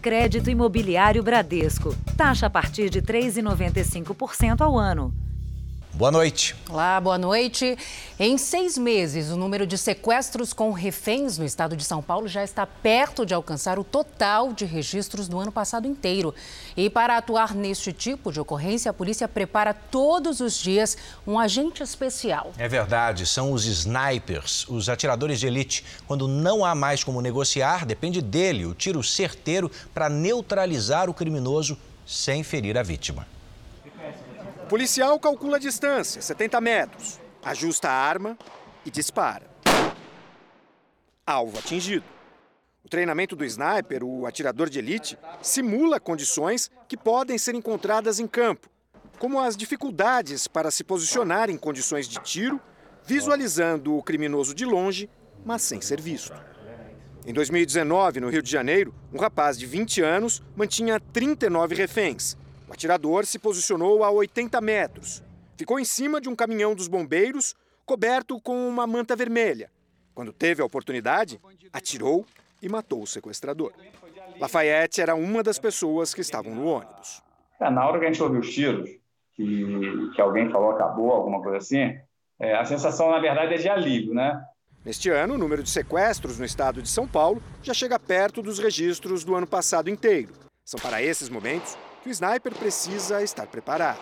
Crédito 0.00 0.48
Imobiliário 0.48 1.22
Bradesco. 1.22 1.94
Taxa 2.16 2.46
a 2.46 2.50
partir 2.50 2.88
de 2.88 3.02
3,95% 3.02 4.62
ao 4.62 4.78
ano. 4.78 5.12
Boa 6.00 6.10
noite. 6.10 6.56
Olá, 6.70 6.98
boa 6.98 7.18
noite. 7.18 7.76
Em 8.18 8.38
seis 8.38 8.78
meses, 8.78 9.28
o 9.28 9.36
número 9.36 9.66
de 9.66 9.76
sequestros 9.76 10.54
com 10.54 10.72
reféns 10.72 11.36
no 11.36 11.44
estado 11.44 11.76
de 11.76 11.84
São 11.84 12.00
Paulo 12.00 12.26
já 12.26 12.42
está 12.42 12.66
perto 12.66 13.26
de 13.26 13.34
alcançar 13.34 13.78
o 13.78 13.84
total 13.84 14.50
de 14.54 14.64
registros 14.64 15.28
do 15.28 15.38
ano 15.38 15.52
passado 15.52 15.86
inteiro. 15.86 16.34
E 16.74 16.88
para 16.88 17.18
atuar 17.18 17.54
neste 17.54 17.92
tipo 17.92 18.32
de 18.32 18.40
ocorrência, 18.40 18.90
a 18.90 18.94
polícia 18.94 19.28
prepara 19.28 19.74
todos 19.74 20.40
os 20.40 20.56
dias 20.56 20.96
um 21.26 21.38
agente 21.38 21.82
especial. 21.82 22.50
É 22.56 22.66
verdade, 22.66 23.26
são 23.26 23.52
os 23.52 23.66
snipers, 23.66 24.66
os 24.70 24.88
atiradores 24.88 25.38
de 25.38 25.48
elite. 25.48 25.84
Quando 26.06 26.26
não 26.26 26.64
há 26.64 26.74
mais 26.74 27.04
como 27.04 27.20
negociar, 27.20 27.84
depende 27.84 28.22
dele 28.22 28.64
o 28.64 28.72
tiro 28.72 29.02
certeiro 29.02 29.70
para 29.92 30.08
neutralizar 30.08 31.10
o 31.10 31.14
criminoso 31.14 31.76
sem 32.06 32.42
ferir 32.42 32.78
a 32.78 32.82
vítima 32.82 33.26
policial 34.70 35.18
calcula 35.18 35.56
a 35.56 35.58
distância, 35.58 36.22
70 36.22 36.60
metros, 36.60 37.18
ajusta 37.42 37.88
a 37.88 37.92
arma 37.92 38.38
e 38.86 38.90
dispara. 38.90 39.50
Alvo 41.26 41.58
atingido. 41.58 42.04
O 42.84 42.88
treinamento 42.88 43.34
do 43.34 43.44
sniper, 43.44 44.04
o 44.04 44.26
atirador 44.26 44.70
de 44.70 44.78
elite, 44.78 45.18
simula 45.42 45.98
condições 45.98 46.70
que 46.86 46.96
podem 46.96 47.36
ser 47.36 47.56
encontradas 47.56 48.20
em 48.20 48.28
campo, 48.28 48.70
como 49.18 49.40
as 49.40 49.56
dificuldades 49.56 50.46
para 50.46 50.70
se 50.70 50.84
posicionar 50.84 51.50
em 51.50 51.58
condições 51.58 52.06
de 52.06 52.20
tiro, 52.20 52.60
visualizando 53.04 53.96
o 53.96 54.02
criminoso 54.04 54.54
de 54.54 54.64
longe, 54.64 55.10
mas 55.44 55.62
sem 55.62 55.80
ser 55.80 56.00
visto. 56.00 56.40
Em 57.26 57.34
2019, 57.34 58.20
no 58.20 58.28
Rio 58.28 58.40
de 58.40 58.50
Janeiro, 58.50 58.94
um 59.12 59.18
rapaz 59.18 59.58
de 59.58 59.66
20 59.66 60.00
anos 60.00 60.40
mantinha 60.54 61.00
39 61.00 61.74
reféns 61.74 62.38
o 62.70 62.72
atirador 62.72 63.26
se 63.26 63.36
posicionou 63.36 64.04
a 64.04 64.12
80 64.12 64.60
metros. 64.60 65.24
Ficou 65.56 65.80
em 65.80 65.84
cima 65.84 66.20
de 66.20 66.28
um 66.28 66.36
caminhão 66.36 66.72
dos 66.72 66.86
bombeiros, 66.86 67.52
coberto 67.84 68.40
com 68.40 68.68
uma 68.68 68.86
manta 68.86 69.16
vermelha. 69.16 69.72
Quando 70.14 70.32
teve 70.32 70.62
a 70.62 70.64
oportunidade, 70.64 71.40
atirou 71.72 72.24
e 72.62 72.68
matou 72.68 73.02
o 73.02 73.06
sequestrador. 73.08 73.72
Lafayette 74.38 75.00
era 75.00 75.16
uma 75.16 75.42
das 75.42 75.58
pessoas 75.58 76.14
que 76.14 76.20
estavam 76.20 76.54
no 76.54 76.64
ônibus. 76.64 77.20
É, 77.60 77.68
na 77.68 77.84
hora 77.84 77.98
que 77.98 78.04
a 78.04 78.12
gente 78.12 78.22
ouviu 78.22 78.38
os 78.38 78.54
tiros, 78.54 78.88
que, 79.34 80.10
que 80.14 80.20
alguém 80.20 80.48
falou 80.48 80.70
acabou, 80.70 81.10
alguma 81.10 81.42
coisa 81.42 81.58
assim, 81.58 81.98
é, 82.38 82.54
a 82.54 82.64
sensação, 82.64 83.10
na 83.10 83.18
verdade, 83.18 83.54
é 83.54 83.56
de 83.56 83.68
alívio, 83.68 84.14
né? 84.14 84.40
Neste 84.84 85.10
ano, 85.10 85.34
o 85.34 85.38
número 85.38 85.64
de 85.64 85.70
sequestros 85.70 86.38
no 86.38 86.44
estado 86.44 86.80
de 86.80 86.88
São 86.88 87.08
Paulo 87.08 87.42
já 87.64 87.74
chega 87.74 87.98
perto 87.98 88.40
dos 88.40 88.60
registros 88.60 89.24
do 89.24 89.34
ano 89.34 89.46
passado 89.46 89.90
inteiro. 89.90 90.32
São 90.64 90.78
para 90.78 91.02
esses 91.02 91.28
momentos 91.28 91.76
que 92.02 92.08
o 92.08 92.12
sniper 92.12 92.54
precisa 92.54 93.22
estar 93.22 93.46
preparado. 93.46 94.00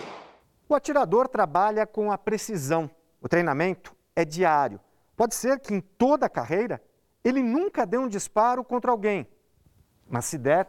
O 0.69 0.75
atirador 0.75 1.29
trabalha 1.29 1.87
com 1.87 2.13
a 2.13 2.19
precisão. 2.19 2.91
O 3.21 3.29
treinamento 3.29 3.95
é 4.15 4.25
diário. 4.25 4.81
Pode 5.17 5.35
ser 5.35 5.59
que 5.59 5.75
em 5.75 5.81
toda 5.81 6.27
a 6.27 6.29
carreira 6.29 6.81
ele 7.25 7.43
nunca 7.43 7.85
dê 7.85 7.99
um 7.99 8.09
disparo 8.09 8.63
contra 8.63 8.91
alguém. 8.91 9.27
Mas 10.09 10.27
se 10.27 10.39
der, 10.39 10.69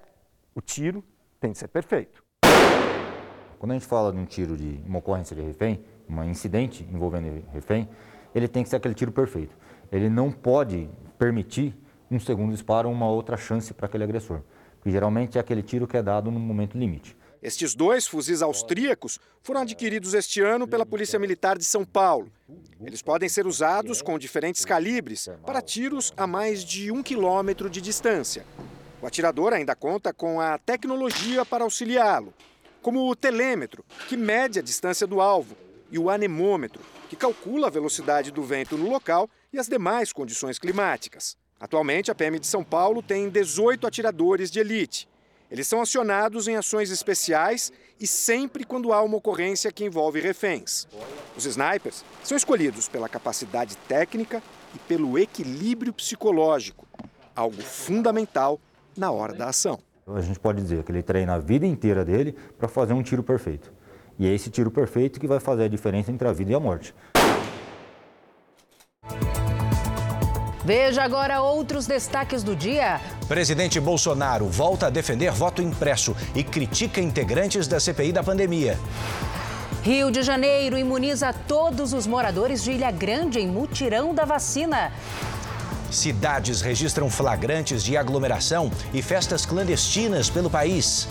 o 0.56 0.62
tiro 0.62 1.04
tem 1.40 1.52
de 1.52 1.58
ser 1.58 1.68
perfeito. 1.68 2.24
Quando 3.60 3.72
a 3.72 3.74
gente 3.76 3.86
fala 3.86 4.12
de 4.12 4.18
um 4.18 4.26
tiro 4.26 4.58
de 4.58 4.82
uma 4.86 5.00
ocorrência 5.00 5.36
de 5.36 5.42
refém, 5.42 5.84
um 6.10 6.24
incidente 6.24 6.84
envolvendo 6.92 7.44
refém, 7.52 7.88
ele 8.34 8.48
tem 8.48 8.64
que 8.64 8.70
ser 8.70 8.78
aquele 8.78 8.96
tiro 8.96 9.12
perfeito. 9.12 9.56
Ele 9.92 10.10
não 10.10 10.32
pode 10.32 10.90
permitir 11.18 11.78
um 12.10 12.20
segundo 12.20 12.52
disparo 12.52 12.88
ou 12.88 12.94
uma 12.94 13.08
outra 13.08 13.38
chance 13.38 13.74
para 13.74 13.86
aquele 13.86 14.04
agressor. 14.04 14.42
Porque 14.80 14.92
geralmente 14.92 15.38
é 15.38 15.42
aquele 15.42 15.62
tiro 15.62 15.88
que 15.88 15.98
é 15.98 16.02
dado 16.02 16.32
no 16.32 16.40
momento 16.40 16.78
limite. 16.78 17.16
Estes 17.42 17.74
dois 17.74 18.06
fuzis 18.06 18.42
austríacos 18.42 19.20
foram 19.42 19.62
adquiridos 19.62 20.14
este 20.14 20.42
ano 20.42 20.68
pela 20.68 20.86
Polícia 20.86 21.20
Militar 21.20 21.58
de 21.58 21.64
São 21.64 21.86
Paulo. 21.86 22.30
Eles 22.82 23.02
podem 23.02 23.30
ser 23.30 23.46
usados 23.48 24.02
com 24.02 24.20
diferentes 24.20 24.66
calibres 24.66 25.30
para 25.46 25.62
tiros 25.62 26.14
a 26.18 26.28
mais 26.28 26.64
de 26.64 26.92
um 26.92 27.02
quilômetro 27.02 27.70
de 27.70 27.80
distância. 27.80 28.46
O 29.02 29.08
atirador 29.08 29.54
ainda 29.54 29.74
conta 29.76 30.14
com 30.14 30.42
a 30.42 30.58
tecnologia 30.58 31.46
para 31.46 31.64
auxiliá-lo, 31.64 32.34
como 32.82 33.10
o 33.10 33.16
telêmetro, 33.16 33.86
que 34.10 34.18
mede 34.18 34.60
a 34.60 34.62
distância 34.62 35.08
do 35.08 35.22
alvo, 35.22 35.56
e 35.92 35.98
o 35.98 36.10
anemômetro, 36.10 36.82
que 37.10 37.16
calcula 37.16 37.68
a 37.68 37.72
velocidade 37.72 38.32
do 38.32 38.44
vento 38.44 38.78
no 38.78 38.90
local 38.90 39.30
e 39.52 39.58
as 39.58 39.68
demais 39.68 40.12
condições 40.12 40.60
climáticas. 40.60 41.38
Atualmente, 41.60 42.10
a 42.10 42.16
PM 42.16 42.40
de 42.40 42.48
São 42.48 42.64
Paulo 42.64 43.02
tem 43.02 43.30
18 43.30 43.86
atiradores 43.86 44.50
de 44.50 44.60
elite. 44.60 45.10
Eles 45.52 45.68
são 45.68 45.82
acionados 45.82 46.48
em 46.48 46.56
ações 46.56 46.90
especiais 46.90 47.74
e 48.00 48.08
sempre 48.08 48.64
quando 48.64 48.94
há 48.94 49.02
uma 49.02 49.18
ocorrência 49.18 49.72
que 49.72 49.84
envolve 49.84 50.22
reféns. 50.22 50.88
Os 51.36 51.46
snipers 51.46 52.06
são 52.24 52.38
escolhidos 52.38 52.88
pela 52.88 53.10
capacidade 53.10 53.76
técnica 53.88 54.42
e 54.74 54.80
pelo 54.80 55.18
equilíbrio 55.18 55.92
psicológico, 55.92 56.88
algo 57.36 57.62
fundamental 57.62 58.60
na 58.96 59.12
hora 59.12 59.34
da 59.34 59.50
ação. 59.50 59.80
A 60.08 60.22
gente 60.22 60.40
pode 60.40 60.62
dizer 60.62 60.84
que 60.84 60.92
ele 60.92 61.04
treina 61.04 61.34
a 61.34 61.40
vida 61.40 61.66
inteira 61.66 62.06
dele 62.06 62.36
para 62.58 62.68
fazer 62.68 62.94
um 62.94 63.04
tiro 63.04 63.24
perfeito. 63.24 63.74
E 64.18 64.28
é 64.28 64.34
esse 64.34 64.50
tiro 64.50 64.70
perfeito 64.70 65.20
que 65.20 65.28
vai 65.28 65.40
fazer 65.40 65.64
a 65.64 65.68
diferença 65.68 66.12
entre 66.12 66.28
a 66.28 66.32
vida 66.32 66.52
e 66.52 66.56
a 66.56 66.60
morte. 66.60 66.94
Veja 70.64 71.04
agora 71.04 71.42
outros 71.42 71.88
destaques 71.88 72.44
do 72.44 72.56
dia. 72.56 73.00
Presidente 73.28 73.80
Bolsonaro 73.80 74.48
volta 74.48 74.88
a 74.88 74.90
defender 74.90 75.32
voto 75.32 75.62
impresso 75.62 76.16
e 76.36 76.44
critica 76.44 77.00
integrantes 77.00 77.68
da 77.68 77.80
CPI 77.80 78.12
da 78.12 78.24
pandemia. 78.24 78.78
Rio 79.82 80.12
de 80.12 80.22
Janeiro 80.22 80.78
imuniza 80.78 81.32
todos 81.32 81.94
os 81.94 82.06
moradores 82.06 82.62
de 82.62 82.72
Ilha 82.72 82.92
Grande 82.92 83.40
em 83.40 83.48
mutirão 83.48 84.14
da 84.14 84.26
vacina. 84.26 84.92
Cidades 85.90 86.62
registram 86.62 87.10
flagrantes 87.10 87.82
de 87.82 87.96
aglomeração 87.96 88.70
e 88.94 89.02
festas 89.02 89.46
clandestinas 89.46 90.30
pelo 90.30 90.50
país. 90.50 91.08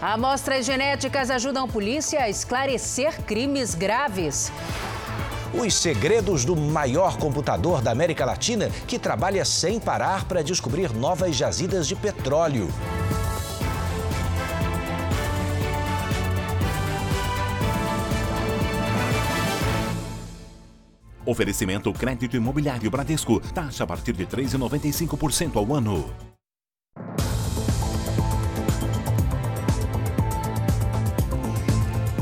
Amostras 0.00 0.64
genéticas 0.64 1.30
ajudam 1.30 1.64
a 1.64 1.68
polícia 1.68 2.20
a 2.20 2.28
esclarecer 2.28 3.22
crimes 3.22 3.74
graves. 3.74 4.50
Os 5.58 5.72
segredos 5.74 6.44
do 6.44 6.54
maior 6.54 7.16
computador 7.16 7.80
da 7.80 7.90
América 7.90 8.26
Latina 8.26 8.68
que 8.86 8.98
trabalha 8.98 9.42
sem 9.42 9.80
parar 9.80 10.26
para 10.26 10.44
descobrir 10.44 10.92
novas 10.92 11.34
jazidas 11.34 11.88
de 11.88 11.96
petróleo. 11.96 12.68
Oferecimento 21.24 21.90
crédito 21.92 22.36
imobiliário 22.36 22.90
Bradesco. 22.90 23.40
Taxa 23.54 23.84
a 23.84 23.86
partir 23.86 24.12
de 24.12 24.26
3,95% 24.26 25.56
ao 25.56 25.74
ano. 25.74 26.14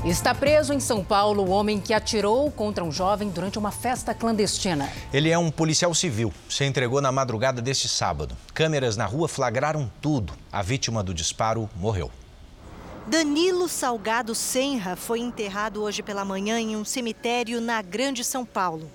Está 0.06 0.34
preso 0.34 0.75
em 0.75 0.81
São 0.81 1.03
Paulo 1.03 1.42
o 1.44 1.48
homem 1.48 1.81
que 1.81 1.94
atirou 1.94 2.50
contra 2.50 2.84
um 2.84 2.92
jovem 2.92 3.31
durante 3.31 3.59
uma 3.59 3.70
festa 3.70 4.12
clandestina. 4.12 4.92
Ele 5.10 5.31
é 5.31 5.38
um 5.38 5.50
policial 5.50 5.94
civil. 5.94 6.31
Se 6.47 6.62
entregou 6.62 7.00
na 7.00 7.10
madrugada 7.10 7.62
deste 7.62 7.88
sábado. 7.88 8.37
Câmeras 8.53 8.98
na 8.98 9.06
rua 9.06 9.28
flagraram 9.28 9.91
tudo. 10.03 10.34
A 10.53 10.60
vítima 10.60 11.03
do 11.03 11.14
disparo 11.14 11.70
morreu. 11.75 12.10
Danilo 13.06 13.66
Salgado 13.66 14.34
Senra 14.34 14.94
foi 14.94 15.20
enterrado 15.20 15.82
hoje 15.82 16.03
pela 16.03 16.22
manhã 16.22 16.60
em 16.60 16.76
um 16.76 16.84
cemitério 16.84 17.59
na 17.59 17.81
Grande 17.81 18.22
São 18.22 18.44
Paulo. 18.44 18.91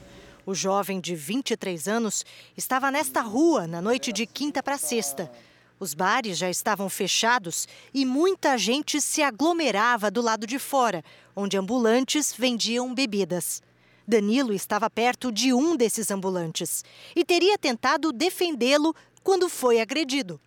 O 0.45 0.53
jovem 0.53 0.99
de 0.99 1.15
23 1.15 1.87
anos 1.87 2.23
estava 2.55 2.91
nesta 2.91 3.21
rua 3.21 3.65
na 3.65 3.81
noite 3.81 4.13
de 4.13 4.27
quinta 4.27 4.61
para 4.61 4.77
sexta 4.77 5.31
os 5.79 5.93
bares 5.93 6.37
já 6.37 6.49
estavam 6.49 6.89
fechados 6.89 7.67
e 7.93 8.05
muita 8.05 8.57
gente 8.57 8.99
se 8.99 9.21
aglomerava 9.21 10.11
do 10.11 10.21
lado 10.21 10.45
de 10.45 10.59
fora, 10.59 11.03
onde 11.35 11.57
ambulantes 11.57 12.33
vendiam 12.37 12.93
bebidas. 12.93 13.61
Danilo 14.07 14.53
estava 14.53 14.89
perto 14.89 15.31
de 15.31 15.53
um 15.53 15.75
desses 15.75 16.11
ambulantes 16.11 16.83
e 17.15 17.23
teria 17.23 17.57
tentado 17.57 18.11
defendê-lo 18.11 18.93
quando 19.23 19.47
foi 19.47 19.79
agredido. 19.79 20.39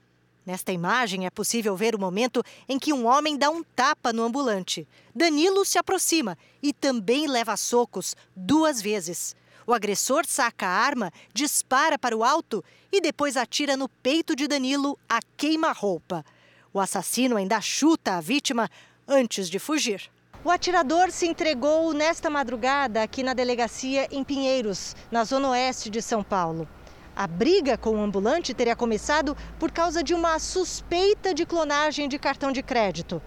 Nesta 0.45 0.73
imagem 0.73 1.25
é 1.25 1.31
possível 1.31 1.77
ver 1.77 1.95
o 1.95 2.01
momento 2.01 2.43
em 2.69 2.77
que 2.77 2.93
um 2.93 3.07
homem 3.07 3.39
dá 3.39 3.49
um 3.49 3.63
tapa 3.63 4.13
no 4.13 4.25
ambulante. 4.25 4.89
Danilo 5.15 5.65
se 5.65 5.79
aproxima 5.79 6.37
e 6.61 6.73
também 6.73 7.29
leva 7.29 7.57
socos 7.57 8.17
duas 8.35 8.83
vezes. 8.83 9.37
O 9.67 9.73
agressor 9.73 10.25
saca 10.27 10.67
a 10.67 10.71
arma, 10.71 11.13
dispara 11.33 11.99
para 11.99 12.17
o 12.17 12.25
alto 12.25 12.65
e 12.91 13.01
depois 13.01 13.37
atira 13.37 13.77
no 13.77 13.89
peito 13.89 14.35
de 14.35 14.49
Danilo 14.49 14.99
a 15.09 15.21
queima-roupa. 15.37 16.25
O 16.73 16.81
assassino 16.81 17.37
ainda 17.37 17.61
chuta 17.61 18.15
a 18.15 18.21
vítima 18.21 18.69
antes 19.07 19.49
de 19.49 19.59
fugir. 19.59 20.11
O 20.45 20.51
atirador 20.51 21.13
se 21.13 21.27
entregou 21.27 21.93
nesta 21.93 22.29
madrugada 22.29 23.03
aqui 23.03 23.23
na 23.23 23.33
delegacia 23.33 24.09
em 24.11 24.25
Pinheiros, 24.25 24.97
na 25.11 25.23
zona 25.23 25.51
oeste 25.51 25.89
de 25.89 26.03
São 26.03 26.23
Paulo. 26.23 26.69
A 27.15 27.27
briga 27.27 27.77
com 27.79 27.91
o 27.91 28.03
ambulante 28.03 28.55
teria 28.55 28.75
começado 28.75 29.37
por 29.59 29.71
causa 29.71 30.03
de 30.03 30.15
uma 30.15 30.39
suspeita 30.39 31.33
de 31.33 31.47
clonagem 31.47 32.09
de 32.09 32.19
cartão 32.19 32.51
de 32.51 32.63
crédito. 32.63 33.23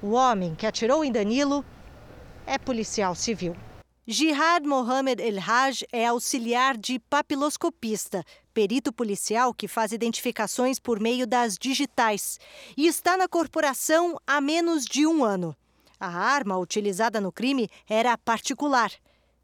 O 0.00 0.12
homem 0.12 0.54
que 0.54 0.66
atirou 0.66 1.04
em 1.04 1.10
Danilo 1.10 1.64
é 2.46 2.58
policial 2.58 3.14
civil. 3.14 3.56
Jihad 4.04 4.66
Mohamed 4.66 5.20
El 5.22 5.38
Haj 5.38 5.84
é 5.92 6.06
auxiliar 6.06 6.76
de 6.76 6.98
papiloscopista, 6.98 8.24
perito 8.52 8.92
policial 8.92 9.54
que 9.54 9.68
faz 9.68 9.92
identificações 9.92 10.80
por 10.80 10.98
meio 10.98 11.24
das 11.24 11.56
digitais, 11.56 12.40
e 12.76 12.88
está 12.88 13.16
na 13.16 13.28
corporação 13.28 14.18
há 14.26 14.40
menos 14.40 14.86
de 14.86 15.06
um 15.06 15.24
ano. 15.24 15.56
A 16.00 16.08
arma 16.08 16.58
utilizada 16.58 17.20
no 17.20 17.30
crime 17.30 17.68
era 17.88 18.18
particular. 18.18 18.90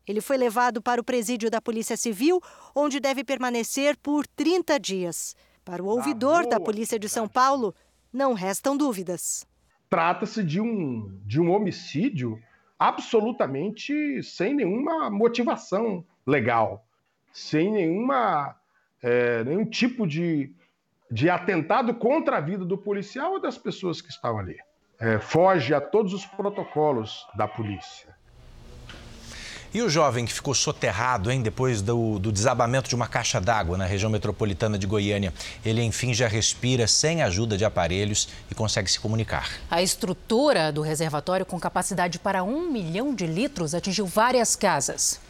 Ele 0.04 0.20
foi 0.20 0.36
levado 0.36 0.82
para 0.82 1.00
o 1.00 1.04
presídio 1.04 1.48
da 1.48 1.60
Polícia 1.60 1.96
Civil, 1.96 2.42
onde 2.74 2.98
deve 2.98 3.22
permanecer 3.22 3.96
por 3.98 4.26
30 4.26 4.80
dias. 4.80 5.36
Para 5.64 5.84
o 5.84 5.86
ouvidor 5.86 6.48
da 6.48 6.58
Polícia 6.58 6.98
de 6.98 7.08
São 7.08 7.28
Paulo, 7.28 7.72
não 8.12 8.32
restam 8.32 8.76
dúvidas. 8.76 9.46
Trata-se 9.88 10.42
de 10.42 10.60
um, 10.60 11.16
de 11.24 11.40
um 11.40 11.48
homicídio 11.52 12.42
absolutamente 12.78 14.22
sem 14.22 14.54
nenhuma 14.54 15.10
motivação 15.10 16.04
legal, 16.26 16.86
sem 17.32 17.72
nenhuma, 17.72 18.54
é, 19.02 19.42
nenhum 19.44 19.64
tipo 19.64 20.06
de, 20.06 20.52
de 21.10 21.28
atentado 21.28 21.94
contra 21.94 22.36
a 22.36 22.40
vida 22.40 22.64
do 22.64 22.78
policial 22.78 23.32
ou 23.32 23.40
das 23.40 23.58
pessoas 23.58 24.00
que 24.00 24.10
estavam 24.10 24.40
ali. 24.40 24.56
É, 25.00 25.18
foge 25.18 25.72
a 25.72 25.80
todos 25.80 26.12
os 26.12 26.26
protocolos 26.26 27.26
da 27.36 27.46
polícia. 27.46 28.17
E 29.72 29.82
o 29.82 29.90
jovem 29.90 30.24
que 30.24 30.32
ficou 30.32 30.54
soterrado, 30.54 31.30
hein, 31.30 31.42
depois 31.42 31.82
do, 31.82 32.18
do 32.18 32.32
desabamento 32.32 32.88
de 32.88 32.94
uma 32.94 33.06
caixa 33.06 33.38
d'água 33.38 33.76
na 33.76 33.84
região 33.84 34.10
metropolitana 34.10 34.78
de 34.78 34.86
Goiânia. 34.86 35.32
Ele, 35.64 35.82
enfim, 35.82 36.14
já 36.14 36.26
respira 36.26 36.86
sem 36.86 37.22
ajuda 37.22 37.56
de 37.56 37.64
aparelhos 37.64 38.28
e 38.50 38.54
consegue 38.54 38.90
se 38.90 38.98
comunicar. 38.98 39.50
A 39.70 39.82
estrutura 39.82 40.72
do 40.72 40.80
reservatório, 40.80 41.44
com 41.44 41.60
capacidade 41.60 42.18
para 42.18 42.42
um 42.42 42.70
milhão 42.70 43.14
de 43.14 43.26
litros, 43.26 43.74
atingiu 43.74 44.06
várias 44.06 44.56
casas. 44.56 45.20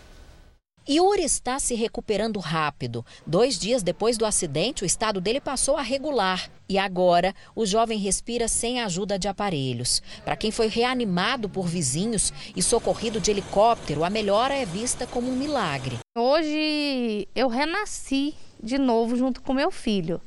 Yuri 0.91 1.23
está 1.23 1.59
se 1.59 1.75
recuperando 1.75 2.41
rápido. 2.41 3.05
Dois 3.27 3.59
dias 3.59 3.83
depois 3.83 4.17
do 4.17 4.25
acidente, 4.25 4.85
o 4.85 4.87
estado 4.87 5.21
dele 5.21 5.39
passou 5.39 5.77
a 5.77 5.83
regular. 5.83 6.51
E 6.67 6.79
agora, 6.79 7.35
o 7.55 7.67
jovem 7.67 7.99
respira 7.99 8.49
sem 8.49 8.81
ajuda 8.81 9.19
de 9.19 9.29
aparelhos. 9.29 10.03
Para 10.25 10.35
quem 10.35 10.51
foi 10.51 10.67
reanimado 10.69 11.47
por 11.47 11.67
vizinhos 11.67 12.33
e 12.57 12.63
socorrido 12.63 13.21
de 13.21 13.31
helicóptero, 13.31 14.03
a 14.03 14.09
melhora 14.09 14.55
é 14.55 14.65
vista 14.65 15.07
como 15.07 15.31
um 15.31 15.37
milagre. 15.37 15.99
Hoje 16.17 17.29
eu 17.35 17.49
renasci 17.49 18.35
de 18.63 18.79
novo 18.79 19.15
junto 19.15 19.43
com 19.43 19.53
meu 19.53 19.71
filho. 19.71 20.23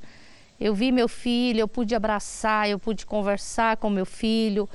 Eu 0.60 0.76
vi 0.76 0.92
meu 0.92 1.08
filho, 1.08 1.62
eu 1.62 1.68
pude 1.68 1.96
abraçar, 1.96 2.70
eu 2.70 2.78
pude 2.78 3.04
conversar 3.04 3.78
com 3.78 3.90
meu 3.90 4.06
filho. 4.06 4.70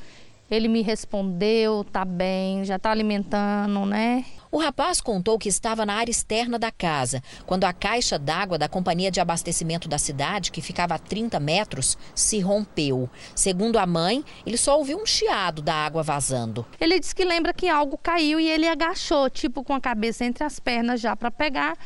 Ele 0.50 0.69
me 0.69 0.81
respondeu, 0.81 1.82
tá 1.84 2.04
bem, 2.04 2.64
já 2.64 2.78
tá 2.78 2.90
alimentando, 2.90 3.84
né? 3.84 4.25
O 4.50 4.58
rapaz 4.58 5.00
contou 5.00 5.38
que 5.38 5.48
estava 5.48 5.84
na 5.84 5.94
área 5.94 6.10
externa 6.10 6.56
da 6.56 6.70
casa, 6.70 7.20
quando 7.44 7.64
a 7.64 7.72
caixa 7.72 8.16
d'água 8.16 8.56
da 8.56 8.69
companhia 8.69 9.10
de 9.10 9.20
abastecimento 9.20 9.88
da 9.88 9.98
cidade, 9.98 10.52
que 10.52 10.62
ficava 10.62 10.94
a 10.94 10.98
30 10.98 11.40
metros, 11.40 11.98
se 12.14 12.38
rompeu. 12.38 13.10
Segundo 13.34 13.76
a 13.76 13.84
mãe, 13.87 14.25
ele 14.46 14.56
só 14.56 14.78
ouviu 14.78 14.98
um 14.98 15.04
chiado 15.04 15.60
da 15.60 15.75
água 15.75 16.02
vazando. 16.02 16.64
Ele 16.81 17.00
disse 17.00 17.14
que 17.14 17.25
lembra 17.25 17.52
que 17.52 17.69
algo 17.69 17.99
caiu 17.99 18.38
e 18.38 18.49
ele 18.49 18.69
agachou, 18.69 19.28
tipo 19.28 19.64
com 19.64 19.75
a 19.75 19.81
cabeça 19.81 20.25
entre 20.25 20.44
as 20.44 20.60
pernas 20.60 21.00
já 21.00 21.16
para 21.16 21.31
pegar. 21.31 21.76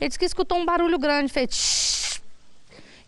Ele 0.00 0.08
disse 0.08 0.18
que 0.18 0.24
escutou 0.24 0.58
um 0.58 0.66
barulho 0.66 0.98
grande, 0.98 1.32
feito 1.32 1.54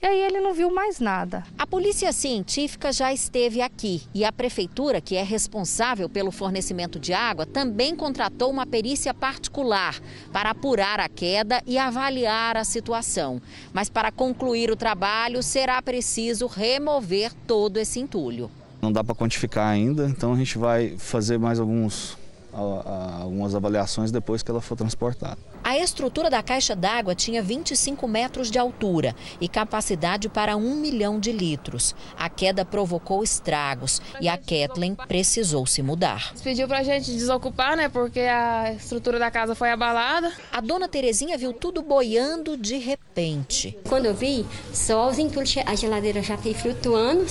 e 0.03 0.07
aí 0.07 0.23
ele 0.23 0.41
não 0.41 0.55
viu 0.55 0.73
mais 0.73 0.99
nada. 0.99 1.45
A 1.59 1.67
polícia 1.67 2.11
científica 2.13 2.91
já 2.91 3.13
esteve 3.13 3.61
aqui 3.61 4.03
e 4.15 4.25
a 4.25 4.33
prefeitura, 4.33 5.01
que 5.01 5.15
é 5.15 5.23
responsável 5.23 6.09
pelo 6.09 6.31
fornecimento 6.31 6.99
de 6.99 7.13
água, 7.13 7.45
também 7.45 7.95
contratou 7.95 8.51
uma 8.51 8.67
perícia 8.67 9.13
particular 9.13 10.01
para 10.33 10.51
apurar 10.51 11.01
a 11.01 11.09
queda 11.09 11.63
e 11.67 11.77
avaliar 11.77 12.57
a 12.57 12.65
situação. 12.65 13.43
Mas 13.73 13.91
para 13.91 14.11
concluir 14.11 14.71
o 14.71 14.77
trabalho, 14.77 15.43
será 15.43 15.83
preciso 15.83 16.47
remover 16.47 17.35
todo 17.47 17.77
esse 17.77 18.01
entulho. 18.01 18.51
Não 18.81 18.91
dá 18.91 19.05
para 19.05 19.15
quantificar 19.15 19.69
ainda, 19.69 20.07
então 20.07 20.33
a 20.33 20.37
gente 20.37 20.57
vai 20.57 20.97
fazer 20.97 21.39
mais 21.39 21.61
alguns 21.61 22.17
algumas 22.53 23.55
avaliações 23.55 24.11
depois 24.11 24.43
que 24.43 24.51
ela 24.51 24.61
for 24.61 24.77
transportada. 24.77 25.39
A 25.63 25.79
estrutura 25.79 26.31
da 26.31 26.43
caixa 26.43 26.75
d'água 26.75 27.15
tinha 27.15 27.43
25 27.43 28.09
metros 28.09 28.51
de 28.51 28.59
altura 28.59 29.15
e 29.41 29.49
capacidade 29.49 30.29
para 30.29 30.57
um 30.57 30.75
milhão 30.75 31.21
de 31.21 31.33
litros. 31.33 31.95
A 32.19 32.29
queda 32.29 32.65
provocou 32.65 33.23
estragos 33.23 34.01
e 34.21 34.29
a 34.29 34.37
Kathleen 34.37 34.95
precisou 35.07 35.67
se 35.67 35.83
mudar. 35.83 36.33
Pediu 36.43 36.67
para 36.67 36.79
a 36.79 36.83
gente 36.83 37.13
desocupar, 37.13 37.77
né? 37.77 37.89
Porque 37.89 38.21
a 38.21 38.73
estrutura 38.73 39.19
da 39.19 39.31
casa 39.31 39.55
foi 39.55 39.71
abalada. 39.71 40.33
A 40.51 40.61
dona 40.61 40.89
Terezinha 40.89 41.37
viu 41.37 41.53
tudo 41.53 41.83
boiando 41.83 42.57
de 42.57 42.79
repente. 42.79 43.77
Quando 43.89 44.07
eu 44.07 44.15
vi, 44.15 44.47
só 44.73 45.09
os 45.09 45.19
entulhos, 45.19 45.55
a 45.67 45.75
geladeira 45.75 46.23
já 46.23 46.37
tem 46.37 46.55
flutuando 46.55 47.27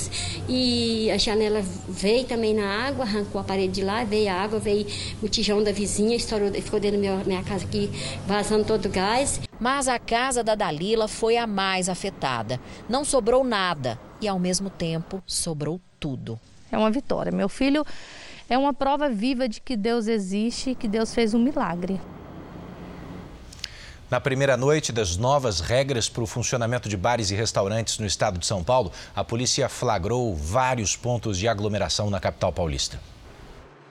e 0.48 1.10
a 1.12 1.18
janela 1.18 1.62
veio 1.88 2.26
também 2.26 2.54
na 2.54 2.88
água, 2.88 3.04
arrancou 3.06 3.42
a 3.42 3.44
parede 3.44 3.74
de 3.74 3.82
lá, 3.82 4.04
veio 4.04 4.30
a 4.30 4.34
água, 4.34 4.60
veio 4.60 4.86
o 5.22 5.28
tijão 5.28 5.64
da 5.64 5.72
vizinha, 5.72 6.16
estourou, 6.16 6.52
ficou 6.54 6.80
dentro 6.80 7.02
da 7.02 7.24
minha 7.24 7.44
casa 7.44 7.66
aqui 7.66 7.90
vazando 8.26 8.66
todo 8.66 8.86
o 8.86 8.90
gás. 8.90 9.40
Mas 9.60 9.88
a 9.88 10.00
casa 10.00 10.44
da 10.44 10.56
Dalila 10.56 11.08
foi 11.08 11.38
a 11.38 11.46
mais 11.46 11.90
afetada. 11.90 12.60
Não 12.88 13.04
sobrou 13.04 13.44
nada 13.44 14.00
e, 14.22 14.28
ao 14.28 14.40
mesmo 14.40 14.70
tempo, 14.70 15.22
sobrou 15.26 15.80
tudo. 16.00 16.40
É 16.72 16.78
uma 16.78 16.92
vitória. 16.92 17.32
Meu 17.32 17.50
filho 17.50 17.86
é 18.50 18.58
uma 18.58 18.74
prova 18.74 19.10
viva 19.10 19.48
de 19.48 19.62
que 19.62 19.76
Deus 19.76 20.08
existe 20.08 20.72
e 20.72 20.76
que 20.76 20.88
Deus 20.88 21.14
fez 21.14 21.34
um 21.34 21.40
milagre. 21.40 22.00
Na 24.10 24.20
primeira 24.20 24.58
noite 24.58 24.92
das 24.92 25.18
novas 25.18 25.60
regras 25.60 26.10
para 26.10 26.24
o 26.24 26.26
funcionamento 26.26 26.90
de 26.90 26.98
bares 26.98 27.30
e 27.30 27.36
restaurantes 27.36 28.00
no 28.00 28.08
estado 28.08 28.40
de 28.40 28.46
São 28.48 28.64
Paulo, 28.64 28.92
a 29.16 29.24
polícia 29.24 29.70
flagrou 29.70 30.36
vários 30.36 30.96
pontos 30.96 31.38
de 31.38 31.48
aglomeração 31.48 32.10
na 32.10 32.20
capital 32.20 32.52
paulista. 32.52 33.00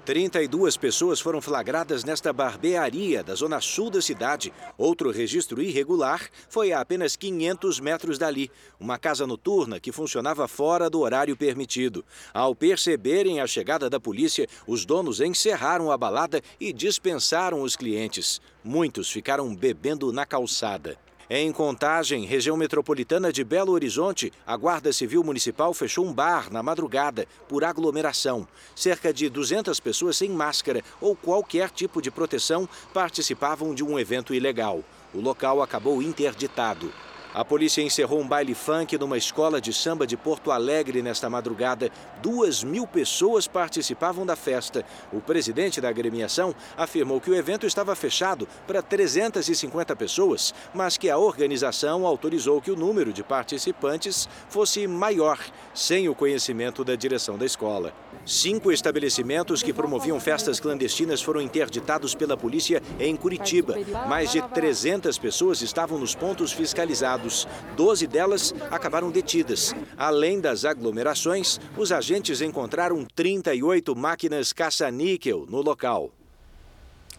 32 0.08 0.74
pessoas 0.78 1.20
foram 1.20 1.38
flagradas 1.38 2.02
nesta 2.02 2.32
barbearia 2.32 3.22
da 3.22 3.34
zona 3.34 3.60
sul 3.60 3.90
da 3.90 4.00
cidade. 4.00 4.50
Outro 4.78 5.10
registro 5.10 5.60
irregular 5.60 6.30
foi 6.48 6.72
a 6.72 6.80
apenas 6.80 7.14
500 7.14 7.78
metros 7.78 8.16
dali, 8.16 8.50
uma 8.80 8.98
casa 8.98 9.26
noturna 9.26 9.78
que 9.78 9.92
funcionava 9.92 10.48
fora 10.48 10.88
do 10.88 11.00
horário 11.00 11.36
permitido. 11.36 12.02
Ao 12.32 12.54
perceberem 12.54 13.42
a 13.42 13.46
chegada 13.46 13.90
da 13.90 14.00
polícia, 14.00 14.48
os 14.66 14.86
donos 14.86 15.20
encerraram 15.20 15.92
a 15.92 15.98
balada 15.98 16.40
e 16.58 16.72
dispensaram 16.72 17.60
os 17.60 17.76
clientes. 17.76 18.40
Muitos 18.64 19.10
ficaram 19.10 19.54
bebendo 19.54 20.10
na 20.10 20.24
calçada. 20.24 20.96
Em 21.30 21.52
Contagem, 21.52 22.24
região 22.24 22.56
metropolitana 22.56 23.30
de 23.30 23.44
Belo 23.44 23.72
Horizonte, 23.72 24.32
a 24.46 24.56
Guarda 24.56 24.90
Civil 24.94 25.22
Municipal 25.22 25.74
fechou 25.74 26.06
um 26.06 26.12
bar 26.12 26.50
na 26.50 26.62
madrugada 26.62 27.28
por 27.46 27.64
aglomeração. 27.64 28.48
Cerca 28.74 29.12
de 29.12 29.28
200 29.28 29.78
pessoas 29.78 30.16
sem 30.16 30.30
máscara 30.30 30.82
ou 30.98 31.14
qualquer 31.14 31.68
tipo 31.68 32.00
de 32.00 32.10
proteção 32.10 32.66
participavam 32.94 33.74
de 33.74 33.84
um 33.84 33.98
evento 33.98 34.32
ilegal. 34.32 34.82
O 35.12 35.20
local 35.20 35.60
acabou 35.60 36.00
interditado. 36.00 36.90
A 37.34 37.44
polícia 37.44 37.82
encerrou 37.82 38.20
um 38.20 38.26
baile 38.26 38.54
funk 38.54 38.96
numa 38.96 39.18
escola 39.18 39.60
de 39.60 39.70
samba 39.70 40.06
de 40.06 40.16
Porto 40.16 40.50
Alegre 40.50 41.02
nesta 41.02 41.28
madrugada. 41.28 41.90
Duas 42.22 42.64
mil 42.64 42.86
pessoas 42.86 43.46
participavam 43.46 44.24
da 44.24 44.34
festa. 44.34 44.82
O 45.12 45.20
presidente 45.20 45.78
da 45.78 45.90
agremiação 45.90 46.54
afirmou 46.74 47.20
que 47.20 47.30
o 47.30 47.34
evento 47.34 47.66
estava 47.66 47.94
fechado 47.94 48.48
para 48.66 48.80
350 48.80 49.94
pessoas, 49.94 50.54
mas 50.72 50.96
que 50.96 51.10
a 51.10 51.18
organização 51.18 52.06
autorizou 52.06 52.62
que 52.62 52.70
o 52.70 52.76
número 52.76 53.12
de 53.12 53.22
participantes 53.22 54.26
fosse 54.48 54.86
maior, 54.86 55.38
sem 55.74 56.08
o 56.08 56.14
conhecimento 56.14 56.82
da 56.82 56.96
direção 56.96 57.36
da 57.36 57.44
escola. 57.44 57.92
Cinco 58.24 58.72
estabelecimentos 58.72 59.62
que 59.62 59.72
promoviam 59.72 60.18
festas 60.18 60.58
clandestinas 60.58 61.20
foram 61.20 61.42
interditados 61.42 62.14
pela 62.14 62.38
polícia 62.38 62.82
em 62.98 63.14
Curitiba. 63.14 63.76
Mais 64.08 64.32
de 64.32 64.40
300 64.40 65.18
pessoas 65.18 65.60
estavam 65.60 65.98
nos 65.98 66.14
pontos 66.14 66.52
fiscalizados. 66.52 67.17
Doze 67.76 68.06
delas 68.06 68.54
acabaram 68.70 69.10
detidas. 69.10 69.74
Além 69.96 70.40
das 70.40 70.64
aglomerações, 70.64 71.60
os 71.76 71.92
agentes 71.92 72.40
encontraram 72.40 73.04
38 73.14 73.94
máquinas 73.94 74.52
caça-níquel 74.52 75.46
no 75.48 75.60
local. 75.60 76.10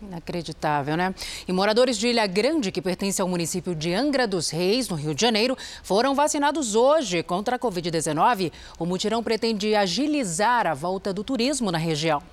Inacreditável, 0.02 0.96
né? 0.96 1.14
E 1.46 1.52
moradores 1.52 1.98
de 1.98 2.08
Ilha 2.08 2.26
Grande, 2.26 2.72
que 2.72 2.82
pertence 2.82 3.22
ao 3.22 3.28
município 3.28 3.76
de 3.76 3.94
Angra 3.94 4.26
dos 4.26 4.50
Reis, 4.50 4.88
no 4.88 4.96
Rio 4.96 5.14
de 5.14 5.22
Janeiro, 5.22 5.58
foram 5.84 6.16
vacinados 6.16 6.74
hoje 6.74 7.22
contra 7.22 7.58
a 7.58 7.60
Covid-19. 7.60 8.52
O 8.78 8.86
mutirão 8.86 9.22
pretende 9.22 9.76
agilizar 9.76 10.66
a 10.68 10.74
volta 10.74 11.14
do 11.14 11.24
turismo 11.24 11.70
na 11.70 11.78
região. 11.78 12.24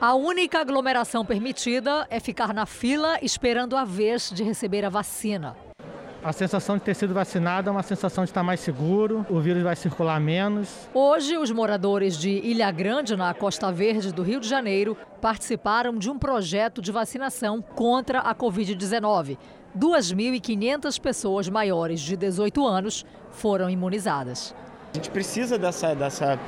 A 0.00 0.14
única 0.14 0.58
aglomeração 0.58 1.24
permitida 1.24 2.04
é 2.10 2.18
ficar 2.18 2.52
na 2.52 2.66
fila 2.66 3.18
esperando 3.22 3.76
a 3.76 3.84
vez 3.84 4.30
de 4.34 4.42
receber 4.42 4.84
a 4.84 4.88
vacina. 4.88 5.56
A 6.24 6.32
sensação 6.32 6.78
de 6.78 6.82
ter 6.84 6.94
sido 6.94 7.12
vacinado 7.12 7.68
é 7.68 7.70
uma 7.70 7.82
sensação 7.82 8.24
de 8.24 8.30
estar 8.30 8.42
mais 8.42 8.58
seguro, 8.60 9.26
o 9.28 9.40
vírus 9.40 9.62
vai 9.62 9.76
circular 9.76 10.18
menos. 10.18 10.88
Hoje, 10.94 11.36
os 11.36 11.50
moradores 11.50 12.16
de 12.16 12.30
Ilha 12.30 12.70
Grande, 12.70 13.14
na 13.14 13.34
Costa 13.34 13.70
Verde 13.70 14.10
do 14.10 14.22
Rio 14.22 14.40
de 14.40 14.48
Janeiro, 14.48 14.96
participaram 15.20 15.98
de 15.98 16.08
um 16.08 16.18
projeto 16.18 16.80
de 16.80 16.90
vacinação 16.90 17.60
contra 17.60 18.20
a 18.20 18.34
Covid-19. 18.34 19.36
2.500 19.78 20.98
pessoas 20.98 21.46
maiores 21.50 22.00
de 22.00 22.16
18 22.16 22.66
anos 22.66 23.04
foram 23.30 23.68
imunizadas. 23.68 24.54
A 24.92 24.96
gente 24.96 25.10
precisa 25.10 25.58
dessa, 25.58 25.94
dessa 25.94 26.40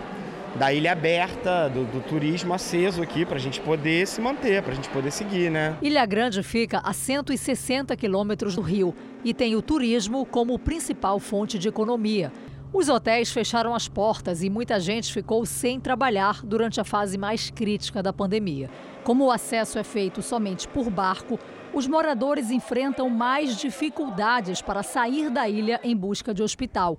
da 0.57 0.73
ilha 0.73 0.93
aberta, 0.93 1.69
do, 1.69 1.85
do 1.85 2.01
turismo 2.01 2.55
aceso 2.55 3.03
aqui, 3.03 3.25
para 3.25 3.37
a 3.37 3.41
gente 3.41 3.61
poder 3.61 4.07
se 4.07 4.21
manter, 4.21 4.63
para 4.63 4.73
a 4.73 4.75
gente 4.75 4.89
poder 4.89 5.11
seguir, 5.11 5.51
né? 5.51 5.77
Ilha 5.83 6.05
Grande 6.07 6.43
fica 6.43 6.81
a 6.83 6.93
160 6.93 7.95
quilômetros 7.97 8.57
do 8.57 8.63
rio 8.63 8.95
e 9.25 9.35
tem 9.35 9.55
o 9.55 9.63
turismo 9.63 10.25
como 10.25 10.59
principal 10.59 11.21
fonte 11.21 11.59
de 11.59 11.69
economia. 11.69 12.33
Os 12.73 12.89
hotéis 12.89 13.31
fecharam 13.31 13.75
as 13.75 13.89
portas 13.89 14.43
e 14.43 14.51
muita 14.51 14.79
gente 14.81 15.13
ficou 15.13 15.47
sem 15.47 15.79
trabalhar 15.79 16.45
durante 16.45 16.81
a 16.81 16.85
fase 16.85 17.17
mais 17.17 17.51
crítica 17.51 18.03
da 18.03 18.13
pandemia. 18.13 18.69
Como 19.05 19.25
o 19.25 19.31
acesso 19.31 19.79
é 19.79 19.85
feito 19.85 20.21
somente 20.21 20.67
por 20.67 20.91
barco, 20.91 21.39
os 21.73 21.87
moradores 21.87 22.51
enfrentam 22.51 23.09
mais 23.09 23.57
dificuldades 23.57 24.61
para 24.61 24.83
sair 24.83 25.31
da 25.31 25.49
ilha 25.49 25.81
em 25.85 25.97
busca 25.97 26.35
de 26.35 26.43
hospital 26.43 26.99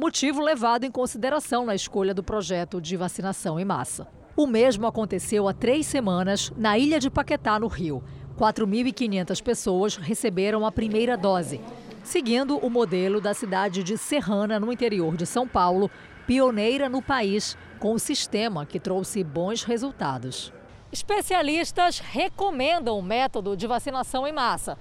motivo 0.00 0.40
levado 0.40 0.84
em 0.84 0.90
consideração 0.90 1.66
na 1.66 1.74
escolha 1.74 2.14
do 2.14 2.22
projeto 2.22 2.80
de 2.80 2.96
vacinação 2.96 3.60
em 3.60 3.66
massa. 3.66 4.08
O 4.34 4.46
mesmo 4.46 4.86
aconteceu 4.86 5.46
há 5.46 5.52
três 5.52 5.84
semanas 5.86 6.50
na 6.56 6.78
ilha 6.78 6.98
de 6.98 7.10
Paquetá, 7.10 7.60
no 7.60 7.66
Rio. 7.66 8.02
4.500 8.38 9.42
pessoas 9.42 9.96
receberam 9.96 10.64
a 10.64 10.72
primeira 10.72 11.18
dose, 11.18 11.60
seguindo 12.02 12.56
o 12.56 12.70
modelo 12.70 13.20
da 13.20 13.34
cidade 13.34 13.84
de 13.84 13.98
Serrana, 13.98 14.58
no 14.58 14.72
interior 14.72 15.14
de 15.18 15.26
São 15.26 15.46
Paulo, 15.46 15.90
pioneira 16.26 16.88
no 16.88 17.02
país 17.02 17.54
com 17.78 17.92
o 17.92 17.98
sistema 17.98 18.64
que 18.64 18.80
trouxe 18.80 19.22
bons 19.22 19.64
resultados. 19.64 20.50
Especialistas 20.90 21.98
recomendam 21.98 22.98
o 22.98 23.02
método 23.02 23.54
de 23.54 23.66
vacinação 23.66 24.26
em 24.26 24.32
massa. 24.32 24.78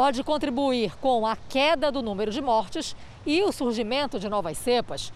Pode 0.00 0.24
contribuir 0.24 0.96
com 0.96 1.26
a 1.26 1.36
queda 1.36 1.92
do 1.92 2.00
número 2.00 2.30
de 2.30 2.40
mortes 2.40 2.96
e 3.26 3.42
o 3.42 3.52
surgimento 3.52 4.18
de 4.18 4.30
novas 4.30 4.56
cepas. 4.56 5.12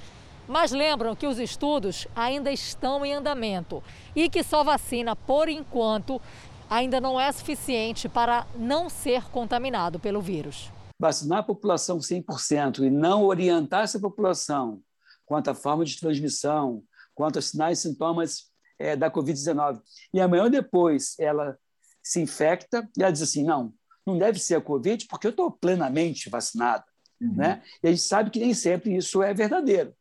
Mas 0.47 0.73
lembram 0.73 1.17
que 1.17 1.27
os 1.27 1.39
estudos 1.39 2.07
ainda 2.15 2.53
estão 2.53 3.03
em 3.03 3.15
andamento 3.15 3.83
e 4.15 4.29
que 4.29 4.43
só 4.43 4.63
vacina, 4.63 5.17
por 5.17 5.49
enquanto, 5.49 6.21
ainda 6.69 7.01
não 7.01 7.19
é 7.19 7.33
suficiente 7.33 8.11
para 8.11 8.47
não 8.57 8.91
ser 8.91 9.25
contaminado 9.31 9.99
pelo 9.99 10.21
vírus. 10.21 10.71
Vacinar 11.01 11.39
a 11.39 11.45
população 11.45 11.97
100% 11.97 12.81
e 12.81 12.91
não 12.91 13.25
orientar 13.25 13.85
essa 13.85 13.99
população 13.99 14.83
quanto 15.25 15.49
à 15.49 15.55
forma 15.55 15.87
de 15.87 15.99
transmissão, 15.99 16.83
quanto 17.15 17.37
aos 17.37 17.47
sinais 17.47 17.79
e 17.79 17.83
sintomas 17.89 18.51
é, 18.79 18.95
da 18.95 19.11
Covid-19. 19.11 19.81
E 20.13 20.21
amanhã 20.21 20.51
depois 20.51 21.15
ela 21.19 21.57
se 22.03 22.21
infecta 22.21 22.87
e 22.99 23.03
ela 23.03 23.11
diz 23.11 23.23
assim: 23.23 23.45
não, 23.45 23.73
não 24.07 24.19
deve 24.19 24.39
ser 24.39 24.57
a 24.57 24.61
Covid 24.61 25.07
porque 25.07 25.27
eu 25.27 25.31
estou 25.31 25.51
plenamente 25.51 26.29
vacinada. 26.29 26.85
Uhum. 27.21 27.35
Né? 27.37 27.63
E 27.83 27.89
a 27.89 27.91
gente 27.91 28.03
sabe 28.03 28.31
que 28.31 28.41
nem 28.41 28.53
sempre 28.53 28.95
isso 28.97 29.23
é 29.23 29.33
verdadeiro. 29.33 29.95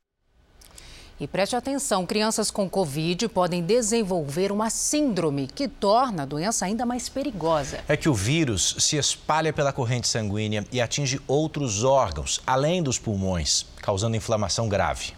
E 1.19 1.27
preste 1.27 1.55
atenção: 1.55 2.05
crianças 2.05 2.50
com 2.50 2.69
Covid 2.69 3.29
podem 3.29 3.63
desenvolver 3.63 4.51
uma 4.51 4.69
síndrome 4.69 5.48
que 5.48 5.67
torna 5.67 6.24
a 6.24 6.25
doença 6.25 6.65
ainda 6.65 6.86
mais 6.86 7.07
perigosa. 7.07 7.83
É 7.88 7.95
que 7.95 8.10
o 8.10 8.13
vírus 8.13 8.75
se 8.79 8.98
espalha 8.98 9.53
pela 9.53 9.72
corrente 9.72 10.07
sanguínea 10.07 10.65
e 10.72 10.81
atinge 10.81 11.22
outros 11.27 11.83
órgãos, 11.83 12.41
além 12.45 12.81
dos 12.81 12.98
pulmões, 12.98 13.65
causando 13.81 14.17
inflamação 14.17 14.67
grave. 14.67 15.13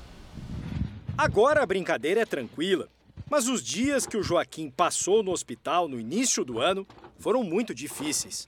Agora 1.17 1.63
a 1.63 1.65
brincadeira 1.65 2.21
é 2.21 2.25
tranquila, 2.25 2.89
mas 3.29 3.47
os 3.47 3.63
dias 3.63 4.05
que 4.05 4.17
o 4.17 4.23
Joaquim 4.23 4.69
passou 4.69 5.23
no 5.23 5.31
hospital 5.31 5.87
no 5.87 5.99
início 5.99 6.43
do 6.43 6.59
ano 6.59 6.85
foram 7.17 7.41
muito 7.41 7.73
difíceis. 7.73 8.47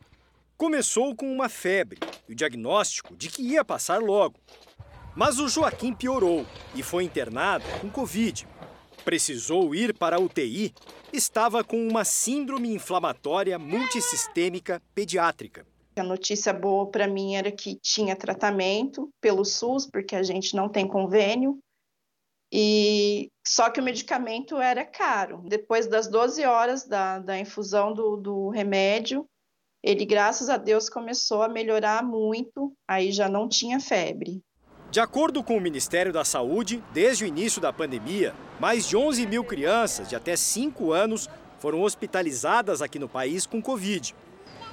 Começou 0.57 1.15
com 1.15 1.31
uma 1.31 1.47
febre 1.47 1.99
e 2.27 2.31
o 2.33 2.35
diagnóstico 2.35 3.15
de 3.15 3.29
que 3.29 3.43
ia 3.43 3.63
passar 3.63 4.01
logo. 4.01 4.39
Mas 5.15 5.37
o 5.37 5.47
Joaquim 5.47 5.93
piorou 5.93 6.47
e 6.73 6.81
foi 6.81 7.03
internado 7.03 7.63
com 7.79 7.91
Covid. 7.91 8.47
Precisou 9.05 9.75
ir 9.75 9.95
para 9.95 10.15
a 10.15 10.19
UTI, 10.19 10.73
estava 11.13 11.63
com 11.63 11.87
uma 11.87 12.03
síndrome 12.03 12.73
inflamatória 12.73 13.59
multissistêmica 13.59 14.81
pediátrica. 14.95 15.63
A 15.95 16.01
notícia 16.01 16.51
boa 16.51 16.89
para 16.89 17.07
mim 17.07 17.35
era 17.35 17.51
que 17.51 17.75
tinha 17.75 18.15
tratamento 18.15 19.11
pelo 19.21 19.45
SUS, 19.45 19.85
porque 19.85 20.15
a 20.15 20.23
gente 20.23 20.55
não 20.55 20.67
tem 20.67 20.87
convênio, 20.87 21.59
e 22.51 23.29
só 23.45 23.69
que 23.69 23.79
o 23.79 23.83
medicamento 23.83 24.57
era 24.57 24.83
caro. 24.83 25.43
Depois 25.45 25.85
das 25.85 26.07
12 26.07 26.43
horas 26.45 26.83
da, 26.83 27.19
da 27.19 27.37
infusão 27.37 27.93
do, 27.93 28.17
do 28.17 28.49
remédio, 28.49 29.27
ele, 29.87 30.05
graças 30.05 30.49
a 30.49 30.57
Deus, 30.57 30.89
começou 30.89 31.41
a 31.41 31.47
melhorar 31.47 32.03
muito, 32.03 32.73
aí 32.85 33.09
já 33.09 33.29
não 33.29 33.47
tinha 33.47 33.79
febre. 33.79 34.41
De 34.91 34.99
acordo 34.99 35.41
com 35.41 35.55
o 35.55 35.61
Ministério 35.61 36.11
da 36.11 36.25
Saúde, 36.25 36.83
desde 36.93 37.23
o 37.23 37.27
início 37.27 37.61
da 37.61 37.71
pandemia, 37.71 38.35
mais 38.59 38.85
de 38.85 38.97
11 38.97 39.25
mil 39.25 39.45
crianças 39.45 40.09
de 40.09 40.15
até 40.15 40.35
5 40.35 40.91
anos 40.91 41.29
foram 41.57 41.81
hospitalizadas 41.81 42.81
aqui 42.81 42.99
no 42.99 43.07
país 43.07 43.45
com 43.45 43.61
Covid. 43.61 44.13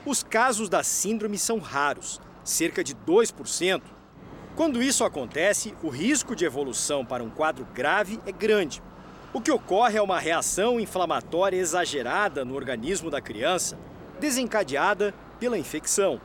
Os 0.05 0.25
casos 0.25 0.69
da 0.69 0.83
síndrome 0.83 1.39
são 1.39 1.59
raros, 1.59 2.21
cerca 2.43 2.83
de 2.83 2.93
2%. 2.93 3.83
Quando 4.57 4.83
isso 4.83 5.05
acontece, 5.05 5.75
o 5.81 5.91
risco 5.91 6.35
de 6.35 6.45
evolução 6.45 7.05
para 7.05 7.23
um 7.23 7.31
quadro 7.31 7.65
grave 7.73 8.19
é 8.27 8.33
grande. 8.33 8.83
O 9.33 9.41
que 9.41 9.53
ocorre 9.53 9.97
é 9.97 10.03
uma 10.03 10.19
reação 10.19 10.81
inflamatória 10.81 11.57
exagerada 11.57 12.45
no 12.45 12.57
organismo 12.57 13.11
da 13.11 13.21
criança 13.21 13.79
desencadeada 14.21 15.15
pela 15.39 15.59
infecção. 15.59 16.21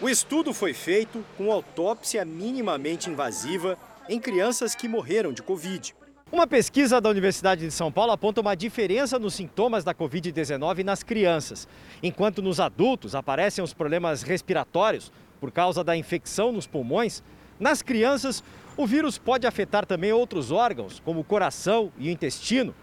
O 0.00 0.08
estudo 0.08 0.54
foi 0.54 0.72
feito 0.72 1.24
com 1.36 1.52
autópsia 1.52 2.24
minimamente 2.24 3.10
invasiva 3.10 3.76
em 4.08 4.20
crianças 4.20 4.74
que 4.74 4.88
morreram 4.88 5.32
de 5.32 5.42
Covid. 5.42 5.94
Uma 6.30 6.46
pesquisa 6.46 7.00
da 7.00 7.08
Universidade 7.08 7.62
de 7.62 7.70
São 7.70 7.90
Paulo 7.90 8.12
aponta 8.12 8.40
uma 8.40 8.54
diferença 8.54 9.18
nos 9.18 9.34
sintomas 9.34 9.82
da 9.82 9.94
Covid-19 9.94 10.84
nas 10.84 11.02
crianças. 11.02 11.66
Enquanto 12.02 12.42
nos 12.42 12.60
adultos 12.60 13.14
aparecem 13.14 13.64
os 13.64 13.72
problemas 13.72 14.22
respiratórios 14.22 15.10
por 15.40 15.50
causa 15.50 15.82
da 15.82 15.96
infecção 15.96 16.52
nos 16.52 16.66
pulmões, 16.66 17.22
nas 17.58 17.80
crianças 17.80 18.44
o 18.76 18.86
vírus 18.86 19.18
pode 19.18 19.46
afetar 19.46 19.84
também 19.84 20.12
outros 20.12 20.52
órgãos, 20.52 21.00
como 21.04 21.20
o 21.20 21.24
coração 21.24 21.90
e 21.98 22.08
o 22.08 22.10
intestino. 22.12 22.74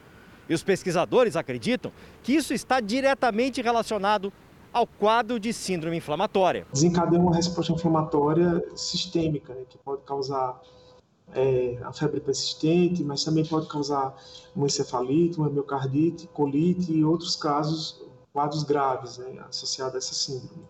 E 0.48 0.54
os 0.54 0.64
pesquisadores 0.64 1.36
acreditam 1.36 1.92
que 2.24 2.34
isso 2.34 2.54
está 2.54 2.80
diretamente 2.80 3.62
relacionado 3.62 4.32
ao 4.72 4.86
quadro 4.86 5.40
de 5.40 5.54
síndrome 5.54 5.98
inflamatória. 5.98 6.68
Desencadeia 6.74 7.22
uma 7.22 7.34
resposta 7.34 7.72
inflamatória 7.72 8.62
sistêmica, 8.76 9.54
né, 9.54 9.64
que 9.70 9.78
pode 9.78 10.02
causar 10.04 10.62
é, 11.34 11.78
a 11.82 11.94
febre 11.94 12.20
persistente, 12.20 13.04
mas 13.04 13.24
também 13.24 13.46
pode 13.46 13.68
causar 13.68 14.14
uma 14.56 14.66
encefalite, 14.66 15.38
uma 15.38 15.50
miocardite, 15.50 16.28
colite 16.28 16.92
e 16.92 17.06
outros 17.06 17.38
casos, 17.38 18.04
quadros 18.34 18.64
graves 18.64 19.18
né, 19.18 19.44
associados 19.48 19.96
a 19.96 19.98
essa 19.98 20.14
síndrome. 20.14 20.64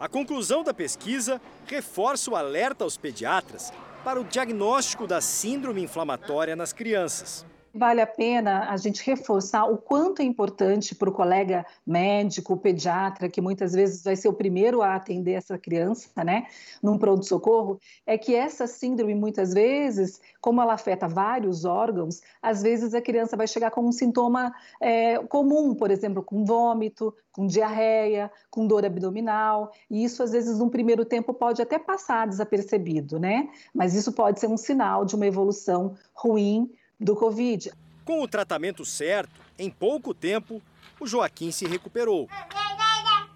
A 0.00 0.08
conclusão 0.08 0.64
da 0.64 0.74
pesquisa 0.74 1.40
reforça 1.66 2.32
o 2.32 2.36
alerta 2.36 2.82
aos 2.82 2.96
pediatras 2.96 3.72
para 4.02 4.20
o 4.20 4.24
diagnóstico 4.24 5.06
da 5.06 5.20
síndrome 5.20 5.80
inflamatória 5.80 6.56
nas 6.56 6.72
crianças 6.72 7.46
vale 7.74 8.00
a 8.00 8.06
pena 8.06 8.70
a 8.70 8.76
gente 8.76 9.04
reforçar 9.04 9.64
o 9.64 9.76
quanto 9.76 10.22
é 10.22 10.24
importante 10.24 10.94
para 10.94 11.10
o 11.10 11.12
colega 11.12 11.66
médico, 11.84 12.56
pediatra, 12.56 13.28
que 13.28 13.40
muitas 13.40 13.72
vezes 13.72 14.04
vai 14.04 14.14
ser 14.14 14.28
o 14.28 14.32
primeiro 14.32 14.80
a 14.80 14.94
atender 14.94 15.32
essa 15.32 15.58
criança, 15.58 16.08
né, 16.24 16.46
num 16.82 16.96
pronto-socorro, 16.96 17.80
é 18.06 18.16
que 18.16 18.34
essa 18.34 18.66
síndrome, 18.66 19.14
muitas 19.14 19.52
vezes, 19.52 20.20
como 20.40 20.62
ela 20.62 20.74
afeta 20.74 21.08
vários 21.08 21.64
órgãos, 21.64 22.22
às 22.40 22.62
vezes 22.62 22.94
a 22.94 23.02
criança 23.02 23.36
vai 23.36 23.48
chegar 23.48 23.72
com 23.72 23.84
um 23.84 23.92
sintoma 23.92 24.54
é, 24.80 25.18
comum, 25.24 25.74
por 25.74 25.90
exemplo, 25.90 26.22
com 26.22 26.44
vômito, 26.44 27.12
com 27.32 27.46
diarreia, 27.46 28.30
com 28.48 28.66
dor 28.66 28.84
abdominal, 28.84 29.72
e 29.90 30.04
isso 30.04 30.22
às 30.22 30.30
vezes 30.30 30.58
num 30.60 30.68
primeiro 30.68 31.04
tempo 31.04 31.34
pode 31.34 31.60
até 31.60 31.78
passar 31.78 32.28
desapercebido, 32.28 33.18
né? 33.18 33.48
Mas 33.74 33.94
isso 33.94 34.12
pode 34.12 34.38
ser 34.38 34.46
um 34.46 34.56
sinal 34.56 35.04
de 35.04 35.16
uma 35.16 35.26
evolução 35.26 35.96
ruim 36.14 36.70
do 37.04 37.14
Covid. 37.14 37.70
Com 38.04 38.22
o 38.22 38.28
tratamento 38.28 38.84
certo, 38.84 39.40
em 39.58 39.70
pouco 39.70 40.14
tempo, 40.14 40.60
o 40.98 41.06
Joaquim 41.06 41.50
se 41.50 41.66
recuperou. 41.66 42.28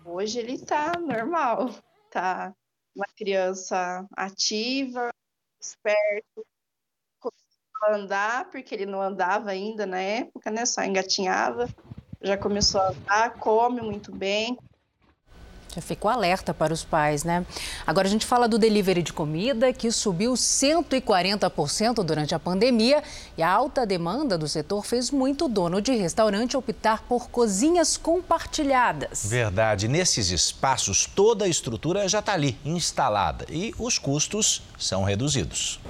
Hoje 0.05 0.39
ele 0.39 0.55
está 0.55 0.93
normal, 0.99 1.71
tá 2.11 2.55
uma 2.97 3.07
criança 3.15 4.07
ativa, 4.17 5.11
esperto, 5.61 6.47
começou 7.21 7.85
a 7.85 7.95
andar, 7.95 8.51
porque 8.51 8.75
ele 8.75 8.87
não 8.87 9.03
andava 9.03 9.51
ainda 9.51 9.87
na 9.87 10.01
época, 10.01 10.51
né? 10.51 10.65
Só 10.65 10.83
engatinhava. 10.83 11.69
Já 12.23 12.37
começou 12.37 12.81
a 12.81 12.89
andar, 12.89 13.35
come 13.35 13.83
muito 13.83 14.11
bem. 14.11 14.59
Já 15.75 15.83
ficou 15.83 16.11
alerta 16.11 16.55
para 16.55 16.73
os 16.73 16.83
pais, 16.83 17.25
né? 17.25 17.45
Agora 17.87 18.09
a 18.09 18.11
gente 18.11 18.25
fala 18.25 18.49
do 18.49 18.59
delivery 18.59 19.03
de 19.03 19.13
comida, 19.13 19.73
que 19.73 19.91
subiu 19.93 20.33
140% 20.33 22.03
durante 22.03 22.35
a 22.35 22.39
pandemia 22.39 23.03
e 23.37 23.43
a 23.43 23.51
alta 23.51 23.85
demanda 23.85 24.39
do 24.39 24.49
setor 24.49 24.85
fez 24.85 25.11
muito 25.11 25.49
dono 25.49 25.81
de 25.81 25.95
restaurante 25.95 26.57
optar 26.57 27.03
por 27.03 27.29
cozinhas 27.29 27.97
compartilhadas. 27.97 29.27
Verdade. 29.27 29.89
Nesses 29.89 30.31
espaços, 30.31 31.07
toda 31.07 31.45
a 31.45 31.49
estrutura 31.49 32.09
já 32.09 32.21
está 32.21 32.33
ali, 32.33 32.59
instalada, 32.65 33.45
e 33.51 33.75
os 33.79 33.99
custos 33.99 34.63
são 34.79 35.05
reduzidos. 35.05 35.81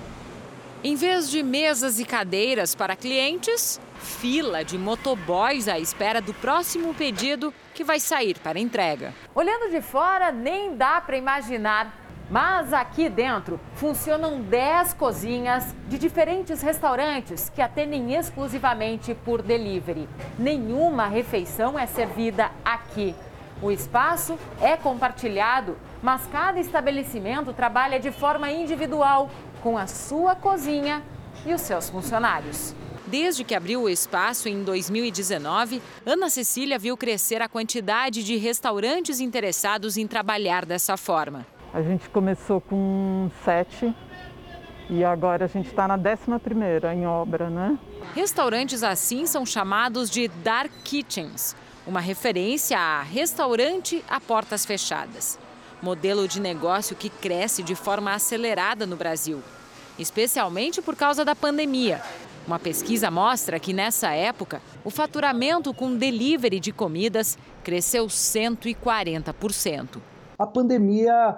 Em 0.83 0.95
vez 0.95 1.29
de 1.29 1.43
mesas 1.43 1.99
e 1.99 2.05
cadeiras 2.05 2.75
para 2.75 2.95
clientes, 2.95 3.81
fila 3.99 4.65
de 4.65 4.79
motoboys 4.79 5.67
à 5.67 5.79
espera 5.79 6.21
do 6.21 6.33
próximo 6.33 6.95
pedido 6.95 7.53
que 7.79 7.85
vai 7.85 8.01
sair 8.01 8.37
para 8.41 8.59
entrega. 8.59 9.15
Olhando 9.33 9.71
de 9.71 9.81
fora, 9.81 10.33
nem 10.33 10.75
dá 10.75 11.01
para 11.01 11.17
imaginar. 11.17 11.97
Mas 12.29 12.73
aqui 12.73 13.09
dentro 13.09 13.61
funcionam 13.75 14.41
10 14.41 14.95
cozinhas 14.95 15.77
de 15.87 15.97
diferentes 15.97 16.61
restaurantes 16.61 17.49
que 17.49 17.63
atendem 17.63 18.17
exclusivamente 18.17 19.15
por 19.15 19.43
delivery. 19.43 20.09
Nenhuma 20.37 21.07
refeição 21.07 21.79
é 21.79 21.87
servida 21.87 22.51
aqui. 22.65 23.15
O 23.63 23.71
espaço 23.71 24.37
é 24.61 24.77
compartilhado, 24.77 25.79
mas 26.03 26.27
cada 26.33 26.59
estabelecimento 26.59 27.53
trabalha 27.53 28.01
de 28.01 28.11
forma 28.11 28.51
individual, 28.51 29.31
com 29.63 29.79
a 29.79 29.87
sua 29.87 30.35
cozinha 30.35 31.01
e 31.47 31.55
os 31.55 31.61
seus 31.61 31.89
funcionários. 31.89 32.75
Desde 33.11 33.43
que 33.43 33.55
abriu 33.55 33.83
o 33.83 33.89
espaço 33.89 34.51
em 34.51 34.63
2019, 34.63 35.81
Ana 36.05 36.29
Cecília 36.29 36.79
viu 36.79 36.95
crescer 36.95 37.41
a 37.41 37.49
quantidade 37.49 38.23
de 38.23 38.37
restaurantes 38.37 39.19
interessados 39.19 39.97
em 39.97 40.07
trabalhar 40.07 40.67
dessa 40.67 40.95
forma. 40.95 41.47
A 41.73 41.81
gente 41.81 42.07
começou 42.11 42.61
com 42.61 43.31
sete 43.47 43.95
e 44.91 45.03
agora 45.03 45.47
a 45.47 45.49
gente 45.49 45.69
está 45.69 45.89
na 45.89 45.97
décima 45.97 46.39
primeira 46.39 46.95
em 46.95 47.07
obra, 47.07 47.49
né? 47.49 47.79
Restaurantes 48.15 48.83
assim 48.83 49.25
são 49.25 49.47
chamados 49.47 50.11
de 50.11 50.29
dark 50.29 50.71
kitchens, 50.85 51.57
uma 51.87 52.01
referência 52.01 52.79
a 52.79 53.01
restaurante 53.01 54.05
a 54.07 54.21
portas 54.21 54.67
fechadas. 54.67 55.39
Modelo 55.81 56.29
de 56.29 56.41
negócio 56.41 56.95
que 56.95 57.09
cresce 57.09 57.63
de 57.63 57.75
forma 57.75 58.13
acelerada 58.13 58.85
no 58.85 58.97
Brasil, 58.97 59.43
especialmente 59.99 60.83
por 60.83 60.95
causa 60.95 61.25
da 61.25 61.35
pandemia. 61.35 62.03
Uma 62.49 62.59
pesquisa 62.59 63.11
mostra 63.11 63.61
que 63.61 63.75
nessa 63.75 64.11
época, 64.15 64.63
o 64.83 64.89
faturamento 64.89 65.75
com 65.75 65.95
delivery 65.95 66.59
de 66.59 66.73
comidas 66.73 67.37
cresceu 67.63 68.07
140%. 68.07 70.01
A 70.39 70.47
pandemia 70.47 71.37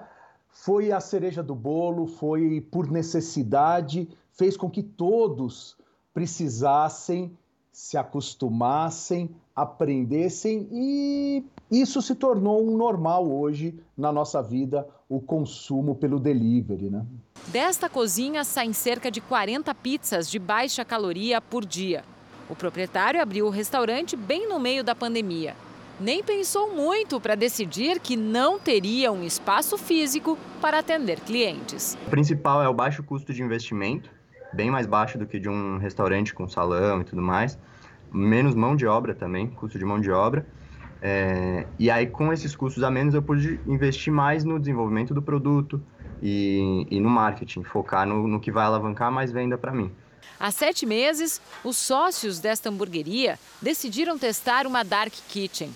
foi 0.51 0.93
a 0.93 1.01
cereja 1.01 1.43
do 1.43 1.53
bolo, 1.53 2.07
foi 2.07 2.61
por 2.61 2.89
necessidade, 2.89 4.09
fez 4.31 4.57
com 4.57 4.71
que 4.71 4.85
todos 4.85 5.77
precisassem 6.15 7.37
se 7.73 7.97
acostumassem, 7.97 9.35
aprendessem 9.55 10.69
e 10.71 11.45
isso 11.71 12.01
se 12.01 12.15
tornou 12.15 12.63
um 12.65 12.77
normal 12.77 13.29
hoje 13.29 13.81
na 13.97 14.13
nossa 14.13 14.41
vida, 14.41 14.87
o 15.11 15.21
consumo 15.21 15.97
pelo 15.97 16.21
delivery, 16.21 16.89
né? 16.89 17.05
Desta 17.49 17.89
cozinha 17.89 18.45
saem 18.45 18.73
cerca 18.73 19.11
de 19.11 19.21
40 19.21 19.75
pizzas 19.75 20.31
de 20.31 20.39
baixa 20.39 20.85
caloria 20.85 21.41
por 21.41 21.67
dia. 21.67 22.05
O 22.49 22.55
proprietário 22.55 23.21
abriu 23.21 23.47
o 23.47 23.51
restaurante 23.51 24.17
bem 24.17 24.49
no 24.49 24.61
meio 24.61 24.85
da 24.85 24.95
pandemia. 24.95 25.57
Nem 25.99 26.23
pensou 26.23 26.73
muito 26.73 27.21
para 27.21 27.35
decidir 27.35 27.99
que 27.99 28.17
não 28.17 28.61
teria 28.61 29.11
um 29.11 29.25
espaço 29.25 29.77
físico 29.77 30.39
para 30.61 30.79
atender 30.79 31.19
clientes. 31.21 31.99
O 32.07 32.11
principal 32.11 32.63
é 32.63 32.69
o 32.69 32.73
baixo 32.73 33.03
custo 33.03 33.35
de 33.35 33.43
investimento, 33.43 34.09
bem 34.53 34.71
mais 34.71 34.87
baixo 34.87 35.19
do 35.19 35.27
que 35.27 35.41
de 35.41 35.49
um 35.49 35.79
restaurante 35.79 36.33
com 36.33 36.49
salão 36.49 37.01
e 37.01 37.05
tudo 37.05 37.21
mais. 37.21 37.59
Menos 38.13 38.55
mão 38.55 38.77
de 38.77 38.87
obra 38.87 39.13
também, 39.13 39.49
custo 39.49 39.77
de 39.77 39.85
mão 39.85 40.01
de 40.01 40.11
obra. 40.13 40.47
É, 41.03 41.67
e 41.79 41.91
aí, 41.91 42.07
com 42.07 42.33
esses 42.33 42.55
custos 42.55 42.83
a 42.83 42.91
menos, 42.91 43.15
eu 43.15 43.23
pude 43.23 43.59
investir 43.67 44.13
mais 44.13 44.45
no 44.45 44.59
desenvolvimento 44.59 45.15
do 45.15 45.23
produto 45.23 45.81
e, 46.23 46.87
e 46.91 47.01
no 47.01 47.09
marketing, 47.09 47.63
focar 47.63 48.07
no, 48.07 48.29
no 48.29 48.41
que 48.41 48.51
vai 48.51 48.65
alavancar 48.65 49.11
mais 49.11 49.33
venda 49.33 49.57
para 49.57 49.73
mim. 49.73 49.91
Há 50.39 50.51
sete 50.51 50.87
meses, 50.87 51.41
os 51.63 51.77
sócios 51.77 52.39
desta 52.39 52.71
hamburgueria 52.71 53.39
decidiram 53.61 54.19
testar 54.19 54.67
uma 54.67 54.83
Dark 54.83 55.13
Kitchen. 55.29 55.71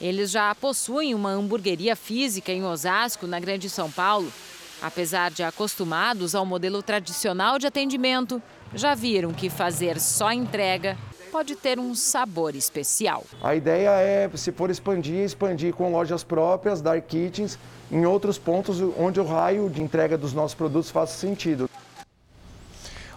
Eles 0.00 0.30
já 0.30 0.54
possuem 0.54 1.14
uma 1.14 1.30
hamburgueria 1.30 1.96
física 1.96 2.52
em 2.52 2.64
Osasco, 2.64 3.26
na 3.26 3.40
Grande 3.40 3.68
São 3.68 3.90
Paulo. 3.90 4.32
Apesar 4.80 5.30
de 5.30 5.42
acostumados 5.42 6.36
ao 6.36 6.46
modelo 6.46 6.82
tradicional 6.82 7.58
de 7.58 7.66
atendimento, 7.66 8.40
já 8.74 8.94
viram 8.94 9.32
que 9.32 9.50
fazer 9.50 9.98
só 9.98 10.32
entrega 10.32 10.96
pode 11.28 11.54
ter 11.54 11.78
um 11.78 11.94
sabor 11.94 12.54
especial. 12.56 13.24
A 13.42 13.54
ideia 13.54 13.90
é, 13.90 14.28
se 14.34 14.50
for 14.50 14.70
expandir, 14.70 15.24
expandir 15.24 15.74
com 15.74 15.92
lojas 15.92 16.24
próprias, 16.24 16.80
dark 16.80 17.06
kitchens, 17.06 17.58
em 17.90 18.04
outros 18.04 18.38
pontos 18.38 18.80
onde 18.98 19.20
o 19.20 19.24
raio 19.24 19.70
de 19.70 19.82
entrega 19.82 20.18
dos 20.18 20.32
nossos 20.32 20.54
produtos 20.54 20.90
faça 20.90 21.14
sentido. 21.14 21.68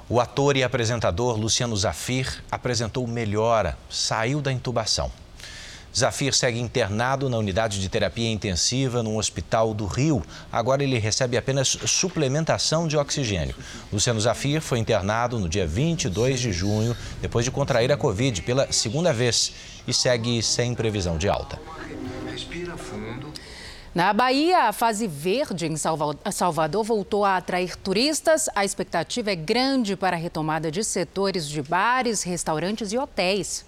O 0.09 0.19
ator 0.19 0.57
e 0.57 0.63
apresentador 0.63 1.39
Luciano 1.39 1.75
Zafir 1.75 2.43
apresentou 2.51 3.07
melhora, 3.07 3.77
saiu 3.89 4.41
da 4.41 4.51
intubação. 4.51 5.09
Zafir 5.95 6.33
segue 6.33 6.59
internado 6.59 7.29
na 7.29 7.37
unidade 7.37 7.81
de 7.81 7.89
terapia 7.89 8.29
intensiva 8.29 9.03
no 9.03 9.17
hospital 9.17 9.73
do 9.73 9.85
Rio. 9.85 10.23
Agora 10.51 10.83
ele 10.83 10.97
recebe 10.97 11.37
apenas 11.37 11.77
suplementação 11.85 12.87
de 12.87 12.95
oxigênio. 12.95 13.55
Luciano 13.91 14.19
Zafir 14.19 14.61
foi 14.61 14.79
internado 14.79 15.37
no 15.37 15.49
dia 15.49 15.67
22 15.67 16.39
de 16.39 16.53
junho, 16.53 16.95
depois 17.21 17.43
de 17.43 17.51
contrair 17.51 17.91
a 17.91 17.97
Covid 17.97 18.41
pela 18.43 18.71
segunda 18.71 19.11
vez 19.11 19.53
e 19.87 19.93
segue 19.93 20.41
sem 20.41 20.73
previsão 20.73 21.17
de 21.17 21.27
alta. 21.27 21.59
Respira 22.31 22.77
fundo. 22.77 23.31
Na 23.93 24.13
Bahia, 24.13 24.69
a 24.69 24.71
fase 24.71 25.05
verde 25.05 25.65
em 25.65 25.75
Salvador 25.75 26.83
voltou 26.85 27.25
a 27.25 27.35
atrair 27.35 27.75
turistas. 27.75 28.47
A 28.55 28.63
expectativa 28.63 29.31
é 29.31 29.35
grande 29.35 29.97
para 29.97 30.15
a 30.15 30.19
retomada 30.19 30.71
de 30.71 30.81
setores 30.81 31.45
de 31.45 31.61
bares, 31.61 32.23
restaurantes 32.23 32.93
e 32.93 32.97
hotéis. 32.97 33.65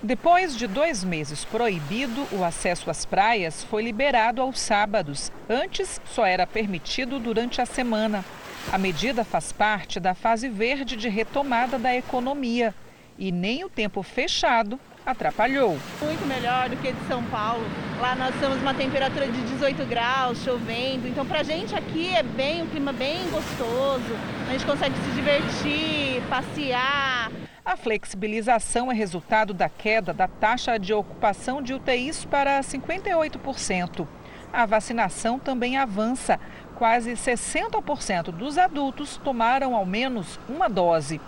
Depois 0.00 0.56
de 0.56 0.68
dois 0.68 1.02
meses 1.02 1.44
proibido, 1.44 2.24
o 2.30 2.44
acesso 2.44 2.88
às 2.88 3.04
praias 3.04 3.64
foi 3.64 3.82
liberado 3.82 4.40
aos 4.40 4.60
sábados. 4.60 5.32
Antes, 5.48 6.00
só 6.04 6.24
era 6.24 6.46
permitido 6.46 7.18
durante 7.18 7.60
a 7.60 7.66
semana. 7.66 8.24
A 8.70 8.78
medida 8.78 9.24
faz 9.24 9.50
parte 9.50 9.98
da 9.98 10.14
fase 10.14 10.48
verde 10.48 10.96
de 10.96 11.08
retomada 11.08 11.80
da 11.80 11.92
economia. 11.96 12.72
E 13.18 13.32
nem 13.32 13.64
o 13.64 13.68
tempo 13.68 14.04
fechado 14.04 14.78
atrapalhou. 15.10 15.78
Muito 16.02 16.26
melhor 16.26 16.68
do 16.68 16.76
que 16.76 16.92
de 16.92 17.06
São 17.06 17.22
Paulo. 17.24 17.64
Lá 17.98 18.14
nós 18.14 18.34
temos 18.38 18.60
uma 18.60 18.74
temperatura 18.74 19.26
de 19.26 19.40
18 19.40 19.84
graus, 19.86 20.42
chovendo. 20.44 21.08
Então, 21.08 21.24
para 21.24 21.40
a 21.40 21.42
gente 21.42 21.74
aqui 21.74 22.14
é 22.14 22.22
bem, 22.22 22.62
um 22.62 22.66
clima 22.66 22.92
bem 22.92 23.28
gostoso. 23.30 24.14
A 24.46 24.52
gente 24.52 24.66
consegue 24.66 24.94
se 24.98 25.10
divertir, 25.12 26.22
passear. 26.28 27.32
A 27.64 27.76
flexibilização 27.76 28.92
é 28.92 28.94
resultado 28.94 29.54
da 29.54 29.68
queda 29.68 30.12
da 30.12 30.28
taxa 30.28 30.78
de 30.78 30.92
ocupação 30.92 31.62
de 31.62 31.74
UTIs 31.74 32.24
para 32.24 32.60
58%. 32.60 34.06
A 34.52 34.66
vacinação 34.66 35.38
também 35.38 35.76
avança. 35.76 36.38
Quase 36.76 37.12
60% 37.12 38.30
dos 38.30 38.56
adultos 38.56 39.16
tomaram 39.16 39.74
ao 39.74 39.84
menos 39.84 40.38
uma 40.48 40.68
dose. 40.68 41.20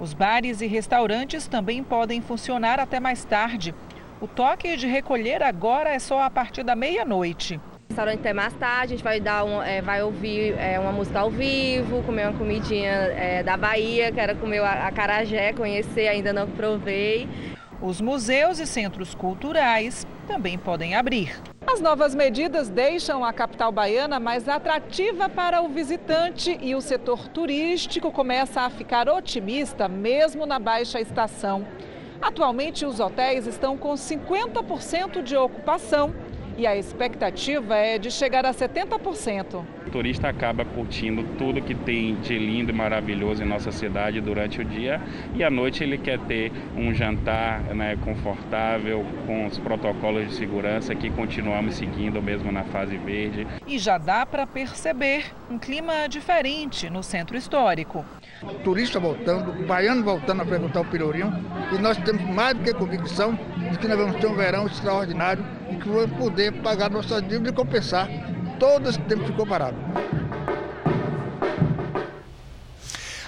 Os 0.00 0.14
bares 0.14 0.62
e 0.62 0.66
restaurantes 0.66 1.46
também 1.46 1.84
podem 1.84 2.22
funcionar 2.22 2.80
até 2.80 2.98
mais 2.98 3.22
tarde. 3.22 3.74
O 4.18 4.26
toque 4.26 4.74
de 4.76 4.86
recolher 4.86 5.42
agora 5.42 5.90
é 5.90 5.98
só 5.98 6.22
a 6.22 6.30
partir 6.30 6.62
da 6.62 6.74
meia-noite 6.74 7.60
restaurante 7.90 8.20
até 8.20 8.32
mais 8.32 8.52
tarde, 8.54 8.94
a 8.94 8.96
gente 8.96 9.04
vai, 9.04 9.20
dar 9.20 9.44
um, 9.44 9.60
é, 9.60 9.82
vai 9.82 10.00
ouvir 10.02 10.54
é, 10.58 10.78
uma 10.78 10.92
música 10.92 11.18
ao 11.20 11.30
vivo, 11.30 12.02
comer 12.04 12.28
uma 12.28 12.38
comidinha 12.38 12.90
é, 12.90 13.42
da 13.42 13.56
Bahia, 13.56 14.12
quero 14.12 14.36
comer 14.36 14.60
a, 14.60 14.86
a 14.86 14.92
carajé, 14.92 15.52
conhecer, 15.52 16.06
ainda 16.06 16.32
não 16.32 16.48
provei. 16.48 17.28
Os 17.82 17.98
museus 17.98 18.58
e 18.58 18.66
centros 18.66 19.14
culturais 19.14 20.06
também 20.26 20.58
podem 20.58 20.94
abrir. 20.94 21.40
As 21.66 21.80
novas 21.80 22.14
medidas 22.14 22.68
deixam 22.68 23.24
a 23.24 23.32
capital 23.32 23.72
baiana 23.72 24.20
mais 24.20 24.46
atrativa 24.46 25.30
para 25.30 25.62
o 25.62 25.68
visitante 25.70 26.58
e 26.60 26.74
o 26.74 26.80
setor 26.82 27.26
turístico 27.28 28.12
começa 28.12 28.60
a 28.60 28.68
ficar 28.68 29.08
otimista 29.08 29.88
mesmo 29.88 30.44
na 30.44 30.58
baixa 30.58 31.00
estação. 31.00 31.66
Atualmente, 32.20 32.84
os 32.84 33.00
hotéis 33.00 33.46
estão 33.46 33.78
com 33.78 33.94
50% 33.94 35.22
de 35.22 35.34
ocupação 35.34 36.14
e 36.60 36.66
a 36.66 36.76
expectativa 36.76 37.74
é 37.74 37.96
de 37.96 38.10
chegar 38.10 38.44
a 38.44 38.52
70%. 38.52 39.64
O 39.86 39.90
turista 39.90 40.28
acaba 40.28 40.62
curtindo 40.62 41.24
tudo 41.38 41.62
que 41.62 41.74
tem 41.74 42.16
de 42.16 42.38
lindo 42.38 42.70
e 42.70 42.74
maravilhoso 42.74 43.42
em 43.42 43.46
nossa 43.46 43.72
cidade 43.72 44.20
durante 44.20 44.60
o 44.60 44.64
dia 44.64 45.00
e 45.34 45.42
à 45.42 45.50
noite 45.50 45.82
ele 45.82 45.96
quer 45.96 46.18
ter 46.18 46.52
um 46.76 46.92
jantar 46.92 47.62
né, 47.74 47.96
confortável 48.04 49.06
com 49.26 49.46
os 49.46 49.58
protocolos 49.58 50.28
de 50.28 50.34
segurança 50.34 50.94
que 50.94 51.08
continuamos 51.08 51.76
seguindo 51.76 52.20
mesmo 52.20 52.52
na 52.52 52.64
fase 52.64 52.98
verde. 52.98 53.46
E 53.66 53.78
já 53.78 53.96
dá 53.96 54.26
para 54.26 54.46
perceber 54.46 55.24
um 55.50 55.58
clima 55.58 56.06
diferente 56.10 56.90
no 56.90 57.02
centro 57.02 57.38
histórico. 57.38 58.04
Turista 58.62 59.00
voltando, 59.00 59.66
baiano 59.66 60.04
voltando 60.04 60.42
a 60.42 60.44
frequentar 60.44 60.82
o 60.82 60.84
Pelourinho 60.84 61.32
e 61.72 61.78
nós 61.78 61.96
temos 61.96 62.22
mais 62.22 62.54
do 62.54 62.62
que 62.62 62.74
convicção 62.74 63.38
de 63.70 63.78
que 63.78 63.88
nós 63.88 63.96
vamos 63.96 64.16
ter 64.16 64.26
um 64.26 64.34
verão 64.34 64.66
extraordinário 64.66 65.44
e 65.70 65.76
que 65.76 65.88
vamos 65.88 66.16
poder 66.18 66.52
pagar 66.62 66.90
nossas 66.90 67.22
dívidas 67.22 67.52
e 67.52 67.54
compensar 67.54 68.08
todo 68.58 68.88
esse 68.88 68.98
tempo 69.00 69.22
que 69.22 69.30
ficou 69.30 69.46
parado. 69.46 69.76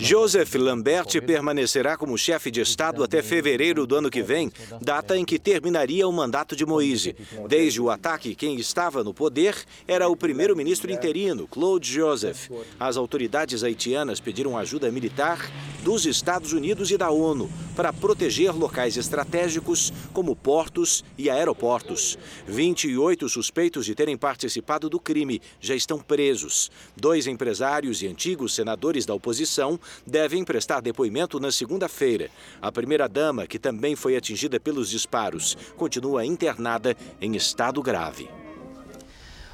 Joseph 0.00 0.54
Lambert 0.56 1.20
permanecerá 1.24 1.96
como 1.96 2.18
chefe 2.18 2.50
de 2.50 2.60
Estado 2.60 3.04
até 3.04 3.22
fevereiro 3.22 3.86
do 3.86 3.94
ano 3.94 4.10
que 4.10 4.22
vem, 4.22 4.50
data 4.80 5.16
em 5.16 5.24
que 5.24 5.38
terminaria 5.38 6.06
o 6.08 6.12
mandato 6.12 6.56
de 6.56 6.66
Moise. 6.66 7.14
Desde 7.48 7.80
o 7.80 7.90
ataque, 7.90 8.34
quem 8.34 8.56
estava 8.56 9.04
no 9.04 9.14
poder 9.14 9.56
era 9.86 10.08
o 10.08 10.16
primeiro-ministro 10.16 10.90
interino, 10.90 11.46
Claude 11.46 11.92
Joseph. 11.92 12.50
As 12.78 12.96
autoridades 12.96 13.62
haitianas 13.62 14.18
pediram 14.18 14.58
ajuda 14.58 14.90
militar 14.90 15.38
dos 15.84 16.04
Estados 16.06 16.52
Unidos 16.52 16.90
e 16.90 16.96
da 16.96 17.10
ONU 17.10 17.48
para 17.76 17.92
proteger 17.92 18.52
locais 18.52 18.96
estratégicos 18.96 19.92
como 20.12 20.34
portos 20.34 21.04
e 21.16 21.30
aeroportos. 21.30 22.18
28 22.48 23.28
suspeitos 23.28 23.86
de 23.86 23.94
terem 23.94 24.16
participado 24.16 24.90
do 24.90 24.98
crime 24.98 25.40
já 25.60 25.74
estão 25.74 25.98
presos. 25.98 26.70
Dois 26.96 27.26
empresários 27.26 28.02
e 28.02 28.08
antigos 28.08 28.54
senadores 28.54 29.06
da 29.06 29.14
oposição 29.14 29.35
oposição 29.36 29.78
devem 30.06 30.42
prestar 30.44 30.80
depoimento 30.80 31.38
na 31.38 31.52
segunda-feira. 31.52 32.30
A 32.60 32.72
primeira-dama, 32.72 33.46
que 33.46 33.58
também 33.58 33.94
foi 33.94 34.16
atingida 34.16 34.58
pelos 34.58 34.88
disparos, 34.88 35.56
continua 35.76 36.24
internada 36.24 36.96
em 37.20 37.36
estado 37.36 37.82
grave. 37.82 38.28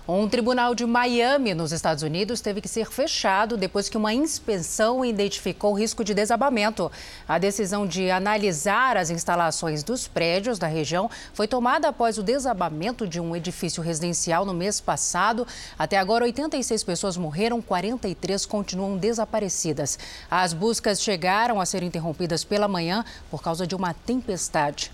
Um 0.06 0.28
tribunal 0.28 0.74
de 0.74 0.84
Miami, 0.84 1.54
nos 1.54 1.70
Estados 1.70 2.02
Unidos, 2.02 2.40
teve 2.40 2.60
que 2.60 2.68
ser 2.68 2.90
fechado 2.90 3.56
depois 3.56 3.88
que 3.88 3.96
uma 3.96 4.12
inspeção 4.12 5.04
identificou 5.04 5.74
risco 5.74 6.02
de 6.02 6.12
desabamento. 6.12 6.90
A 7.28 7.38
decisão 7.38 7.86
de 7.86 8.10
analisar 8.10 8.96
as 8.96 9.10
instalações 9.10 9.84
dos 9.84 10.08
prédios 10.08 10.58
da 10.58 10.66
região 10.66 11.08
foi 11.32 11.46
tomada 11.46 11.86
após 11.86 12.18
o 12.18 12.22
desabamento 12.24 13.06
de 13.06 13.20
um 13.20 13.36
edifício 13.36 13.80
residencial 13.80 14.44
no 14.44 14.52
mês 14.52 14.80
passado. 14.80 15.46
Até 15.78 15.96
agora, 15.98 16.24
86 16.24 16.82
pessoas 16.82 17.16
morreram, 17.16 17.62
43 17.62 18.44
continuam 18.44 18.96
desaparecidas. 18.96 20.00
As 20.28 20.52
buscas 20.52 21.00
chegaram 21.00 21.60
a 21.60 21.64
ser 21.64 21.84
interrompidas 21.84 22.42
pela 22.42 22.66
manhã 22.66 23.04
por 23.30 23.40
causa 23.40 23.68
de 23.68 23.76
uma 23.76 23.94
tempestade. 23.94 24.90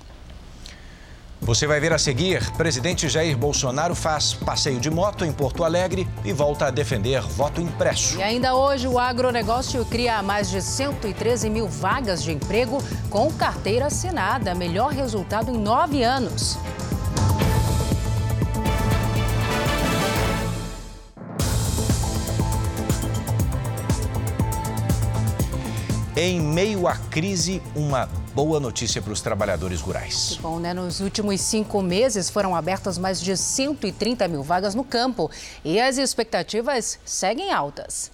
Você 1.40 1.66
vai 1.66 1.80
ver 1.80 1.92
a 1.92 1.98
seguir: 1.98 2.50
presidente 2.52 3.08
Jair 3.08 3.36
Bolsonaro 3.36 3.94
faz 3.94 4.34
passeio 4.34 4.80
de 4.80 4.90
moto 4.90 5.24
em 5.24 5.32
Porto 5.32 5.64
Alegre 5.64 6.06
e 6.24 6.32
volta 6.32 6.66
a 6.66 6.70
defender 6.70 7.22
voto 7.22 7.60
impresso. 7.60 8.18
E 8.18 8.22
ainda 8.22 8.54
hoje, 8.54 8.88
o 8.88 8.98
agronegócio 8.98 9.84
cria 9.84 10.22
mais 10.22 10.50
de 10.50 10.60
113 10.60 11.48
mil 11.48 11.68
vagas 11.68 12.22
de 12.22 12.32
emprego 12.32 12.82
com 13.08 13.32
carteira 13.32 13.86
assinada. 13.86 14.54
Melhor 14.54 14.92
resultado 14.92 15.50
em 15.50 15.58
nove 15.58 16.02
anos. 16.02 16.58
Em 26.20 26.40
meio 26.40 26.88
à 26.88 26.96
crise, 26.96 27.62
uma 27.76 28.06
boa 28.34 28.58
notícia 28.58 29.00
para 29.00 29.12
os 29.12 29.20
trabalhadores 29.20 29.80
rurais. 29.80 30.32
Que 30.34 30.42
bom, 30.42 30.58
né? 30.58 30.74
Nos 30.74 30.98
últimos 30.98 31.40
cinco 31.40 31.80
meses 31.80 32.28
foram 32.28 32.56
abertas 32.56 32.98
mais 32.98 33.20
de 33.20 33.36
130 33.36 34.26
mil 34.26 34.42
vagas 34.42 34.74
no 34.74 34.82
campo 34.82 35.30
e 35.64 35.78
as 35.78 35.96
expectativas 35.96 36.98
seguem 37.04 37.52
altas. 37.52 38.10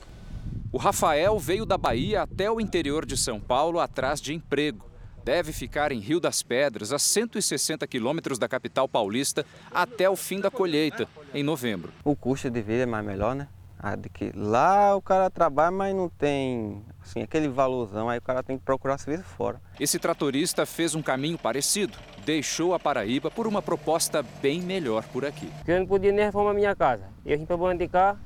O 0.70 0.76
Rafael 0.76 1.38
veio 1.38 1.64
da 1.64 1.78
Bahia 1.78 2.20
até 2.20 2.50
o 2.50 2.60
interior 2.60 3.06
de 3.06 3.16
São 3.16 3.40
Paulo 3.40 3.80
atrás 3.80 4.20
de 4.20 4.34
emprego. 4.34 4.84
Deve 5.24 5.50
ficar 5.50 5.90
em 5.90 5.98
Rio 5.98 6.20
das 6.20 6.42
Pedras, 6.42 6.92
a 6.92 6.98
160 6.98 7.86
quilômetros 7.86 8.38
da 8.38 8.46
capital 8.46 8.86
paulista, 8.86 9.46
até 9.70 10.10
o 10.10 10.14
fim 10.14 10.40
da 10.40 10.50
colheita, 10.50 11.08
em 11.32 11.42
novembro. 11.42 11.90
O 12.04 12.14
custo 12.14 12.50
de 12.50 12.60
vida 12.60 12.82
é 12.82 12.86
mais 12.86 13.06
melhor, 13.06 13.34
né? 13.34 13.48
Ah, 13.78 13.96
de 13.96 14.08
que 14.08 14.32
lá 14.34 14.96
o 14.96 15.02
cara 15.02 15.28
trabalha, 15.28 15.70
mas 15.70 15.94
não 15.94 16.08
tem 16.08 16.82
assim, 17.02 17.22
aquele 17.22 17.48
valorzão, 17.48 18.08
aí 18.08 18.18
o 18.18 18.22
cara 18.22 18.42
tem 18.42 18.56
que 18.56 18.64
procurar 18.64 18.96
serviço 18.98 19.28
fora. 19.28 19.60
Esse 19.78 19.98
tratorista 19.98 20.64
fez 20.64 20.94
um 20.94 21.02
caminho 21.02 21.36
parecido. 21.36 21.98
Deixou 22.24 22.72
a 22.72 22.80
Paraíba 22.80 23.30
por 23.30 23.46
uma 23.46 23.60
proposta 23.60 24.24
bem 24.40 24.62
melhor 24.62 25.04
por 25.12 25.24
aqui. 25.26 25.50
Eu 25.66 25.80
não 25.80 25.86
podia 25.86 26.12
nem 26.12 26.24
reformar 26.24 26.54
minha 26.54 26.74
casa. 26.74 27.04
Eu 27.26 27.38
vim 27.38 27.44
para 27.44 27.74
de 27.74 27.88
cá, 27.88 28.16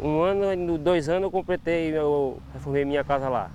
um 0.00 0.20
ano, 0.22 0.76
dois 0.78 1.08
anos 1.08 1.24
eu 1.24 1.30
completei, 1.30 1.96
eu 1.96 2.38
reformei 2.52 2.84
minha 2.84 3.02
casa 3.02 3.28
lá. 3.28 3.50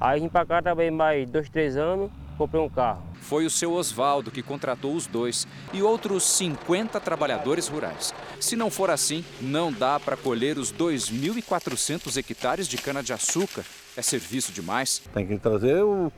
Aí 0.00 0.20
vim 0.20 0.28
para 0.28 0.44
cá, 0.44 0.60
trabalhei 0.60 0.90
mais 0.90 1.30
dois, 1.30 1.48
três 1.48 1.76
anos, 1.76 2.10
comprei 2.36 2.60
um 2.60 2.68
carro. 2.68 3.02
Foi 3.20 3.46
o 3.46 3.50
seu 3.50 3.72
Oswaldo 3.72 4.30
que 4.30 4.42
contratou 4.42 4.94
os 4.94 5.06
dois 5.06 5.46
e 5.72 5.82
outros 5.82 6.24
50 6.24 6.98
trabalhadores 7.00 7.68
rurais. 7.68 8.12
Se 8.40 8.56
não 8.56 8.70
for 8.70 8.90
assim, 8.90 9.24
não 9.40 9.72
dá 9.72 9.98
para 10.00 10.16
colher 10.16 10.58
os 10.58 10.72
2.400 10.72 12.16
hectares 12.16 12.66
de 12.66 12.76
cana-de-açúcar. 12.76 13.64
É 13.96 14.02
serviço 14.02 14.52
demais. 14.52 15.02
Tem 15.14 15.26
que 15.26 15.38
trazer 15.38 15.82
o, 15.84 16.10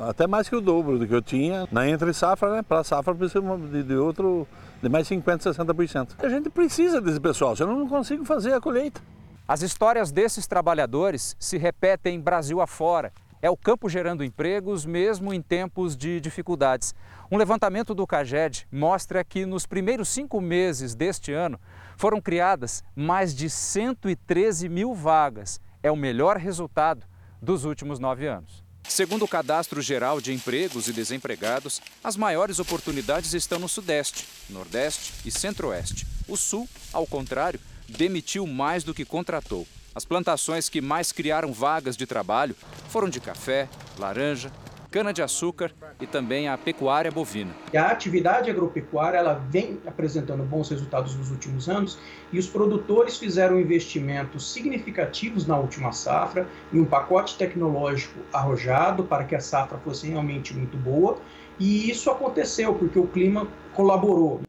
até 0.00 0.26
mais 0.26 0.48
que 0.48 0.56
o 0.56 0.60
dobro 0.60 0.98
do 0.98 1.06
que 1.06 1.14
eu 1.14 1.22
tinha 1.22 1.68
na 1.70 1.88
entre 1.88 2.12
safra, 2.12 2.56
né? 2.56 2.62
Para 2.62 2.84
safra 2.84 3.14
precisa 3.14 3.40
de, 3.70 3.82
de 3.82 3.94
outro 3.94 4.46
de 4.82 4.88
mais 4.88 5.08
50, 5.08 5.50
60%. 5.50 6.10
A 6.18 6.28
gente 6.28 6.48
precisa 6.50 7.00
desse 7.00 7.20
pessoal, 7.20 7.56
senão 7.56 7.72
eu 7.72 7.78
não 7.78 7.88
consigo 7.88 8.24
fazer 8.24 8.52
a 8.52 8.60
colheita. 8.60 9.00
As 9.46 9.62
histórias 9.62 10.12
desses 10.12 10.46
trabalhadores 10.46 11.34
se 11.38 11.56
repetem 11.56 12.20
Brasil 12.20 12.60
afora 12.60 13.12
é 13.40 13.50
o 13.50 13.56
campo 13.56 13.88
gerando 13.88 14.24
empregos, 14.24 14.84
mesmo 14.84 15.32
em 15.32 15.40
tempos 15.40 15.96
de 15.96 16.20
dificuldades. 16.20 16.94
Um 17.30 17.36
levantamento 17.36 17.94
do 17.94 18.06
CAGED 18.06 18.66
mostra 18.70 19.22
que 19.22 19.44
nos 19.44 19.66
primeiros 19.66 20.08
cinco 20.08 20.40
meses 20.40 20.94
deste 20.94 21.32
ano 21.32 21.60
foram 21.96 22.20
criadas 22.20 22.82
mais 22.94 23.34
de 23.34 23.50
113 23.50 24.68
mil 24.68 24.94
vagas. 24.94 25.60
É 25.82 25.90
o 25.90 25.96
melhor 25.96 26.36
resultado 26.36 27.06
dos 27.40 27.64
últimos 27.64 27.98
nove 27.98 28.26
anos. 28.26 28.64
Segundo 28.88 29.26
o 29.26 29.28
Cadastro 29.28 29.82
Geral 29.82 30.20
de 30.20 30.32
Empregos 30.32 30.88
e 30.88 30.92
Desempregados, 30.92 31.80
as 32.02 32.16
maiores 32.16 32.58
oportunidades 32.58 33.34
estão 33.34 33.58
no 33.58 33.68
Sudeste, 33.68 34.26
Nordeste 34.48 35.12
e 35.26 35.30
Centro-Oeste. 35.30 36.06
O 36.26 36.36
Sul, 36.36 36.66
ao 36.92 37.06
contrário, 37.06 37.60
demitiu 37.86 38.46
mais 38.46 38.84
do 38.84 38.94
que 38.94 39.04
contratou. 39.04 39.66
As 39.98 40.04
plantações 40.04 40.68
que 40.68 40.80
mais 40.80 41.10
criaram 41.10 41.52
vagas 41.52 41.96
de 41.96 42.06
trabalho 42.06 42.54
foram 42.88 43.08
de 43.08 43.18
café, 43.18 43.68
laranja, 43.98 44.48
cana-de-açúcar 44.92 45.72
e 46.00 46.06
também 46.06 46.48
a 46.48 46.56
pecuária 46.56 47.10
bovina. 47.10 47.50
A 47.76 47.86
atividade 47.86 48.48
agropecuária 48.48 49.18
ela 49.18 49.34
vem 49.50 49.80
apresentando 49.84 50.44
bons 50.44 50.68
resultados 50.68 51.16
nos 51.16 51.32
últimos 51.32 51.68
anos 51.68 51.98
e 52.32 52.38
os 52.38 52.46
produtores 52.46 53.18
fizeram 53.18 53.58
investimentos 53.58 54.52
significativos 54.52 55.48
na 55.48 55.58
última 55.58 55.90
safra 55.90 56.46
em 56.72 56.78
um 56.78 56.84
pacote 56.84 57.36
tecnológico 57.36 58.20
arrojado 58.32 59.02
para 59.02 59.24
que 59.24 59.34
a 59.34 59.40
safra 59.40 59.78
fosse 59.78 60.06
realmente 60.06 60.54
muito 60.54 60.76
boa 60.76 61.18
E 61.58 61.90
isso 61.90 62.08
aconteceu 62.08 62.72
porque 62.72 63.00
o 63.00 63.08
clima 63.08 63.48
colaborou. 63.74 64.47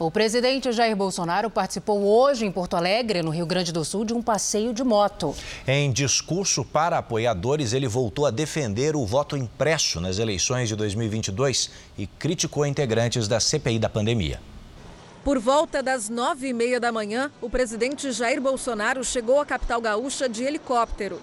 O 0.00 0.12
presidente 0.12 0.70
Jair 0.70 0.94
Bolsonaro 0.94 1.50
participou 1.50 2.04
hoje 2.04 2.46
em 2.46 2.52
Porto 2.52 2.76
Alegre, 2.76 3.20
no 3.20 3.30
Rio 3.30 3.44
Grande 3.44 3.72
do 3.72 3.84
Sul, 3.84 4.04
de 4.04 4.14
um 4.14 4.22
passeio 4.22 4.72
de 4.72 4.84
moto. 4.84 5.34
Em 5.66 5.90
discurso 5.90 6.64
para 6.64 6.98
apoiadores, 6.98 7.72
ele 7.72 7.88
voltou 7.88 8.24
a 8.24 8.30
defender 8.30 8.94
o 8.94 9.04
voto 9.04 9.36
impresso 9.36 10.00
nas 10.00 10.20
eleições 10.20 10.68
de 10.68 10.76
2022 10.76 11.70
e 11.98 12.06
criticou 12.06 12.64
integrantes 12.64 13.26
da 13.26 13.40
CPI 13.40 13.80
da 13.80 13.88
pandemia. 13.88 14.40
Por 15.24 15.40
volta 15.40 15.82
das 15.82 16.08
nove 16.08 16.46
e 16.46 16.52
meia 16.52 16.78
da 16.78 16.92
manhã, 16.92 17.32
o 17.42 17.50
presidente 17.50 18.12
Jair 18.12 18.40
Bolsonaro 18.40 19.02
chegou 19.02 19.40
à 19.40 19.44
capital 19.44 19.80
gaúcha 19.80 20.28
de 20.28 20.44
helicóptero. 20.44 21.20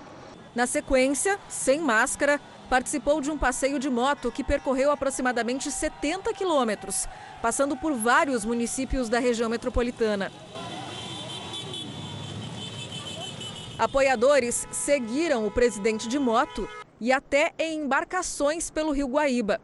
Na 0.54 0.68
sequência, 0.68 1.40
sem 1.48 1.80
máscara, 1.80 2.42
participou 2.70 3.22
de 3.22 3.32
um 3.32 3.38
passeio 3.38 3.80
de 3.80 3.90
moto 3.90 4.32
que 4.32 4.44
percorreu 4.44 4.92
aproximadamente 4.92 5.72
70 5.72 6.34
quilômetros, 6.34 7.08
passando 7.42 7.76
por 7.78 7.94
vários 7.94 8.44
municípios 8.44 9.10
da 9.10 9.20
região 9.20 9.50
metropolitana. 9.50 10.32
Apoiadores 13.78 14.68
seguiram 14.72 15.46
o 15.46 15.52
presidente 15.52 16.08
de 16.08 16.18
moto 16.18 16.68
e 17.00 17.12
até 17.12 17.54
em 17.60 17.82
embarcações 17.82 18.70
pelo 18.70 18.92
Rio 18.92 19.08
Guaíba. 19.08 19.60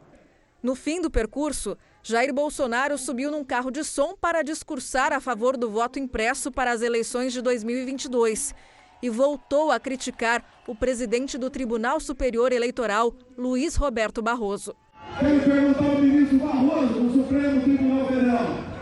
No 0.62 0.74
fim 0.74 1.00
do 1.00 1.10
percurso, 1.10 1.76
Jair 2.02 2.32
Bolsonaro 2.32 2.98
subiu 2.98 3.30
num 3.30 3.44
carro 3.44 3.70
de 3.70 3.82
som 3.82 4.14
para 4.14 4.42
discursar 4.42 5.12
a 5.12 5.20
favor 5.20 5.56
do 5.56 5.70
voto 5.70 5.98
impresso 5.98 6.52
para 6.52 6.70
as 6.70 6.82
eleições 6.82 7.32
de 7.32 7.40
2022 7.40 8.54
e 9.02 9.10
voltou 9.10 9.70
a 9.70 9.80
criticar 9.80 10.44
o 10.66 10.74
presidente 10.74 11.36
do 11.36 11.50
Tribunal 11.50 11.98
Superior 11.98 12.52
Eleitoral, 12.52 13.12
Luiz 13.36 13.74
Roberto 13.76 14.22
Barroso. 14.22 14.74
Quero 15.18 15.40
perguntar 15.40 15.84
ao 15.84 15.98
ministro 15.98 16.38
Barroso, 16.38 16.94
do 16.94 17.12
Supremo 17.12 17.60
Tribunal 17.60 18.06
Federal. 18.06 18.72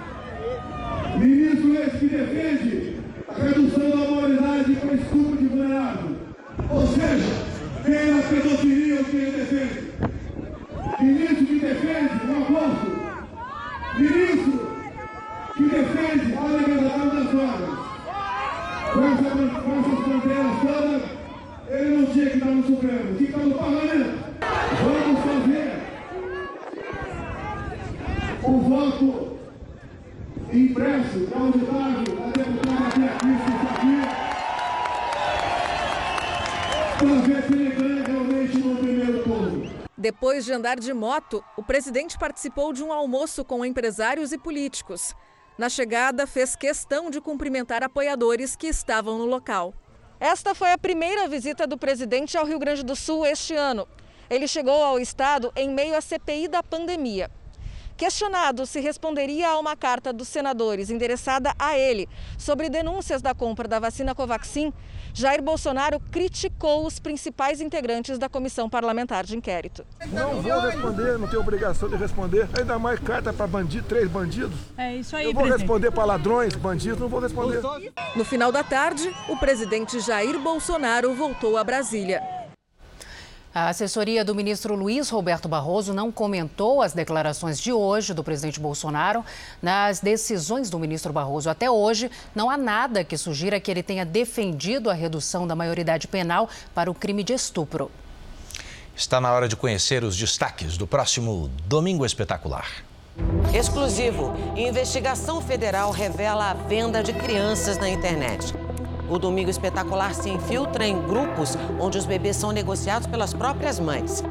Ministro 1.19 1.75
esse 1.75 1.99
que 1.99 2.09
defende 2.09 3.01
a 3.29 3.33
redução 3.35 3.91
da 3.91 3.97
maioridade 3.97 4.77
para 4.77 4.95
estupro 4.95 5.37
de 5.37 5.47
vulnerável. 5.47 6.17
Ou 6.71 6.87
seja, 6.87 7.51
quem 7.85 7.95
é 7.95 8.13
a 8.13 8.23
pedofilia 8.29 8.99
ou 8.99 9.05
quem 9.05 9.31
defende? 9.31 9.91
Ministro 11.01 11.47
que 11.47 11.59
defende 11.59 12.27
o 12.27 12.37
aborto. 12.37 13.01
Ministro 13.99 14.71
que 15.57 15.63
defende 15.65 16.35
a 16.35 16.45
legalização 16.45 17.09
das 17.09 17.31
drogas. 17.31 17.81
Com, 18.93 19.05
essa, 19.05 19.31
com 19.61 19.81
essas 19.81 20.01
bandeiras 20.09 20.57
todas, 20.63 21.03
ele 21.69 21.97
não 21.97 22.07
tinha 22.07 22.31
que 22.31 22.39
estar 22.39 22.51
no 22.51 22.63
Supremo, 22.81 23.47
no 23.47 23.59
Parlamento. 23.59 24.19
Vamos 24.83 25.21
fazer 25.21 25.69
o 28.43 28.59
voto 28.61 29.39
impresso 30.51 31.19
deputada 31.19 32.03
Beatriz 32.97 33.43
aqui 33.69 33.97
para 36.99 37.15
ver 37.21 37.43
se 37.43 37.53
ele 37.53 37.71
ganha 37.71 38.03
realmente 38.03 38.59
no 38.59 38.77
primeiro 38.77 39.25
turno. 39.25 39.71
Depois 39.99 40.47
de 40.47 40.53
andar 40.55 40.81
de 40.81 40.95
moto, 40.95 41.45
o 41.59 41.63
presidente 41.63 42.19
participou 42.19 42.73
de 42.73 42.83
um 42.83 42.91
almoço 42.91 43.45
com 43.45 43.63
empresários 43.63 44.33
e 44.33 44.39
políticos. 44.39 45.15
Na 45.59 45.69
chegada, 45.69 46.27
fez 46.27 46.57
questão 46.57 47.11
de 47.11 47.21
cumprimentar 47.21 47.83
apoiadores 47.83 48.57
que 48.57 48.69
estavam 48.69 49.19
no 49.19 49.27
local. 49.27 49.75
Esta 50.21 50.55
foi 50.55 50.71
a 50.71 50.77
primeira 50.77 51.27
visita 51.27 51.67
do 51.67 51.79
presidente 51.79 52.37
ao 52.37 52.45
Rio 52.45 52.59
Grande 52.59 52.83
do 52.83 52.95
Sul 52.95 53.25
este 53.25 53.55
ano. 53.55 53.89
Ele 54.29 54.47
chegou 54.47 54.85
ao 54.85 55.01
estado 55.01 55.51
em 55.57 55.71
meio 55.71 55.97
à 55.97 56.01
CPI 56.03 56.47
da 56.47 56.63
pandemia. 56.63 57.31
Questionado 58.01 58.65
se 58.65 58.81
responderia 58.81 59.51
a 59.51 59.59
uma 59.59 59.77
carta 59.77 60.11
dos 60.11 60.27
senadores 60.27 60.89
endereçada 60.89 61.53
a 61.59 61.77
ele 61.77 62.09
sobre 62.39 62.71
denúncias 62.71 63.21
da 63.21 63.35
compra 63.35 63.69
da 63.69 63.79
vacina 63.79 64.15
Covaxin, 64.15 64.73
Jair 65.13 65.43
Bolsonaro 65.43 66.01
criticou 66.11 66.87
os 66.87 66.99
principais 66.99 67.61
integrantes 67.61 68.19
da 68.19 68.27
comissão 68.27 68.71
parlamentar 68.71 69.25
de 69.25 69.37
inquérito. 69.37 69.85
Não 70.15 70.41
vou 70.41 70.61
responder, 70.61 71.19
não 71.19 71.29
tenho 71.29 71.43
obrigação 71.43 71.91
de 71.91 71.97
responder. 71.97 72.49
Ainda 72.59 72.79
mais 72.79 72.99
carta 73.01 73.35
para 73.35 73.47
bandido, 73.47 73.87
três 73.87 74.09
bandidos. 74.09 74.59
É 74.79 74.97
isso 74.97 75.15
aí, 75.15 75.27
Eu 75.27 75.35
vou 75.35 75.43
presidente. 75.43 75.61
responder 75.69 75.91
para 75.91 76.05
ladrões, 76.07 76.57
bandidos, 76.57 77.01
não 77.01 77.09
vou 77.09 77.21
responder. 77.21 77.61
No 78.17 78.25
final 78.25 78.51
da 78.51 78.65
tarde, 78.65 79.15
o 79.29 79.37
presidente 79.37 80.01
Jair 80.01 80.39
Bolsonaro 80.39 81.15
voltou 81.15 81.59
a 81.59 81.63
Brasília. 81.63 82.40
A 83.53 83.69
assessoria 83.69 84.25
do 84.25 84.33
ministro 84.33 84.77
Luiz 84.77 85.11
Roberto 85.11 85.49
Barroso 85.49 85.93
não 85.93 86.13
comentou 86.13 86.81
as 86.81 86.93
declarações 86.93 87.59
de 87.59 87.73
hoje 87.73 88.15
do 88.15 88.23
presidente 88.23 88.61
Bolsonaro. 88.61 89.25
Nas 89.61 89.99
decisões 89.99 90.71
do 90.71 90.79
ministro 90.79 91.13
Barroso 91.13 91.51
até 91.51 91.69
hoje, 91.69 92.09
não 92.33 92.49
há 92.49 92.57
nada 92.57 93.03
que 93.03 93.19
sugira 93.19 93.59
que 93.59 93.69
ele 93.69 93.83
tenha 93.83 94.05
defendido 94.07 94.89
a 94.89 94.95
redução 94.95 95.49
da 95.49 95.57
maioridade 95.57 96.07
penal 96.07 96.49
para 96.73 96.89
o 96.89 96.95
crime 96.95 97.25
de 97.25 97.33
estupro. 97.33 97.91
Está 98.95 99.21
na 99.21 99.33
hora 99.33 99.49
de 99.49 99.57
conhecer 99.57 100.05
os 100.05 100.17
destaques 100.17 100.77
do 100.77 100.87
próximo 100.87 101.51
Domingo 101.67 102.07
Espetacular. 102.07 102.69
Exclusivo. 103.53 104.33
Investigação 104.57 105.41
federal 105.41 105.91
revela 105.91 106.53
a 106.53 106.55
venda 106.55 107.03
de 107.03 107.13
crianças 107.13 107.79
na 107.79 107.89
internet. 107.89 108.55
O 109.11 109.19
Domingo 109.19 109.51
Espetacular 109.51 110.15
se 110.15 110.31
infiltra 110.31 110.87
em 110.87 110.97
grupos 111.03 111.59
onde 111.81 111.99
os 111.99 112.07
bebês 112.07 112.37
são 112.37 112.53
negociados 112.53 113.09
pelas 113.09 113.35
próprias 113.35 113.81
mães. 113.81 114.23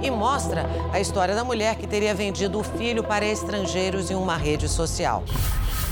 E 0.00 0.08
mostra 0.08 0.64
a 0.92 1.00
história 1.00 1.34
da 1.34 1.42
mulher 1.42 1.74
que 1.74 1.86
teria 1.86 2.14
vendido 2.14 2.60
o 2.60 2.62
filho 2.62 3.02
para 3.02 3.26
estrangeiros 3.26 4.08
em 4.08 4.14
uma 4.14 4.36
rede 4.36 4.68
social. 4.68 5.24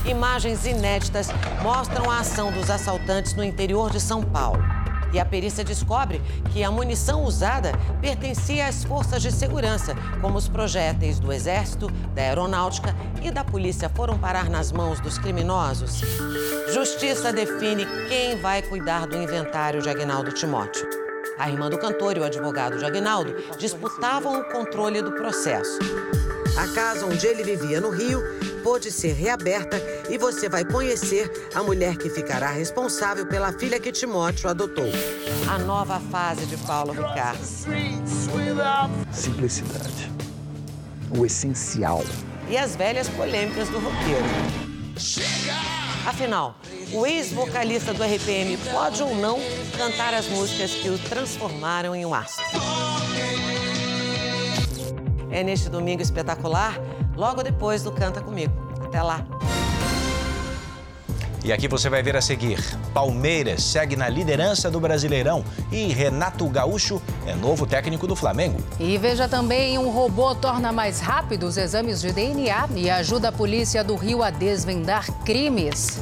Imagens 0.06 0.64
inéditas 0.64 1.28
mostram 1.62 2.08
a 2.08 2.20
ação 2.20 2.52
dos 2.52 2.70
assaltantes 2.70 3.34
no 3.34 3.42
interior 3.42 3.90
de 3.90 4.00
São 4.00 4.22
Paulo. 4.22 4.62
E 5.12 5.18
a 5.18 5.24
perícia 5.24 5.64
descobre 5.64 6.20
que 6.52 6.62
a 6.62 6.70
munição 6.70 7.24
usada 7.24 7.72
pertencia 8.00 8.66
às 8.66 8.84
forças 8.84 9.22
de 9.22 9.32
segurança, 9.32 9.94
como 10.20 10.36
os 10.36 10.48
projéteis 10.48 11.18
do 11.18 11.32
Exército, 11.32 11.90
da 12.14 12.22
Aeronáutica 12.22 12.94
e 13.22 13.30
da 13.30 13.44
Polícia 13.44 13.88
foram 13.88 14.18
parar 14.18 14.50
nas 14.50 14.70
mãos 14.70 15.00
dos 15.00 15.18
criminosos. 15.18 16.02
Justiça 16.72 17.32
define 17.32 17.86
quem 18.08 18.36
vai 18.40 18.62
cuidar 18.62 19.06
do 19.06 19.16
inventário 19.16 19.80
de 19.80 19.88
Agnaldo 19.88 20.32
Timóteo. 20.32 20.86
A 21.38 21.48
irmã 21.48 21.70
do 21.70 21.78
cantor 21.78 22.16
e 22.16 22.20
o 22.20 22.24
advogado 22.24 22.78
de 22.78 22.84
Agnaldo 22.84 23.34
disputavam 23.58 24.40
o 24.40 24.44
controle 24.44 25.00
do 25.00 25.12
processo. 25.12 25.78
A 26.58 26.66
casa 26.74 27.06
onde 27.06 27.24
ele 27.24 27.44
vivia 27.44 27.80
no 27.80 27.88
Rio 27.88 28.20
pôde 28.64 28.90
ser 28.90 29.12
reaberta 29.12 29.80
e 30.10 30.18
você 30.18 30.48
vai 30.48 30.64
conhecer 30.64 31.30
a 31.54 31.62
mulher 31.62 31.96
que 31.96 32.10
ficará 32.10 32.50
responsável 32.50 33.24
pela 33.26 33.52
filha 33.52 33.78
que 33.78 33.92
Timóteo 33.92 34.50
adotou. 34.50 34.90
A 35.48 35.56
nova 35.60 36.00
fase 36.10 36.46
de 36.46 36.56
Paulo 36.56 36.92
Ricardo. 36.92 37.38
Simplicidade. 39.12 40.12
O 41.16 41.24
essencial. 41.24 42.02
E 42.48 42.58
as 42.58 42.74
velhas 42.74 43.08
polêmicas 43.08 43.68
do 43.68 43.78
roqueiro. 43.78 44.24
Afinal, 46.04 46.58
o 46.92 47.06
ex-vocalista 47.06 47.94
do 47.94 48.02
RPM 48.02 48.56
pode 48.72 49.00
ou 49.00 49.14
não 49.14 49.38
cantar 49.76 50.12
as 50.12 50.26
músicas 50.26 50.72
que 50.72 50.88
o 50.88 50.98
transformaram 50.98 51.94
em 51.94 52.04
um 52.04 52.12
astro? 52.12 52.44
É 55.30 55.42
neste 55.42 55.68
domingo 55.68 56.02
espetacular, 56.02 56.78
logo 57.16 57.42
depois 57.42 57.82
do 57.82 57.92
Canta 57.92 58.20
Comigo. 58.20 58.52
Até 58.84 59.02
lá! 59.02 59.24
E 61.44 61.52
aqui 61.52 61.68
você 61.68 61.88
vai 61.88 62.02
ver 62.02 62.16
a 62.16 62.20
seguir: 62.20 62.62
Palmeiras 62.92 63.62
segue 63.62 63.96
na 63.96 64.08
liderança 64.08 64.70
do 64.70 64.80
Brasileirão 64.80 65.44
e 65.70 65.86
Renato 65.92 66.46
Gaúcho 66.48 67.00
é 67.26 67.34
novo 67.34 67.66
técnico 67.66 68.06
do 68.06 68.16
Flamengo. 68.16 68.60
E 68.78 68.98
veja 68.98 69.28
também: 69.28 69.78
um 69.78 69.88
robô 69.88 70.34
torna 70.34 70.72
mais 70.72 71.00
rápido 71.00 71.44
os 71.44 71.56
exames 71.56 72.00
de 72.00 72.12
DNA 72.12 72.68
e 72.74 72.90
ajuda 72.90 73.28
a 73.28 73.32
polícia 73.32 73.84
do 73.84 73.94
Rio 73.94 74.22
a 74.22 74.30
desvendar 74.30 75.06
crimes. 75.24 75.98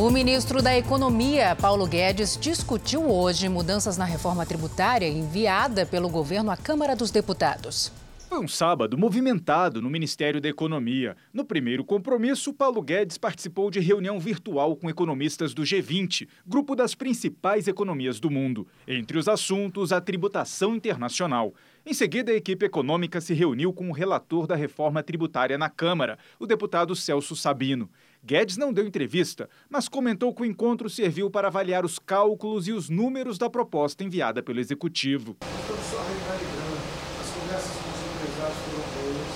O 0.00 0.10
ministro 0.10 0.62
da 0.62 0.78
Economia, 0.78 1.56
Paulo 1.56 1.84
Guedes, 1.84 2.38
discutiu 2.40 3.10
hoje 3.10 3.48
mudanças 3.48 3.96
na 3.96 4.04
reforma 4.04 4.46
tributária 4.46 5.08
enviada 5.08 5.84
pelo 5.84 6.08
governo 6.08 6.52
à 6.52 6.56
Câmara 6.56 6.94
dos 6.94 7.10
Deputados. 7.10 7.90
Foi 8.28 8.38
um 8.38 8.46
sábado 8.46 8.96
movimentado 8.96 9.82
no 9.82 9.90
Ministério 9.90 10.40
da 10.40 10.48
Economia. 10.48 11.16
No 11.32 11.44
primeiro 11.44 11.84
compromisso, 11.84 12.54
Paulo 12.54 12.80
Guedes 12.80 13.18
participou 13.18 13.72
de 13.72 13.80
reunião 13.80 14.20
virtual 14.20 14.76
com 14.76 14.88
economistas 14.88 15.52
do 15.52 15.62
G20, 15.62 16.28
grupo 16.46 16.76
das 16.76 16.94
principais 16.94 17.66
economias 17.66 18.20
do 18.20 18.30
mundo. 18.30 18.68
Entre 18.86 19.18
os 19.18 19.26
assuntos, 19.26 19.92
a 19.92 20.00
tributação 20.00 20.76
internacional. 20.76 21.52
Em 21.84 21.92
seguida, 21.92 22.30
a 22.30 22.36
equipe 22.36 22.64
econômica 22.64 23.20
se 23.20 23.34
reuniu 23.34 23.72
com 23.72 23.88
o 23.88 23.94
relator 23.94 24.46
da 24.46 24.54
reforma 24.54 25.02
tributária 25.02 25.58
na 25.58 25.68
Câmara, 25.68 26.18
o 26.38 26.46
deputado 26.46 26.94
Celso 26.94 27.34
Sabino. 27.34 27.90
Guedes 28.24 28.56
não 28.56 28.72
deu 28.72 28.86
entrevista, 28.86 29.48
mas 29.70 29.88
comentou 29.88 30.34
que 30.34 30.42
o 30.42 30.44
encontro 30.44 30.90
serviu 30.90 31.30
para 31.30 31.48
avaliar 31.48 31.84
os 31.84 31.98
cálculos 31.98 32.66
e 32.66 32.72
os 32.72 32.88
números 32.88 33.38
da 33.38 33.48
proposta 33.48 34.04
enviada 34.04 34.42
pelo 34.42 34.60
executivo. 34.60 35.36
Só 35.40 36.02
revalidando, 36.02 36.78
as 37.20 37.30
conversas 37.30 37.76
com 37.76 37.90
os 37.90 38.00
empresários 38.16 38.58
foram 38.58 38.84
boas, 38.94 39.30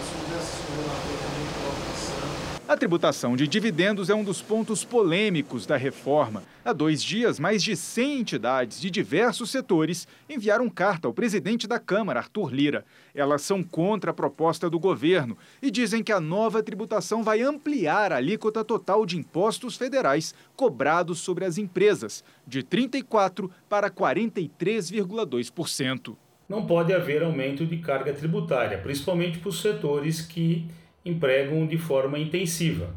as 0.00 0.08
conversas 0.10 0.64
com 0.64 0.72
o 0.72 0.76
relator 0.76 1.16
também 1.20 1.46
foram 1.54 1.80
passando. 1.86 2.59
A 2.70 2.76
tributação 2.76 3.34
de 3.34 3.48
dividendos 3.48 4.10
é 4.10 4.14
um 4.14 4.22
dos 4.22 4.40
pontos 4.40 4.84
polêmicos 4.84 5.66
da 5.66 5.76
reforma. 5.76 6.44
Há 6.64 6.72
dois 6.72 7.02
dias, 7.02 7.40
mais 7.40 7.64
de 7.64 7.74
100 7.74 8.20
entidades 8.20 8.80
de 8.80 8.92
diversos 8.92 9.50
setores 9.50 10.06
enviaram 10.28 10.70
carta 10.70 11.08
ao 11.08 11.12
presidente 11.12 11.66
da 11.66 11.80
Câmara, 11.80 12.20
Arthur 12.20 12.54
Lira. 12.54 12.84
Elas 13.12 13.42
são 13.42 13.60
contra 13.60 14.12
a 14.12 14.14
proposta 14.14 14.70
do 14.70 14.78
governo 14.78 15.36
e 15.60 15.68
dizem 15.68 16.00
que 16.00 16.12
a 16.12 16.20
nova 16.20 16.62
tributação 16.62 17.24
vai 17.24 17.42
ampliar 17.42 18.12
a 18.12 18.18
alíquota 18.18 18.64
total 18.64 19.04
de 19.04 19.18
impostos 19.18 19.76
federais 19.76 20.32
cobrados 20.54 21.18
sobre 21.18 21.44
as 21.44 21.58
empresas, 21.58 22.22
de 22.46 22.62
34% 22.62 23.50
para 23.68 23.90
43,2%. 23.90 26.14
Não 26.48 26.64
pode 26.64 26.92
haver 26.92 27.24
aumento 27.24 27.66
de 27.66 27.78
carga 27.78 28.12
tributária, 28.12 28.78
principalmente 28.78 29.40
para 29.40 29.48
os 29.48 29.60
setores 29.60 30.22
que 30.22 30.68
empregam 31.04 31.66
de 31.66 31.78
forma 31.78 32.18
intensiva. 32.18 32.94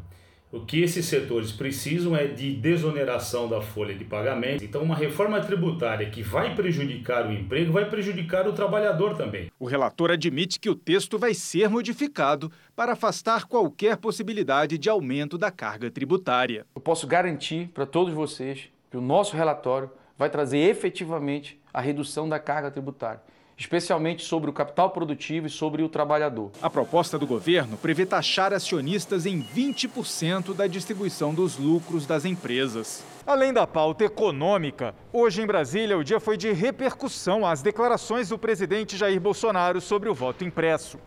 O 0.54 0.60
que 0.60 0.80
esses 0.80 1.06
setores 1.06 1.50
precisam 1.50 2.14
é 2.14 2.28
de 2.28 2.54
desoneração 2.54 3.48
da 3.48 3.60
folha 3.60 3.92
de 3.92 4.04
pagamento. 4.04 4.64
Então, 4.64 4.84
uma 4.84 4.94
reforma 4.94 5.40
tributária 5.40 6.08
que 6.08 6.22
vai 6.22 6.54
prejudicar 6.54 7.26
o 7.26 7.32
emprego 7.32 7.72
vai 7.72 7.90
prejudicar 7.90 8.46
o 8.46 8.52
trabalhador 8.52 9.16
também. 9.16 9.50
O 9.58 9.66
relator 9.66 10.12
admite 10.12 10.60
que 10.60 10.70
o 10.70 10.76
texto 10.76 11.18
vai 11.18 11.34
ser 11.34 11.68
modificado 11.68 12.52
para 12.76 12.92
afastar 12.92 13.46
qualquer 13.46 13.96
possibilidade 13.96 14.78
de 14.78 14.88
aumento 14.88 15.36
da 15.36 15.50
carga 15.50 15.90
tributária. 15.90 16.64
Eu 16.72 16.80
posso 16.80 17.04
garantir 17.04 17.68
para 17.74 17.84
todos 17.84 18.14
vocês 18.14 18.68
que 18.92 18.96
o 18.96 19.00
nosso 19.00 19.36
relatório 19.36 19.90
vai 20.16 20.30
trazer 20.30 20.58
efetivamente 20.58 21.60
a 21.72 21.80
redução 21.80 22.28
da 22.28 22.38
carga 22.38 22.70
tributária 22.70 23.20
especialmente 23.56 24.24
sobre 24.24 24.50
o 24.50 24.52
capital 24.52 24.90
produtivo 24.90 25.46
e 25.46 25.50
sobre 25.50 25.82
o 25.82 25.88
trabalhador. 25.88 26.50
A 26.60 26.68
proposta 26.68 27.18
do 27.18 27.26
governo 27.26 27.76
prevê 27.76 28.04
taxar 28.04 28.52
acionistas 28.52 29.26
em 29.26 29.42
20% 29.42 30.54
da 30.54 30.66
distribuição 30.66 31.34
dos 31.34 31.56
lucros 31.56 32.06
das 32.06 32.24
empresas. 32.24 33.04
Além 33.26 33.52
da 33.52 33.66
pauta 33.66 34.04
econômica, 34.04 34.94
hoje 35.12 35.40
em 35.40 35.46
Brasília 35.46 35.96
o 35.96 36.04
dia 36.04 36.20
foi 36.20 36.36
de 36.36 36.52
repercussão 36.52 37.46
às 37.46 37.62
declarações 37.62 38.28
do 38.28 38.38
presidente 38.38 38.96
Jair 38.96 39.20
Bolsonaro 39.20 39.80
sobre 39.80 40.08
o 40.08 40.14
voto 40.14 40.44
impresso. 40.44 40.98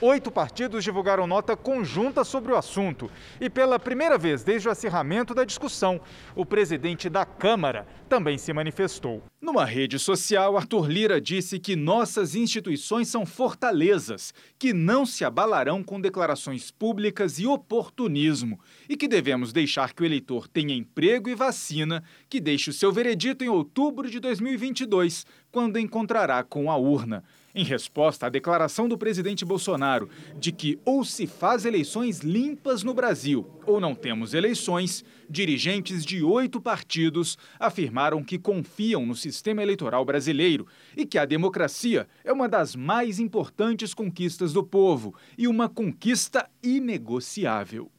Oito 0.00 0.30
partidos 0.30 0.84
divulgaram 0.84 1.26
nota 1.26 1.56
conjunta 1.56 2.24
sobre 2.24 2.52
o 2.52 2.56
assunto. 2.56 3.10
E 3.40 3.48
pela 3.48 3.78
primeira 3.78 4.18
vez 4.18 4.44
desde 4.44 4.68
o 4.68 4.70
acirramento 4.70 5.34
da 5.34 5.44
discussão, 5.44 6.00
o 6.34 6.44
presidente 6.44 7.08
da 7.08 7.24
Câmara 7.24 7.86
também 8.08 8.36
se 8.38 8.52
manifestou. 8.52 9.22
Numa 9.40 9.64
rede 9.64 9.98
social, 9.98 10.56
Arthur 10.56 10.90
Lira 10.90 11.20
disse 11.20 11.58
que 11.58 11.76
nossas 11.76 12.34
instituições 12.34 13.08
são 13.08 13.24
fortalezas, 13.24 14.34
que 14.58 14.72
não 14.72 15.06
se 15.06 15.24
abalarão 15.24 15.82
com 15.82 16.00
declarações 16.00 16.70
públicas 16.70 17.38
e 17.38 17.46
oportunismo, 17.46 18.60
e 18.88 18.96
que 18.96 19.06
devemos 19.08 19.52
deixar 19.52 19.92
que 19.94 20.02
o 20.02 20.04
eleitor 20.06 20.48
tenha 20.48 20.74
emprego 20.74 21.28
e 21.28 21.34
vacina, 21.34 22.02
que 22.28 22.40
deixe 22.40 22.70
o 22.70 22.72
seu 22.72 22.92
veredito 22.92 23.44
em 23.44 23.48
outubro 23.48 24.10
de 24.10 24.20
2022, 24.20 25.24
quando 25.50 25.78
encontrará 25.78 26.42
com 26.42 26.70
a 26.70 26.76
urna 26.76 27.24
em 27.56 27.64
resposta 27.64 28.26
à 28.26 28.28
declaração 28.28 28.86
do 28.86 28.98
presidente 28.98 29.44
Bolsonaro 29.44 30.10
de 30.38 30.52
que 30.52 30.78
ou 30.84 31.02
se 31.02 31.26
faz 31.26 31.64
eleições 31.64 32.20
limpas 32.20 32.82
no 32.82 32.92
Brasil 32.92 33.50
ou 33.66 33.80
não 33.80 33.94
temos 33.94 34.34
eleições, 34.34 35.02
dirigentes 35.28 36.04
de 36.04 36.22
oito 36.22 36.60
partidos 36.60 37.38
afirmaram 37.58 38.22
que 38.22 38.38
confiam 38.38 39.06
no 39.06 39.14
sistema 39.14 39.62
eleitoral 39.62 40.04
brasileiro 40.04 40.66
e 40.94 41.06
que 41.06 41.18
a 41.18 41.24
democracia 41.24 42.06
é 42.22 42.32
uma 42.32 42.48
das 42.48 42.76
mais 42.76 43.18
importantes 43.18 43.94
conquistas 43.94 44.52
do 44.52 44.62
povo 44.62 45.14
e 45.38 45.48
uma 45.48 45.68
conquista 45.68 46.48
inegociável. 46.62 47.90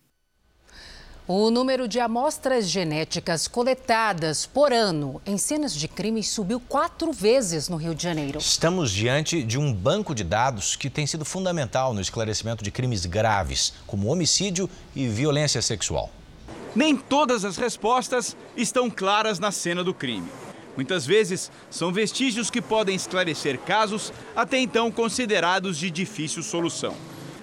O 1.30 1.52
número 1.52 1.90
de 1.90 2.00
amostras 2.00 2.70
genéticas 2.70 3.50
coletadas 3.50 4.46
por 4.46 4.72
ano 4.72 5.22
em 5.26 5.38
cenas 5.38 5.76
de 5.76 5.86
crime 5.86 6.24
subiu 6.24 6.58
quatro 6.58 7.12
vezes 7.12 7.68
no 7.68 7.76
Rio 7.76 7.94
de 7.94 8.02
Janeiro. 8.02 8.40
Estamos 8.40 8.90
diante 8.90 9.44
de 9.44 9.60
um 9.60 9.74
banco 9.74 10.16
de 10.16 10.24
dados 10.24 10.78
que 10.78 10.90
tem 10.90 11.06
sido 11.06 11.26
fundamental 11.26 11.94
no 11.94 12.00
esclarecimento 12.00 12.64
de 12.64 12.72
crimes 12.72 13.06
graves, 13.06 13.74
como 13.86 14.08
homicídio 14.08 14.70
e 14.96 15.06
violência 15.10 15.62
sexual. 15.62 16.10
Nem 16.74 16.96
todas 16.96 17.44
as 17.44 17.58
respostas 17.58 18.34
estão 18.56 18.90
claras 18.90 19.38
na 19.38 19.52
cena 19.52 19.84
do 19.84 19.94
crime. 19.94 20.30
Muitas 20.78 21.06
vezes 21.06 21.52
são 21.70 21.92
vestígios 21.92 22.50
que 22.50 22.62
podem 22.62 22.96
esclarecer 22.96 23.60
casos 23.60 24.14
até 24.34 24.60
então 24.60 24.90
considerados 24.90 25.78
de 25.78 25.92
difícil 25.92 26.42
solução. 26.42 26.96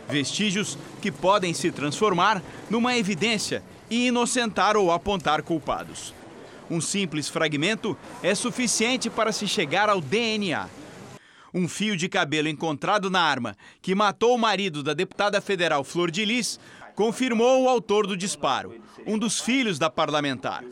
Vestígios 0.08 0.78
que 1.02 1.10
podem 1.10 1.52
se 1.52 1.70
transformar 1.70 2.42
numa 2.70 2.96
evidência 2.96 3.62
e 3.90 4.06
inocentar 4.08 4.76
ou 4.76 4.90
apontar 4.90 5.42
culpados. 5.42 6.14
Um 6.70 6.80
simples 6.80 7.28
fragmento 7.28 7.96
é 8.22 8.34
suficiente 8.34 9.10
para 9.10 9.32
se 9.32 9.46
chegar 9.46 9.88
ao 9.88 10.00
DNA. 10.00 10.68
Um 11.52 11.68
fio 11.68 11.96
de 11.96 12.08
cabelo 12.08 12.48
encontrado 12.48 13.08
na 13.10 13.20
arma 13.20 13.56
que 13.80 13.94
matou 13.94 14.34
o 14.34 14.38
marido 14.38 14.82
da 14.82 14.92
deputada 14.92 15.40
federal 15.40 15.84
Flor 15.84 16.10
de 16.10 16.24
Lis 16.24 16.58
confirmou 16.96 17.62
o 17.62 17.68
autor 17.68 18.06
do 18.06 18.16
disparo, 18.16 18.80
um 19.06 19.18
dos 19.18 19.40
filhos 19.40 19.78
da 19.78 19.90
parlamentar. 19.90 20.64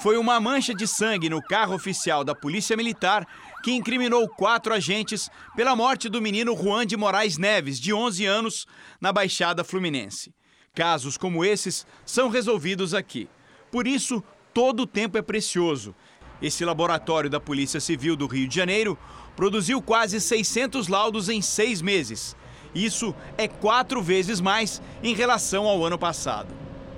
Foi 0.00 0.16
uma 0.16 0.40
mancha 0.40 0.74
de 0.74 0.86
sangue 0.86 1.28
no 1.28 1.42
carro 1.42 1.74
oficial 1.74 2.24
da 2.24 2.34
Polícia 2.34 2.76
Militar 2.76 3.26
que 3.62 3.72
incriminou 3.72 4.28
quatro 4.28 4.74
agentes 4.74 5.28
pela 5.54 5.76
morte 5.76 6.08
do 6.08 6.20
menino 6.20 6.56
Juan 6.56 6.86
de 6.86 6.96
Moraes 6.96 7.38
Neves, 7.38 7.78
de 7.78 7.92
11 7.92 8.26
anos, 8.26 8.66
na 9.00 9.12
Baixada 9.12 9.62
Fluminense. 9.62 10.34
Casos 10.74 11.18
como 11.18 11.44
esses 11.44 11.86
são 12.02 12.30
resolvidos 12.30 12.94
aqui. 12.94 13.28
Por 13.70 13.86
isso, 13.86 14.24
todo 14.54 14.84
o 14.84 14.86
tempo 14.86 15.18
é 15.18 15.22
precioso. 15.22 15.94
Esse 16.40 16.64
laboratório 16.64 17.28
da 17.28 17.38
Polícia 17.38 17.78
Civil 17.78 18.16
do 18.16 18.26
Rio 18.26 18.48
de 18.48 18.56
Janeiro 18.56 18.98
produziu 19.36 19.82
quase 19.82 20.18
600 20.18 20.88
laudos 20.88 21.28
em 21.28 21.42
seis 21.42 21.82
meses. 21.82 22.34
Isso 22.74 23.14
é 23.36 23.46
quatro 23.46 24.00
vezes 24.00 24.40
mais 24.40 24.80
em 25.02 25.14
relação 25.14 25.66
ao 25.66 25.84
ano 25.84 25.98
passado. 25.98 26.48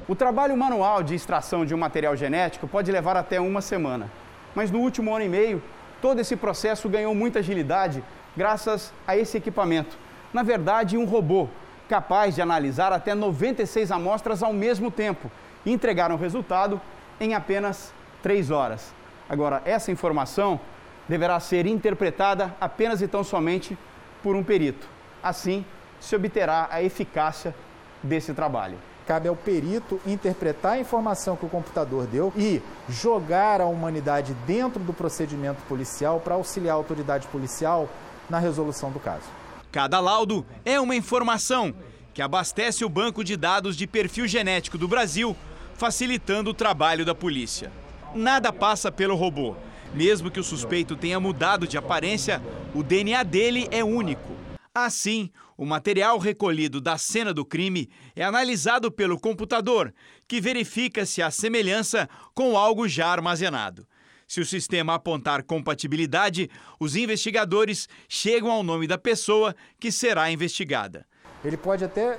O 0.07 0.15
trabalho 0.15 0.57
manual 0.57 1.03
de 1.03 1.17
extração 1.17 1.67
de 1.67 1.75
um 1.75 1.79
material 1.79 2.15
genético 2.15 2.69
pode 2.69 2.93
levar 2.93 3.17
até 3.17 3.41
uma 3.41 3.61
semana. 3.61 4.09
Mas 4.55 4.71
no 4.71 4.79
último 4.79 5.13
ano 5.13 5.25
e 5.25 5.29
meio, 5.29 5.61
todo 6.01 6.21
esse 6.21 6.37
processo 6.37 6.89
ganhou 6.89 7.13
muita 7.13 7.41
agilidade 7.41 8.05
graças 8.37 8.93
a 9.05 9.17
esse 9.17 9.37
equipamento. 9.37 9.99
Na 10.33 10.45
verdade, 10.45 10.97
um 10.97 11.05
robô 11.05 11.49
capaz 11.89 12.35
de 12.35 12.43
analisar 12.43 12.93
até 12.93 13.15
96 13.15 13.91
amostras 13.91 14.43
ao 14.43 14.53
mesmo 14.53 14.91
tempo 14.91 15.31
e 15.65 15.73
entregar 15.73 16.11
um 16.11 16.17
resultado 16.17 16.81
em 17.21 17.35
apenas 17.35 17.93
3 18.23 18.51
horas. 18.51 18.93
Agora, 19.29 19.63
essa 19.65 19.91
informação 19.91 20.61
deverá 21.09 21.39
ser 21.41 21.67
interpretada 21.67 22.55
apenas 22.61 23.03
e 23.03 23.09
tão 23.09 23.23
somente 23.23 23.77
por 24.23 24.35
um 24.37 24.43
perito. 24.43 24.87
Assim, 25.23 25.65
se 26.01 26.15
obterá 26.17 26.69
a 26.71 26.83
eficácia 26.83 27.55
desse 28.03 28.33
trabalho. 28.35 28.77
Cabe 29.07 29.29
ao 29.29 29.37
perito 29.37 30.01
interpretar 30.07 30.73
a 30.73 30.79
informação 30.79 31.37
que 31.37 31.45
o 31.45 31.49
computador 31.49 32.07
deu 32.07 32.33
e 32.35 32.63
jogar 32.89 33.61
a 33.61 33.67
humanidade 33.67 34.35
dentro 34.47 34.83
do 34.83 34.95
procedimento 34.95 35.63
policial 35.69 36.21
para 36.21 36.35
auxiliar 36.35 36.75
a 36.75 36.79
autoridade 36.79 37.27
policial 37.29 37.89
na 38.31 38.39
resolução 38.39 38.91
do 38.91 38.99
caso. 38.99 39.44
Cada 39.75 39.99
laudo 39.99 40.47
é 40.65 40.79
uma 40.79 40.95
informação 40.95 41.75
que 42.15 42.23
abastece 42.23 42.85
o 42.85 42.89
banco 42.89 43.25
de 43.25 43.37
dados 43.37 43.77
de 43.77 43.89
perfil 43.89 44.29
genético 44.29 44.79
do 44.79 44.87
Brasil, 44.87 45.37
facilitando 45.75 46.51
o 46.51 46.55
trabalho 46.55 47.05
da 47.05 47.13
polícia. 47.13 47.73
Nada 48.15 48.53
passa 48.53 48.93
pelo 48.93 49.17
robô. 49.17 49.57
Mesmo 49.93 50.31
que 50.31 50.39
o 50.39 50.45
suspeito 50.45 50.95
tenha 50.95 51.19
mudado 51.19 51.67
de 51.67 51.77
aparência, 51.77 52.41
o 52.73 52.85
DNA 52.85 53.25
dele 53.25 53.67
é 53.73 53.83
único. 53.83 54.37
Assim, 54.73 55.29
o 55.57 55.67
material 55.67 56.19
recolhido 56.19 56.81
da 56.81 56.97
cena 56.97 57.35
do 57.35 57.45
crime 57.45 57.91
é 58.15 58.23
analisado 58.23 58.93
pelo 58.93 59.19
computador, 59.19 59.93
que 60.29 60.41
verifica 60.41 61.05
se 61.05 61.21
há 61.21 61.33
semelhança 61.33 62.09
com 62.33 62.57
algo 62.57 62.87
já 62.87 63.09
armazenado. 63.09 63.85
Se 64.27 64.41
o 64.41 64.47
sistema 64.47 64.95
apontar 64.95 65.43
compatibilidade, 65.43 66.51
os 66.79 66.97
investigadores 66.97 67.89
chegam 68.09 68.51
ao 68.51 68.63
nome 68.63 68.87
da 68.87 68.99
pessoa 68.99 69.55
que 69.79 69.93
será 69.93 70.31
investigada. 70.31 71.07
Ele 71.45 71.57
pode 71.57 71.85
até 71.85 72.19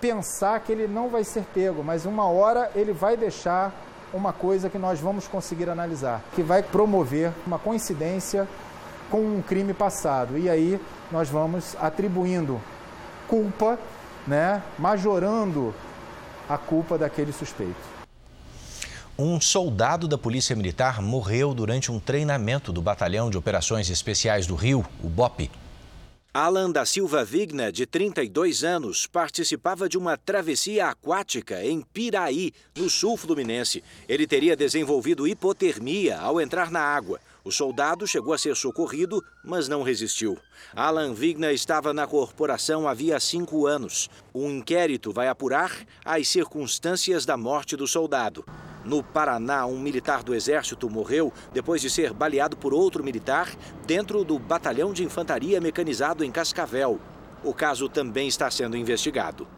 pensar 0.00 0.60
que 0.60 0.72
ele 0.72 0.86
não 0.86 1.08
vai 1.08 1.24
ser 1.24 1.44
pego, 1.54 1.82
mas 1.82 2.06
uma 2.06 2.26
hora 2.26 2.70
ele 2.74 2.92
vai 2.92 3.16
deixar 3.16 3.74
uma 4.12 4.32
coisa 4.32 4.70
que 4.70 4.78
nós 4.78 5.00
vamos 5.00 5.26
conseguir 5.26 5.68
analisar, 5.68 6.22
que 6.34 6.42
vai 6.42 6.62
promover 6.62 7.32
uma 7.46 7.58
coincidência 7.58 8.48
com 9.10 9.20
um 9.20 9.42
crime 9.42 9.74
passado. 9.74 10.38
E 10.38 10.48
aí 10.48 10.80
nós 11.10 11.28
vamos 11.28 11.76
atribuindo 11.78 12.60
culpa, 13.26 13.78
né, 14.26 14.62
majorando 14.78 15.74
a 16.48 16.56
culpa 16.56 16.96
daquele 16.96 17.32
suspeito. 17.32 17.97
Um 19.20 19.40
soldado 19.40 20.06
da 20.06 20.16
Polícia 20.16 20.54
Militar 20.54 21.02
morreu 21.02 21.52
durante 21.52 21.90
um 21.90 21.98
treinamento 21.98 22.72
do 22.72 22.80
Batalhão 22.80 23.28
de 23.28 23.36
Operações 23.36 23.90
Especiais 23.90 24.46
do 24.46 24.54
Rio, 24.54 24.86
o 25.02 25.08
BOP. 25.08 25.50
Alan 26.32 26.70
da 26.70 26.86
Silva 26.86 27.24
Vigna, 27.24 27.72
de 27.72 27.84
32 27.84 28.62
anos, 28.62 29.08
participava 29.08 29.88
de 29.88 29.98
uma 29.98 30.16
travessia 30.16 30.86
aquática 30.86 31.64
em 31.64 31.80
Piraí, 31.80 32.52
no 32.76 32.88
sul 32.88 33.16
fluminense. 33.16 33.82
Ele 34.08 34.24
teria 34.24 34.54
desenvolvido 34.54 35.26
hipotermia 35.26 36.20
ao 36.20 36.40
entrar 36.40 36.70
na 36.70 36.80
água. 36.80 37.18
O 37.48 37.50
soldado 37.50 38.06
chegou 38.06 38.34
a 38.34 38.38
ser 38.38 38.54
socorrido, 38.54 39.24
mas 39.42 39.68
não 39.68 39.82
resistiu. 39.82 40.36
Alan 40.76 41.14
Vigna 41.14 41.50
estava 41.50 41.94
na 41.94 42.06
corporação 42.06 42.86
havia 42.86 43.18
cinco 43.18 43.66
anos. 43.66 44.10
Um 44.34 44.50
inquérito 44.50 45.10
vai 45.10 45.28
apurar 45.28 45.72
as 46.04 46.28
circunstâncias 46.28 47.24
da 47.24 47.38
morte 47.38 47.74
do 47.74 47.86
soldado. 47.86 48.44
No 48.84 49.02
Paraná, 49.02 49.64
um 49.64 49.78
militar 49.78 50.22
do 50.22 50.34
Exército 50.34 50.90
morreu 50.90 51.32
depois 51.50 51.80
de 51.80 51.88
ser 51.88 52.12
baleado 52.12 52.54
por 52.54 52.74
outro 52.74 53.02
militar 53.02 53.50
dentro 53.86 54.24
do 54.24 54.38
Batalhão 54.38 54.92
de 54.92 55.02
Infantaria 55.02 55.58
Mecanizado 55.58 56.22
em 56.22 56.30
Cascavel. 56.30 57.00
O 57.42 57.54
caso 57.54 57.88
também 57.88 58.28
está 58.28 58.50
sendo 58.50 58.76
investigado. 58.76 59.48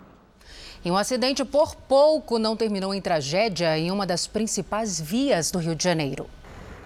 E 0.84 0.93
um 0.93 0.97
acidente 0.97 1.45
por 1.45 1.74
pouco 1.74 2.38
não 2.38 2.57
terminou 2.57 2.95
em 2.95 3.01
tragédia 3.01 3.76
em 3.76 3.91
uma 3.91 4.07
das 4.07 4.28
principais 4.28 5.01
vias 5.01 5.51
do 5.51 5.59
Rio 5.59 5.74
de 5.74 5.82
Janeiro. 5.82 6.30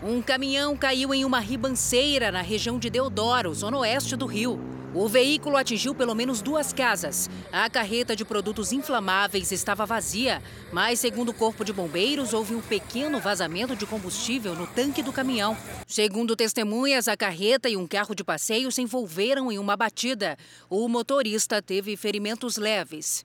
Um 0.02 0.20
caminhão 0.20 0.76
caiu 0.76 1.14
em 1.14 1.24
uma 1.24 1.40
ribanceira 1.40 2.30
na 2.30 2.42
região 2.42 2.78
de 2.78 2.90
Deodoro, 2.90 3.54
zona 3.54 3.78
oeste 3.78 4.16
do 4.16 4.26
Rio. 4.26 4.60
O 4.94 5.08
veículo 5.08 5.56
atingiu 5.56 5.92
pelo 5.92 6.14
menos 6.14 6.40
duas 6.40 6.72
casas. 6.72 7.28
A 7.50 7.68
carreta 7.68 8.14
de 8.14 8.24
produtos 8.24 8.70
inflamáveis 8.70 9.50
estava 9.50 9.84
vazia, 9.84 10.40
mas, 10.72 11.00
segundo 11.00 11.30
o 11.30 11.34
Corpo 11.34 11.64
de 11.64 11.72
Bombeiros, 11.72 12.32
houve 12.32 12.54
um 12.54 12.60
pequeno 12.60 13.18
vazamento 13.18 13.74
de 13.74 13.86
combustível 13.86 14.54
no 14.54 14.68
tanque 14.68 15.02
do 15.02 15.12
caminhão. 15.12 15.56
Segundo 15.86 16.36
testemunhas, 16.36 17.08
a 17.08 17.16
carreta 17.16 17.68
e 17.68 17.76
um 17.76 17.88
carro 17.88 18.14
de 18.14 18.22
passeio 18.22 18.70
se 18.70 18.82
envolveram 18.82 19.50
em 19.50 19.58
uma 19.58 19.76
batida. 19.76 20.36
O 20.70 20.88
motorista 20.88 21.60
teve 21.60 21.96
ferimentos 21.96 22.56
leves. 22.56 23.24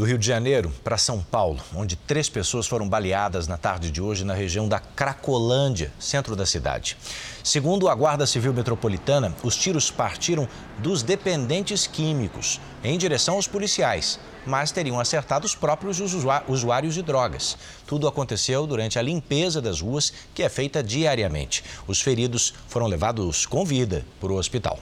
Do 0.00 0.06
Rio 0.06 0.16
de 0.16 0.26
Janeiro 0.26 0.72
para 0.82 0.96
São 0.96 1.20
Paulo, 1.20 1.60
onde 1.76 1.94
três 1.94 2.26
pessoas 2.26 2.66
foram 2.66 2.88
baleadas 2.88 3.46
na 3.46 3.58
tarde 3.58 3.90
de 3.90 4.00
hoje 4.00 4.24
na 4.24 4.32
região 4.32 4.66
da 4.66 4.80
Cracolândia, 4.80 5.92
centro 5.98 6.34
da 6.34 6.46
cidade. 6.46 6.96
Segundo 7.44 7.86
a 7.86 7.94
Guarda 7.94 8.26
Civil 8.26 8.54
Metropolitana, 8.54 9.36
os 9.42 9.54
tiros 9.54 9.90
partiram 9.90 10.48
dos 10.78 11.02
dependentes 11.02 11.86
químicos 11.86 12.58
em 12.82 12.96
direção 12.96 13.34
aos 13.34 13.46
policiais, 13.46 14.18
mas 14.46 14.72
teriam 14.72 14.98
acertado 14.98 15.44
os 15.44 15.54
próprios 15.54 16.00
usuários 16.00 16.94
de 16.94 17.02
drogas. 17.02 17.58
Tudo 17.86 18.08
aconteceu 18.08 18.66
durante 18.66 18.98
a 18.98 19.02
limpeza 19.02 19.60
das 19.60 19.82
ruas, 19.82 20.10
que 20.34 20.42
é 20.42 20.48
feita 20.48 20.82
diariamente. 20.82 21.62
Os 21.86 22.00
feridos 22.00 22.54
foram 22.68 22.86
levados 22.86 23.44
com 23.44 23.66
vida 23.66 24.06
para 24.18 24.32
o 24.32 24.36
hospital. 24.36 24.80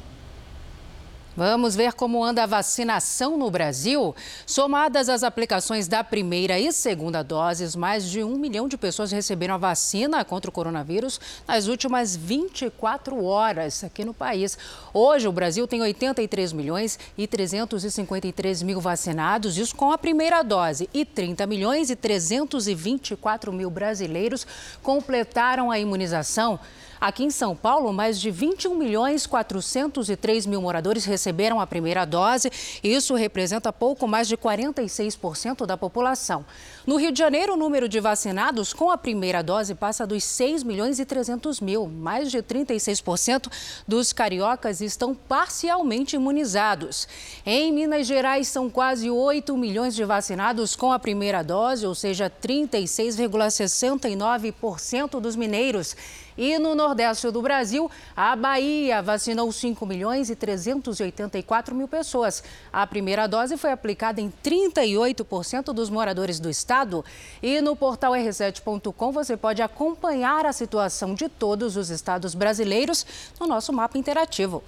Vamos 1.39 1.77
ver 1.77 1.93
como 1.93 2.25
anda 2.25 2.43
a 2.43 2.47
vacinação 2.47 3.39
no 3.39 3.49
Brasil. 3.49 4.13
Somadas 4.45 5.09
as 5.09 5.23
aplicações 5.23 5.87
da 5.87 6.03
primeira 6.03 6.59
e 6.59 6.73
segunda 6.73 7.23
doses, 7.23 7.77
mais 7.77 8.11
de 8.11 8.25
um 8.25 8.37
milhão 8.37 8.67
de 8.67 8.77
pessoas 8.77 9.13
receberam 9.13 9.55
a 9.55 9.57
vacina 9.57 10.25
contra 10.25 10.51
o 10.51 10.53
coronavírus 10.53 11.21
nas 11.47 11.69
últimas 11.69 12.17
24 12.17 13.25
horas 13.25 13.85
aqui 13.85 14.05
no 14.05 14.13
país. 14.13 14.59
Hoje, 14.93 15.29
o 15.29 15.33
Brasil 15.33 15.65
tem 15.69 15.81
83 15.81 16.53
milhões 16.53 16.99
e 17.17 17.25
353 17.25 18.61
mil 18.65 18.81
vacinados, 18.81 19.57
isso 19.57 19.77
com 19.77 19.93
a 19.93 19.97
primeira 19.97 20.43
dose, 20.43 20.91
e 20.93 21.05
30 21.05 21.47
milhões 21.47 21.89
e 21.89 21.95
324 21.95 23.53
mil 23.53 23.71
brasileiros 23.71 24.45
completaram 24.83 25.71
a 25.71 25.79
imunização. 25.79 26.59
Aqui 27.01 27.25
em 27.25 27.31
São 27.31 27.55
Paulo, 27.55 27.93
mais 27.93 28.21
de 28.21 28.29
21 28.31 28.75
milhões 28.75 29.25
403 29.27 30.47
mil 30.47 30.61
moradores 30.61 31.05
receberam 31.05 31.61
a 31.61 31.67
primeira 31.67 32.05
dose. 32.05 32.51
Isso 32.83 33.15
representa 33.15 33.73
pouco 33.73 34.09
mais 34.09 34.27
de 34.27 34.37
46% 34.37 35.65
da 35.65 35.77
população. 35.77 36.45
No 36.85 36.97
Rio 36.97 37.13
de 37.13 37.19
Janeiro, 37.19 37.55
o 37.55 37.57
número 37.57 37.89
de 37.89 38.01
vacinados 38.01 38.73
com 38.73 38.91
a 38.91 38.99
primeira 38.99 39.41
dose 39.43 39.77
passa 39.77 40.05
dos 40.07 40.25
6 40.25 40.65
milhões 40.65 40.99
e 40.99 41.05
300 41.05 41.61
mil. 41.61 41.87
Mais 41.87 42.33
de 42.33 42.39
36% 42.39 43.49
dos 43.87 44.13
cariocas 44.13 44.81
estão 44.81 45.15
parcialmente 45.15 46.17
imunizados. 46.17 47.07
Em 47.47 47.73
Minas 47.73 48.09
Gerais, 48.09 48.49
são 48.49 48.69
quase 48.69 49.09
8 49.09 49.57
milhões 49.57 49.95
de 49.95 50.05
vacinados 50.05 50.75
com 50.75 50.93
a 50.93 50.99
primeira 50.99 51.45
dose, 51.45 51.87
ou 51.87 51.95
seja, 51.95 52.29
36,69% 52.43 55.21
dos 55.21 55.37
mineiros. 55.37 55.95
E 56.39 56.57
no 56.57 56.77
Nordeste 56.77 57.29
do 57.33 57.43
Brasil, 57.43 57.91
a 58.17 58.37
Bahia 58.37 59.03
vacinou 59.03 59.51
5 59.51 59.85
milhões 59.85 60.31
e 60.31 60.37
384 60.37 61.75
mil 61.75 61.89
pessoas. 61.89 62.45
A 62.73 62.87
primeira 62.87 63.27
dose 63.27 63.57
foi 63.57 63.73
aplicada 63.73 64.21
em 64.21 64.33
38% 64.43 65.73
dos 65.73 65.91
moradores 65.91 66.39
do 66.39 66.49
estado. 66.49 67.05
E 67.43 67.61
no 67.61 67.75
portal 67.75 68.13
r7.com 68.13 69.11
você 69.11 69.37
pode 69.37 69.61
acompanhar 69.63 70.47
a 70.47 70.53
situação 70.53 71.13
de 71.13 71.29
todos 71.29 71.77
os 71.77 71.91
estados 71.91 72.37
brasileiros 72.37 73.05
no 73.41 73.49
nosso 73.49 73.73
mapa 73.73 73.99
interativo. 73.99 74.63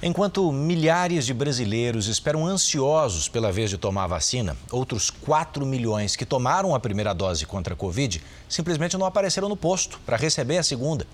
Enquanto 0.00 0.52
milhares 0.52 1.26
de 1.26 1.34
brasileiros 1.34 2.06
esperam 2.06 2.46
ansiosos 2.46 3.28
pela 3.28 3.50
vez 3.50 3.68
de 3.68 3.76
tomar 3.76 4.04
a 4.04 4.06
vacina, 4.06 4.56
outros 4.70 5.10
4 5.10 5.66
milhões 5.66 6.14
que 6.14 6.24
tomaram 6.24 6.72
a 6.72 6.78
primeira 6.78 7.12
dose 7.12 7.44
contra 7.44 7.74
a 7.74 7.76
Covid 7.76 8.22
simplesmente 8.48 8.96
não 8.96 9.04
apareceram 9.04 9.48
no 9.48 9.56
posto 9.56 9.98
para 10.06 10.16
receber 10.16 10.58
a 10.58 10.62
segunda. 10.62 11.04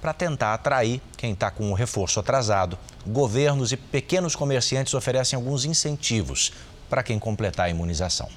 Para 0.00 0.14
tentar 0.14 0.54
atrair 0.54 1.02
quem 1.18 1.32
está 1.32 1.50
com 1.50 1.70
o 1.70 1.74
reforço 1.74 2.18
atrasado, 2.18 2.78
governos 3.06 3.72
e 3.72 3.76
pequenos 3.76 4.34
comerciantes 4.34 4.94
oferecem 4.94 5.36
alguns 5.36 5.66
incentivos 5.66 6.50
para 6.88 7.02
quem 7.02 7.18
completar 7.18 7.66
a 7.66 7.70
imunização. 7.70 8.30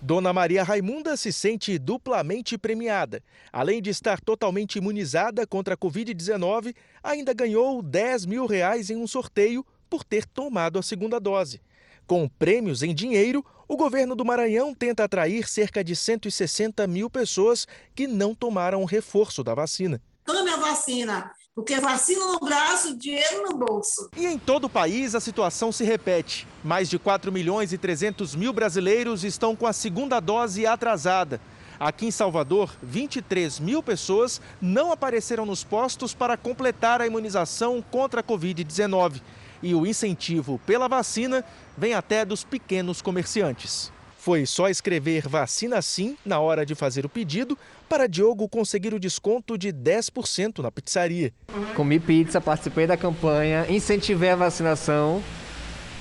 Dona 0.00 0.32
Maria 0.32 0.62
Raimunda 0.62 1.16
se 1.16 1.32
sente 1.32 1.76
duplamente 1.76 2.56
premiada. 2.56 3.22
Além 3.52 3.82
de 3.82 3.90
estar 3.90 4.20
totalmente 4.20 4.76
imunizada 4.76 5.44
contra 5.44 5.74
a 5.74 5.76
Covid-19, 5.76 6.74
ainda 7.02 7.34
ganhou 7.34 7.82
10 7.82 8.26
mil 8.26 8.46
reais 8.46 8.90
em 8.90 8.96
um 8.96 9.08
sorteio 9.08 9.66
por 9.90 10.04
ter 10.04 10.24
tomado 10.24 10.78
a 10.78 10.82
segunda 10.82 11.18
dose. 11.18 11.60
Com 12.06 12.28
prêmios 12.28 12.82
em 12.82 12.94
dinheiro, 12.94 13.44
o 13.66 13.76
governo 13.76 14.14
do 14.14 14.24
Maranhão 14.24 14.72
tenta 14.72 15.02
atrair 15.02 15.48
cerca 15.48 15.82
de 15.82 15.96
160 15.96 16.86
mil 16.86 17.10
pessoas 17.10 17.66
que 17.94 18.06
não 18.06 18.34
tomaram 18.34 18.82
o 18.82 18.86
reforço 18.86 19.42
da 19.42 19.52
vacina. 19.52 20.00
Tome 20.24 20.50
a 20.50 20.56
vacina. 20.56 21.32
Porque 21.58 21.80
vacina 21.80 22.24
no 22.24 22.38
braço, 22.38 22.96
dinheiro 22.96 23.42
no 23.50 23.58
bolso. 23.58 24.08
E 24.16 24.26
em 24.26 24.38
todo 24.38 24.66
o 24.66 24.70
país 24.70 25.16
a 25.16 25.20
situação 25.20 25.72
se 25.72 25.82
repete. 25.82 26.46
Mais 26.62 26.88
de 26.88 27.00
4 27.00 27.32
milhões 27.32 27.72
e 27.72 27.78
300 27.78 28.36
mil 28.36 28.52
brasileiros 28.52 29.24
estão 29.24 29.56
com 29.56 29.66
a 29.66 29.72
segunda 29.72 30.20
dose 30.20 30.64
atrasada. 30.68 31.40
Aqui 31.80 32.06
em 32.06 32.12
Salvador, 32.12 32.70
23 32.80 33.58
mil 33.58 33.82
pessoas 33.82 34.40
não 34.62 34.92
apareceram 34.92 35.44
nos 35.44 35.64
postos 35.64 36.14
para 36.14 36.36
completar 36.36 37.00
a 37.00 37.08
imunização 37.08 37.82
contra 37.82 38.20
a 38.20 38.24
Covid-19. 38.24 39.20
E 39.60 39.74
o 39.74 39.84
incentivo 39.84 40.60
pela 40.64 40.86
vacina 40.86 41.44
vem 41.76 41.92
até 41.92 42.24
dos 42.24 42.44
pequenos 42.44 43.02
comerciantes. 43.02 43.90
Foi 44.18 44.44
só 44.44 44.68
escrever 44.68 45.28
vacina 45.28 45.80
sim 45.80 46.16
na 46.26 46.40
hora 46.40 46.66
de 46.66 46.74
fazer 46.74 47.06
o 47.06 47.08
pedido 47.08 47.56
para 47.88 48.08
Diogo 48.08 48.48
conseguir 48.48 48.92
o 48.92 48.98
desconto 48.98 49.56
de 49.56 49.72
10% 49.72 50.58
na 50.58 50.72
pizzaria. 50.72 51.32
Comi 51.76 52.00
pizza, 52.00 52.40
participei 52.40 52.84
da 52.84 52.96
campanha, 52.96 53.64
incentivei 53.68 54.30
a 54.30 54.36
vacinação 54.36 55.22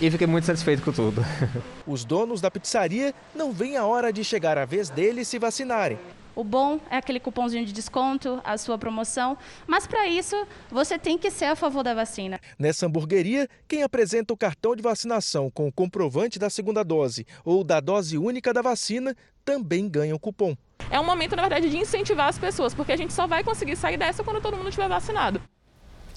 e 0.02 0.10
fiquei 0.10 0.26
muito 0.26 0.46
satisfeito 0.46 0.82
com 0.82 0.92
tudo. 0.92 1.24
Os 1.86 2.04
donos 2.04 2.42
da 2.42 2.50
pizzaria 2.50 3.14
não 3.36 3.52
veem 3.54 3.78
a 3.78 3.86
hora 3.86 4.12
de 4.12 4.24
chegar 4.24 4.58
a 4.58 4.66
vez 4.66 4.90
deles 4.90 5.28
se 5.28 5.38
vacinarem. 5.38 6.00
O 6.38 6.44
bom 6.44 6.80
é 6.92 6.98
aquele 6.98 7.20
cupomzinho 7.20 7.66
de 7.66 7.74
desconto, 7.74 8.40
a 8.44 8.60
sua 8.60 8.78
promoção, 8.78 9.36
mas 9.66 9.88
para 9.88 10.08
isso 10.08 10.36
você 10.70 11.00
tem 11.00 11.18
que 11.18 11.32
ser 11.32 11.46
a 11.46 11.56
favor 11.56 11.82
da 11.82 11.96
vacina. 11.96 12.40
Nessa 12.60 12.86
hamburgueria, 12.86 13.50
quem 13.68 13.82
apresenta 13.82 14.36
o 14.36 14.38
cartão 14.38 14.76
de 14.76 14.84
vacinação 14.84 15.50
com 15.50 15.68
o 15.68 15.72
comprovante 15.72 16.38
da 16.38 16.48
segunda 16.48 16.84
dose 16.84 17.26
ou 17.44 17.64
da 17.64 17.80
dose 17.80 18.20
única 18.20 18.54
da 18.54 18.62
vacina 18.62 19.18
também 19.44 19.90
ganha 19.90 20.16
o 20.16 20.20
cupom. 20.20 20.56
É 20.92 21.00
um 21.00 21.04
momento, 21.04 21.36
na 21.36 21.42
verdade, 21.42 21.72
de 21.72 21.78
incentivar 21.78 22.30
as 22.30 22.38
pessoas, 22.38 22.72
porque 22.72 22.92
a 22.92 22.98
gente 22.98 23.14
só 23.14 23.26
vai 23.26 23.44
conseguir 23.44 23.76
sair 23.76 23.98
dessa 23.98 24.24
quando 24.24 24.40
todo 24.40 24.56
mundo 24.56 24.70
estiver 24.70 24.88
vacinado. 24.88 25.42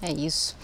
É 0.03 0.13
isso. 0.13 0.55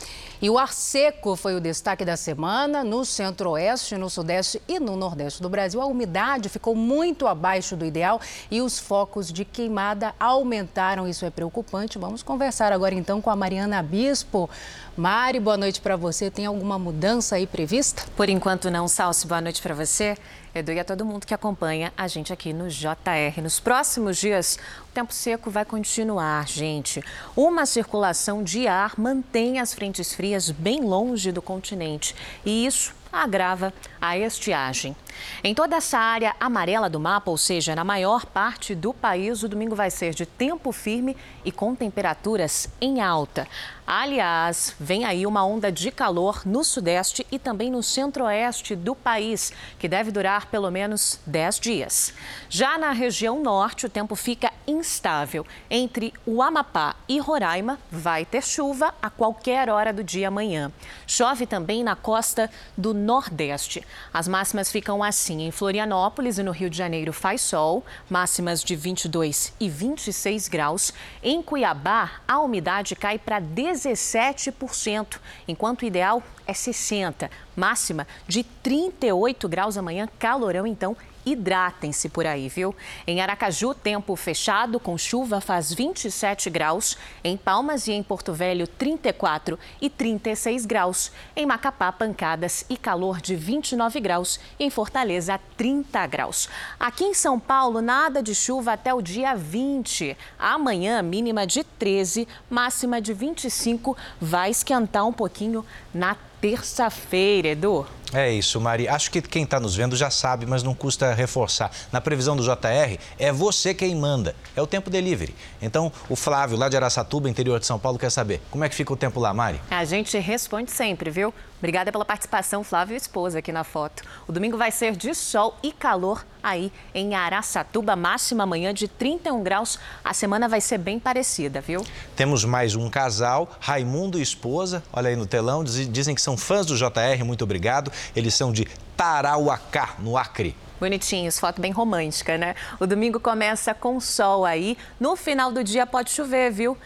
E 0.40 0.50
o 0.50 0.58
ar 0.58 0.72
seco 0.72 1.34
foi 1.34 1.54
o 1.54 1.60
destaque 1.60 2.04
da 2.04 2.16
semana. 2.16 2.84
No 2.84 3.04
centro-oeste, 3.04 3.96
no 3.96 4.10
sudeste 4.10 4.60
e 4.68 4.78
no 4.78 4.96
nordeste 4.96 5.40
do 5.40 5.48
Brasil, 5.48 5.80
a 5.80 5.86
umidade 5.86 6.48
ficou 6.48 6.74
muito 6.74 7.26
abaixo 7.26 7.74
do 7.74 7.84
ideal 7.84 8.20
e 8.50 8.60
os 8.60 8.78
focos 8.78 9.32
de 9.32 9.44
queimada 9.44 10.14
aumentaram. 10.20 11.08
Isso 11.08 11.24
é 11.24 11.30
preocupante. 11.30 11.98
Vamos 11.98 12.22
conversar 12.22 12.72
agora 12.72 12.94
então 12.94 13.22
com 13.22 13.30
a 13.30 13.36
Mariana 13.36 13.82
Bispo. 13.82 14.50
Mari, 14.96 15.40
boa 15.40 15.56
noite 15.56 15.80
para 15.80 15.96
você. 15.96 16.30
Tem 16.30 16.46
alguma 16.46 16.78
mudança 16.78 17.36
aí 17.36 17.46
prevista? 17.46 18.04
Por 18.16 18.28
enquanto 18.28 18.70
não, 18.70 18.88
Salsi. 18.88 19.26
Boa 19.26 19.40
noite 19.40 19.62
para 19.62 19.74
você. 19.74 20.16
Edu 20.56 20.72
e 20.72 20.80
a 20.80 20.84
todo 20.84 21.04
mundo 21.04 21.26
que 21.26 21.34
acompanha 21.34 21.92
a 21.98 22.08
gente 22.08 22.32
aqui 22.32 22.50
no 22.50 22.68
JR. 22.68 23.42
Nos 23.42 23.60
próximos 23.60 24.16
dias, 24.16 24.58
o 24.88 24.94
tempo 24.94 25.12
seco 25.12 25.50
vai 25.50 25.66
continuar, 25.66 26.48
gente. 26.48 27.04
Uma 27.36 27.66
circulação 27.66 28.42
de 28.42 28.66
ar 28.66 28.98
mantém 28.98 29.60
as 29.60 29.74
frentes 29.74 30.14
frias 30.14 30.50
bem 30.50 30.80
longe 30.80 31.30
do 31.30 31.42
continente. 31.42 32.16
E 32.42 32.64
isso 32.64 32.94
agrava 33.22 33.72
a 34.00 34.16
estiagem. 34.16 34.94
Em 35.42 35.54
toda 35.54 35.76
essa 35.76 35.98
área 35.98 36.34
amarela 36.38 36.88
do 36.88 37.00
mapa, 37.00 37.30
ou 37.30 37.38
seja, 37.38 37.74
na 37.74 37.84
maior 37.84 38.26
parte 38.26 38.74
do 38.74 38.92
país, 38.92 39.42
o 39.42 39.48
domingo 39.48 39.74
vai 39.74 39.90
ser 39.90 40.14
de 40.14 40.26
tempo 40.26 40.72
firme 40.72 41.16
e 41.44 41.50
com 41.50 41.74
temperaturas 41.74 42.68
em 42.80 43.00
alta. 43.00 43.46
Aliás, 43.86 44.74
vem 44.80 45.04
aí 45.04 45.24
uma 45.26 45.46
onda 45.46 45.70
de 45.70 45.92
calor 45.92 46.42
no 46.44 46.64
sudeste 46.64 47.24
e 47.30 47.38
também 47.38 47.70
no 47.70 47.84
centro-oeste 47.84 48.74
do 48.74 48.96
país, 48.96 49.52
que 49.78 49.86
deve 49.86 50.10
durar 50.10 50.46
pelo 50.46 50.70
menos 50.72 51.20
10 51.24 51.60
dias. 51.60 52.12
Já 52.48 52.76
na 52.76 52.90
região 52.90 53.40
norte, 53.40 53.86
o 53.86 53.88
tempo 53.88 54.16
fica 54.16 54.52
instável. 54.66 55.46
Entre 55.70 56.12
o 56.26 56.42
Amapá 56.42 56.96
e 57.08 57.20
Roraima, 57.20 57.78
vai 57.88 58.24
ter 58.24 58.42
chuva 58.42 58.92
a 59.00 59.08
qualquer 59.08 59.70
hora 59.70 59.92
do 59.92 60.02
dia 60.02 60.28
amanhã. 60.28 60.72
Chove 61.06 61.46
também 61.46 61.84
na 61.84 61.94
costa 61.94 62.50
do 62.76 62.92
nordeste. 63.06 63.82
As 64.12 64.26
máximas 64.26 64.70
ficam 64.70 65.02
assim: 65.02 65.42
em 65.42 65.50
Florianópolis 65.50 66.38
e 66.38 66.42
no 66.42 66.50
Rio 66.50 66.68
de 66.68 66.76
Janeiro 66.76 67.12
faz 67.12 67.40
sol, 67.40 67.84
máximas 68.10 68.62
de 68.62 68.74
22 68.74 69.54
e 69.60 69.68
26 69.68 70.48
graus. 70.48 70.92
Em 71.22 71.40
Cuiabá, 71.40 72.20
a 72.26 72.40
umidade 72.40 72.96
cai 72.96 73.18
para 73.18 73.40
17%, 73.40 75.18
enquanto 75.46 75.82
o 75.82 75.86
ideal 75.86 76.22
é 76.46 76.52
60%. 76.52 77.30
Máxima 77.54 78.06
de 78.28 78.42
38 78.42 79.48
graus 79.48 79.78
amanhã, 79.78 80.06
calorão 80.18 80.66
então 80.66 80.94
hidratem-se 81.26 82.08
por 82.08 82.24
aí, 82.24 82.48
viu? 82.48 82.74
Em 83.04 83.20
Aracaju, 83.20 83.74
tempo 83.74 84.14
fechado, 84.14 84.78
com 84.78 84.96
chuva, 84.96 85.40
faz 85.40 85.74
27 85.74 86.48
graus. 86.48 86.96
Em 87.24 87.36
Palmas 87.36 87.88
e 87.88 87.92
em 87.92 88.02
Porto 88.02 88.32
Velho, 88.32 88.68
34 88.68 89.58
e 89.82 89.90
36 89.90 90.64
graus. 90.64 91.10
Em 91.34 91.44
Macapá, 91.44 91.90
pancadas 91.90 92.64
e 92.70 92.76
calor 92.76 93.20
de 93.20 93.34
29 93.34 93.98
graus. 93.98 94.38
E 94.58 94.64
em 94.64 94.70
Fortaleza, 94.70 95.40
30 95.56 96.06
graus. 96.06 96.48
Aqui 96.78 97.04
em 97.04 97.14
São 97.14 97.40
Paulo, 97.40 97.82
nada 97.82 98.22
de 98.22 98.34
chuva 98.34 98.74
até 98.74 98.94
o 98.94 99.02
dia 99.02 99.34
20. 99.34 100.16
Amanhã, 100.38 101.02
mínima 101.02 101.44
de 101.44 101.64
13, 101.64 102.28
máxima 102.48 103.00
de 103.00 103.12
25. 103.12 103.96
Vai 104.20 104.50
esquentar 104.50 105.04
um 105.04 105.12
pouquinho 105.12 105.66
na 105.92 106.16
terça-feira, 106.40 107.48
Edu. 107.48 107.86
É 108.12 108.30
isso, 108.30 108.60
Mari. 108.60 108.88
Acho 108.88 109.10
que 109.10 109.20
quem 109.20 109.42
está 109.42 109.58
nos 109.58 109.74
vendo 109.74 109.96
já 109.96 110.10
sabe, 110.10 110.46
mas 110.46 110.62
não 110.62 110.74
custa 110.74 111.12
reforçar. 111.12 111.70
Na 111.90 112.00
previsão 112.00 112.36
do 112.36 112.42
JR, 112.42 112.98
é 113.18 113.32
você 113.32 113.74
quem 113.74 113.94
manda. 113.96 114.36
É 114.54 114.62
o 114.62 114.66
tempo 114.66 114.88
delivery. 114.88 115.34
Então, 115.60 115.92
o 116.08 116.14
Flávio, 116.14 116.56
lá 116.56 116.68
de 116.68 116.76
Araçatuba, 116.76 117.28
interior 117.28 117.58
de 117.58 117.66
São 117.66 117.78
Paulo, 117.78 117.98
quer 117.98 118.10
saber 118.10 118.40
como 118.50 118.62
é 118.62 118.68
que 118.68 118.74
fica 118.74 118.92
o 118.92 118.96
tempo 118.96 119.18
lá, 119.18 119.34
Mari? 119.34 119.60
A 119.70 119.84
gente 119.84 120.16
responde 120.18 120.70
sempre, 120.70 121.10
viu? 121.10 121.34
Obrigada 121.58 121.90
pela 121.90 122.04
participação, 122.04 122.62
Flávio 122.62 122.94
e 122.94 122.96
esposa 122.96 123.38
aqui 123.38 123.50
na 123.50 123.64
foto. 123.64 124.02
O 124.28 124.32
domingo 124.32 124.58
vai 124.58 124.70
ser 124.70 124.94
de 124.94 125.14
sol 125.14 125.56
e 125.62 125.72
calor 125.72 126.26
aí 126.42 126.70
em 126.94 127.14
Araçatuba, 127.14 127.96
máxima 127.96 128.44
amanhã 128.44 128.74
de 128.74 128.86
31 128.86 129.42
graus. 129.42 129.78
A 130.04 130.12
semana 130.12 130.48
vai 130.48 130.60
ser 130.60 130.78
bem 130.78 130.98
parecida, 130.98 131.60
viu? 131.60 131.84
Temos 132.14 132.44
mais 132.44 132.74
um 132.74 132.90
casal, 132.90 133.50
Raimundo 133.58 134.18
e 134.18 134.22
esposa, 134.22 134.82
olha 134.92 135.08
aí 135.08 135.16
no 135.16 135.26
telão, 135.26 135.64
dizem 135.64 136.14
que 136.14 136.20
são 136.20 136.36
fãs 136.36 136.66
do 136.66 136.76
JR, 136.76 137.24
muito 137.24 137.42
obrigado. 137.42 137.90
Eles 138.14 138.34
são 138.34 138.52
de 138.52 138.66
Tarauacá, 138.96 139.94
no 139.98 140.16
Acre. 140.16 140.54
Bonitinhos, 140.78 141.38
foto 141.38 141.58
bem 141.58 141.72
romântica, 141.72 142.36
né? 142.36 142.54
O 142.78 142.86
domingo 142.86 143.18
começa 143.18 143.72
com 143.72 143.98
sol 143.98 144.44
aí. 144.44 144.76
No 145.00 145.16
final 145.16 145.50
do 145.50 145.64
dia 145.64 145.86
pode 145.86 146.10
chover, 146.10 146.52
viu? 146.52 146.76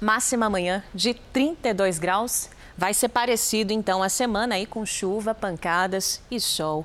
Máxima 0.00 0.46
amanhã 0.46 0.82
de 0.94 1.12
32 1.12 1.98
graus. 1.98 2.48
Vai 2.76 2.92
ser 2.92 3.08
parecido 3.08 3.72
então 3.72 4.02
a 4.02 4.08
semana 4.08 4.54
aí 4.54 4.66
com 4.66 4.84
chuva, 4.84 5.34
pancadas 5.34 6.20
e 6.30 6.38
sol. 6.38 6.84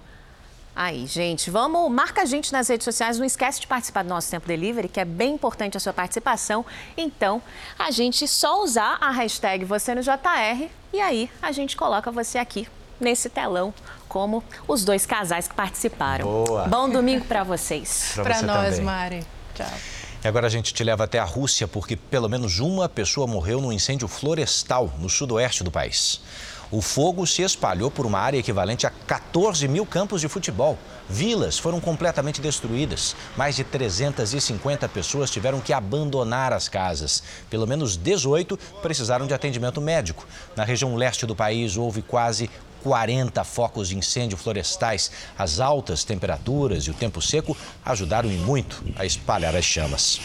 Aí, 0.73 1.05
gente, 1.05 1.51
vamos, 1.51 1.91
marca 1.91 2.21
a 2.21 2.25
gente 2.25 2.53
nas 2.53 2.69
redes 2.69 2.85
sociais, 2.85 3.19
não 3.19 3.25
esquece 3.25 3.59
de 3.59 3.67
participar 3.67 4.03
do 4.03 4.09
nosso 4.09 4.31
Tempo 4.31 4.47
Delivery, 4.47 4.87
que 4.87 5.01
é 5.01 5.05
bem 5.05 5.33
importante 5.33 5.75
a 5.75 5.79
sua 5.81 5.91
participação. 5.91 6.65
Então, 6.95 7.41
a 7.77 7.91
gente 7.91 8.25
só 8.25 8.63
usar 8.63 8.97
a 9.01 9.11
hashtag 9.11 9.65
você 9.65 9.93
no 9.93 10.01
JR 10.01 10.69
e 10.93 11.01
aí 11.01 11.29
a 11.41 11.51
gente 11.51 11.75
coloca 11.75 12.09
você 12.09 12.37
aqui 12.37 12.67
nesse 12.99 13.29
telão, 13.29 13.73
como 14.07 14.43
os 14.67 14.85
dois 14.85 15.05
casais 15.05 15.47
que 15.47 15.55
participaram. 15.55 16.25
Boa. 16.25 16.67
Bom 16.67 16.89
domingo 16.89 17.25
para 17.25 17.43
vocês. 17.43 18.13
Para 18.15 18.41
nós, 18.41 18.69
também. 18.69 18.81
Mari. 18.85 19.25
Tchau. 19.53 20.00
E 20.23 20.27
agora 20.27 20.45
a 20.45 20.49
gente 20.51 20.71
te 20.71 20.83
leva 20.83 21.05
até 21.05 21.17
a 21.17 21.23
Rússia, 21.23 21.67
porque 21.67 21.95
pelo 21.95 22.29
menos 22.29 22.59
uma 22.59 22.87
pessoa 22.87 23.25
morreu 23.25 23.59
num 23.59 23.71
incêndio 23.71 24.07
florestal 24.07 24.93
no 24.99 25.09
sudoeste 25.09 25.63
do 25.63 25.71
país. 25.71 26.21
O 26.69 26.79
fogo 26.79 27.25
se 27.25 27.41
espalhou 27.41 27.89
por 27.89 28.05
uma 28.05 28.19
área 28.19 28.37
equivalente 28.37 28.85
a 28.85 28.91
14 28.91 29.67
mil 29.67 29.83
campos 29.83 30.21
de 30.21 30.29
futebol. 30.29 30.77
Vilas 31.09 31.57
foram 31.57 31.81
completamente 31.81 32.39
destruídas. 32.39 33.15
Mais 33.35 33.55
de 33.55 33.63
350 33.63 34.87
pessoas 34.87 35.31
tiveram 35.31 35.59
que 35.59 35.73
abandonar 35.73 36.53
as 36.53 36.69
casas. 36.69 37.23
Pelo 37.49 37.67
menos 37.67 37.97
18 37.97 38.57
precisaram 38.81 39.25
de 39.25 39.33
atendimento 39.33 39.81
médico. 39.81 40.25
Na 40.55 40.63
região 40.63 40.95
leste 40.95 41.25
do 41.25 41.35
país, 41.35 41.75
houve 41.75 42.03
quase 42.03 42.49
40 42.83 43.43
focos 43.43 43.89
de 43.89 43.97
incêndio 43.97 44.37
florestais. 44.37 45.11
As 45.37 45.59
altas 45.59 46.03
temperaturas 46.03 46.83
e 46.85 46.91
o 46.91 46.93
tempo 46.93 47.21
seco 47.21 47.55
ajudaram 47.83 48.31
e 48.31 48.35
muito 48.35 48.83
a 48.95 49.05
espalhar 49.05 49.55
as 49.55 49.65
chamas. 49.65 50.19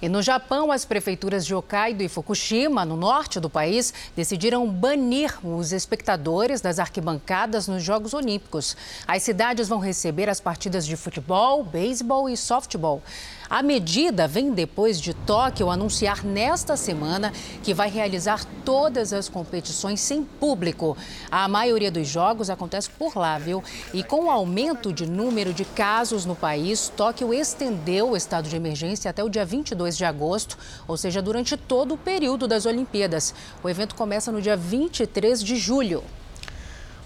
E 0.00 0.08
no 0.08 0.22
Japão, 0.22 0.70
as 0.70 0.84
prefeituras 0.84 1.44
de 1.44 1.52
Hokkaido 1.52 2.04
e 2.04 2.08
Fukushima, 2.08 2.84
no 2.84 2.96
norte 2.96 3.40
do 3.40 3.50
país, 3.50 3.92
decidiram 4.14 4.64
banir 4.68 5.34
os 5.44 5.72
espectadores 5.72 6.60
das 6.60 6.78
arquibancadas 6.78 7.66
nos 7.66 7.82
Jogos 7.82 8.14
Olímpicos. 8.14 8.76
As 9.08 9.24
cidades 9.24 9.68
vão 9.68 9.80
receber 9.80 10.28
as 10.28 10.38
partidas 10.38 10.86
de 10.86 10.96
futebol, 10.96 11.64
beisebol 11.64 12.28
e 12.28 12.36
softball. 12.36 13.02
A 13.50 13.62
medida 13.62 14.28
vem 14.28 14.52
depois 14.52 15.00
de 15.00 15.14
Tóquio 15.14 15.70
anunciar 15.70 16.22
nesta 16.22 16.76
semana 16.76 17.32
que 17.62 17.72
vai 17.72 17.88
realizar 17.88 18.44
todas 18.62 19.14
as 19.14 19.26
competições 19.26 20.00
sem 20.00 20.22
público. 20.22 20.94
A 21.30 21.48
maioria 21.48 21.90
dos 21.90 22.06
jogos 22.06 22.50
acontece 22.50 22.90
por 22.90 23.16
lá, 23.16 23.38
viu? 23.38 23.64
E 23.94 24.02
com 24.02 24.26
o 24.26 24.30
aumento 24.30 24.92
de 24.92 25.06
número 25.06 25.54
de 25.54 25.64
casos 25.64 26.26
no 26.26 26.36
país, 26.36 26.92
Tóquio 26.94 27.32
estendeu 27.32 28.10
o 28.10 28.16
estado 28.16 28.50
de 28.50 28.56
emergência 28.56 29.10
até 29.10 29.24
o 29.24 29.30
dia 29.30 29.46
22 29.46 29.96
de 29.96 30.04
agosto, 30.04 30.58
ou 30.86 30.98
seja, 30.98 31.22
durante 31.22 31.56
todo 31.56 31.94
o 31.94 31.98
período 31.98 32.46
das 32.46 32.66
Olimpíadas. 32.66 33.34
O 33.62 33.68
evento 33.70 33.94
começa 33.94 34.30
no 34.30 34.42
dia 34.42 34.58
23 34.58 35.42
de 35.42 35.56
julho. 35.56 36.04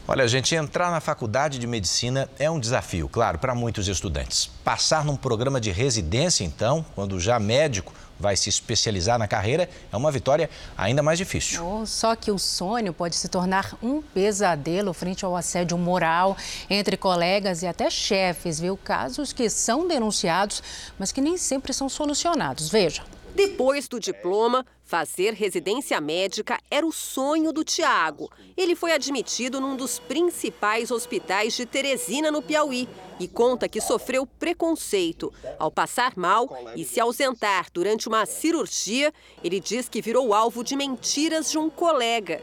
Olha, 0.06 0.26
gente, 0.26 0.52
entrar 0.56 0.90
na 0.90 1.00
faculdade 1.00 1.60
de 1.60 1.66
medicina 1.66 2.28
é 2.36 2.50
um 2.50 2.58
desafio, 2.58 3.08
claro, 3.08 3.38
para 3.38 3.54
muitos 3.54 3.86
estudantes. 3.86 4.50
Passar 4.64 5.04
num 5.04 5.16
programa 5.16 5.60
de 5.60 5.70
residência, 5.70 6.42
então, 6.42 6.84
quando 6.96 7.20
já 7.20 7.38
médico 7.38 7.92
vai 8.18 8.36
se 8.36 8.48
especializar 8.48 9.16
na 9.16 9.28
carreira, 9.28 9.70
é 9.92 9.96
uma 9.96 10.10
vitória 10.10 10.50
ainda 10.76 11.04
mais 11.04 11.18
difícil. 11.18 11.64
Oh, 11.64 11.86
só 11.86 12.16
que 12.16 12.32
o 12.32 12.38
sonho 12.38 12.92
pode 12.92 13.14
se 13.14 13.28
tornar 13.28 13.76
um 13.80 14.02
pesadelo 14.02 14.92
frente 14.92 15.24
ao 15.24 15.36
assédio 15.36 15.78
moral 15.78 16.36
entre 16.68 16.96
colegas 16.96 17.62
e 17.62 17.66
até 17.68 17.88
chefes, 17.88 18.58
viu? 18.58 18.76
Casos 18.76 19.32
que 19.32 19.48
são 19.48 19.86
denunciados, 19.86 20.62
mas 20.98 21.12
que 21.12 21.20
nem 21.20 21.36
sempre 21.36 21.72
são 21.72 21.88
solucionados. 21.88 22.68
Veja. 22.68 23.02
Depois 23.34 23.88
do 23.88 23.98
diploma, 23.98 24.64
fazer 24.84 25.32
residência 25.32 25.98
médica 26.02 26.58
era 26.70 26.86
o 26.86 26.92
sonho 26.92 27.50
do 27.50 27.64
Tiago. 27.64 28.30
Ele 28.54 28.76
foi 28.76 28.92
admitido 28.92 29.58
num 29.58 29.74
dos 29.74 29.98
principais 29.98 30.90
hospitais 30.90 31.54
de 31.54 31.64
Teresina, 31.64 32.30
no 32.30 32.42
Piauí, 32.42 32.86
e 33.18 33.26
conta 33.26 33.70
que 33.70 33.80
sofreu 33.80 34.26
preconceito. 34.26 35.32
Ao 35.58 35.70
passar 35.70 36.12
mal 36.14 36.46
e 36.76 36.84
se 36.84 37.00
ausentar 37.00 37.68
durante 37.72 38.06
uma 38.06 38.26
cirurgia, 38.26 39.12
ele 39.42 39.60
diz 39.60 39.88
que 39.88 40.02
virou 40.02 40.34
alvo 40.34 40.62
de 40.62 40.76
mentiras 40.76 41.50
de 41.50 41.56
um 41.56 41.70
colega. 41.70 42.42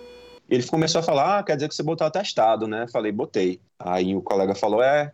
Ele 0.49 0.65
começou 0.65 0.99
a 0.99 1.03
falar, 1.03 1.39
ah, 1.39 1.43
quer 1.43 1.55
dizer 1.55 1.69
que 1.69 1.75
você 1.75 1.83
botou 1.83 2.07
atestado, 2.07 2.67
né? 2.67 2.87
Falei, 2.91 3.11
botei. 3.11 3.61
Aí 3.77 4.15
o 4.15 4.21
colega 4.23 4.55
falou, 4.55 4.81
é, 4.81 5.13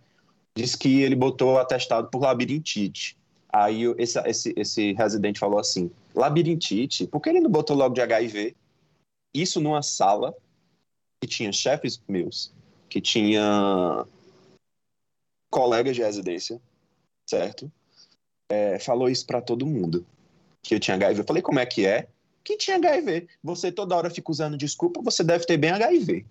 disse 0.56 0.78
que 0.78 1.02
ele 1.02 1.16
botou 1.16 1.58
atestado 1.58 2.10
por 2.10 2.22
labirintite. 2.22 3.18
Aí 3.58 3.84
esse, 3.98 4.20
esse, 4.28 4.54
esse 4.58 4.92
residente 4.92 5.40
falou 5.40 5.58
assim: 5.58 5.90
labirintite, 6.14 7.08
por 7.08 7.22
que 7.22 7.30
ele 7.30 7.40
não 7.40 7.50
botou 7.50 7.74
logo 7.74 7.96
de 7.96 8.02
HIV? 8.02 8.54
Isso 9.34 9.62
numa 9.62 9.82
sala 9.82 10.36
que 11.22 11.28
tinha 11.30 11.54
chefes 11.54 12.02
meus, 12.06 12.54
que 12.90 13.00
tinha 13.00 14.06
colegas 15.50 15.96
de 15.96 16.02
residência, 16.02 16.62
certo? 17.26 17.72
É, 18.50 18.78
falou 18.78 19.10
isso 19.10 19.26
para 19.26 19.42
todo 19.42 19.66
mundo, 19.66 20.06
que 20.62 20.76
eu 20.76 20.80
tinha 20.80 20.96
HIV. 20.96 21.22
Eu 21.22 21.26
falei, 21.26 21.42
como 21.42 21.60
é 21.60 21.66
que 21.66 21.86
é? 21.86 22.10
Que 22.44 22.58
tinha 22.58 22.76
HIV. 22.76 23.30
Você 23.42 23.72
toda 23.72 23.96
hora 23.96 24.10
fica 24.10 24.32
usando 24.32 24.58
desculpa, 24.58 25.02
você 25.02 25.24
deve 25.24 25.46
ter 25.46 25.56
bem 25.56 25.72
HIV. 25.72 26.26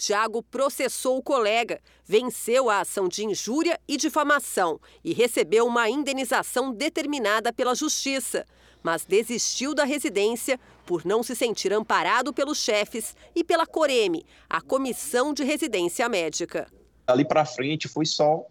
Tiago 0.00 0.42
processou 0.42 1.18
o 1.18 1.22
colega, 1.22 1.78
venceu 2.06 2.70
a 2.70 2.80
ação 2.80 3.06
de 3.06 3.22
injúria 3.22 3.78
e 3.86 3.98
difamação 3.98 4.80
e 5.04 5.12
recebeu 5.12 5.66
uma 5.66 5.90
indenização 5.90 6.72
determinada 6.72 7.52
pela 7.52 7.74
Justiça, 7.74 8.46
mas 8.82 9.04
desistiu 9.04 9.74
da 9.74 9.84
residência 9.84 10.58
por 10.86 11.04
não 11.04 11.22
se 11.22 11.36
sentir 11.36 11.70
amparado 11.70 12.32
pelos 12.32 12.56
chefes 12.56 13.14
e 13.34 13.44
pela 13.44 13.66
Coreme, 13.66 14.24
a 14.48 14.62
Comissão 14.62 15.34
de 15.34 15.44
Residência 15.44 16.08
Médica. 16.08 16.66
Ali 17.06 17.22
para 17.22 17.44
frente 17.44 17.86
foi 17.86 18.06
só 18.06 18.46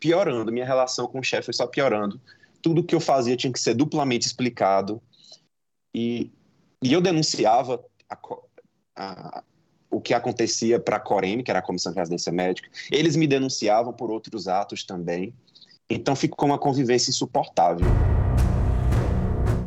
piorando, 0.00 0.50
minha 0.50 0.66
relação 0.66 1.06
com 1.06 1.20
o 1.20 1.24
chefe 1.24 1.44
foi 1.44 1.54
só 1.54 1.68
piorando. 1.68 2.20
Tudo 2.60 2.82
que 2.82 2.96
eu 2.96 3.00
fazia 3.00 3.36
tinha 3.36 3.52
que 3.52 3.60
ser 3.60 3.74
duplamente 3.74 4.26
explicado 4.26 5.00
e, 5.94 6.32
e 6.82 6.92
eu 6.92 7.00
denunciava 7.00 7.84
a, 8.10 8.18
a, 8.96 9.44
o 9.94 10.00
que 10.00 10.12
acontecia 10.12 10.80
para 10.80 10.96
a 10.96 11.00
Coreme, 11.00 11.44
que 11.44 11.50
era 11.50 11.60
a 11.60 11.62
Comissão 11.62 11.92
de 11.92 11.98
Residência 11.98 12.32
Médica. 12.32 12.68
Eles 12.90 13.14
me 13.14 13.28
denunciavam 13.28 13.92
por 13.92 14.10
outros 14.10 14.48
atos 14.48 14.82
também. 14.82 15.32
Então 15.88 16.16
ficou 16.16 16.48
uma 16.48 16.58
convivência 16.58 17.10
insuportável. 17.10 17.86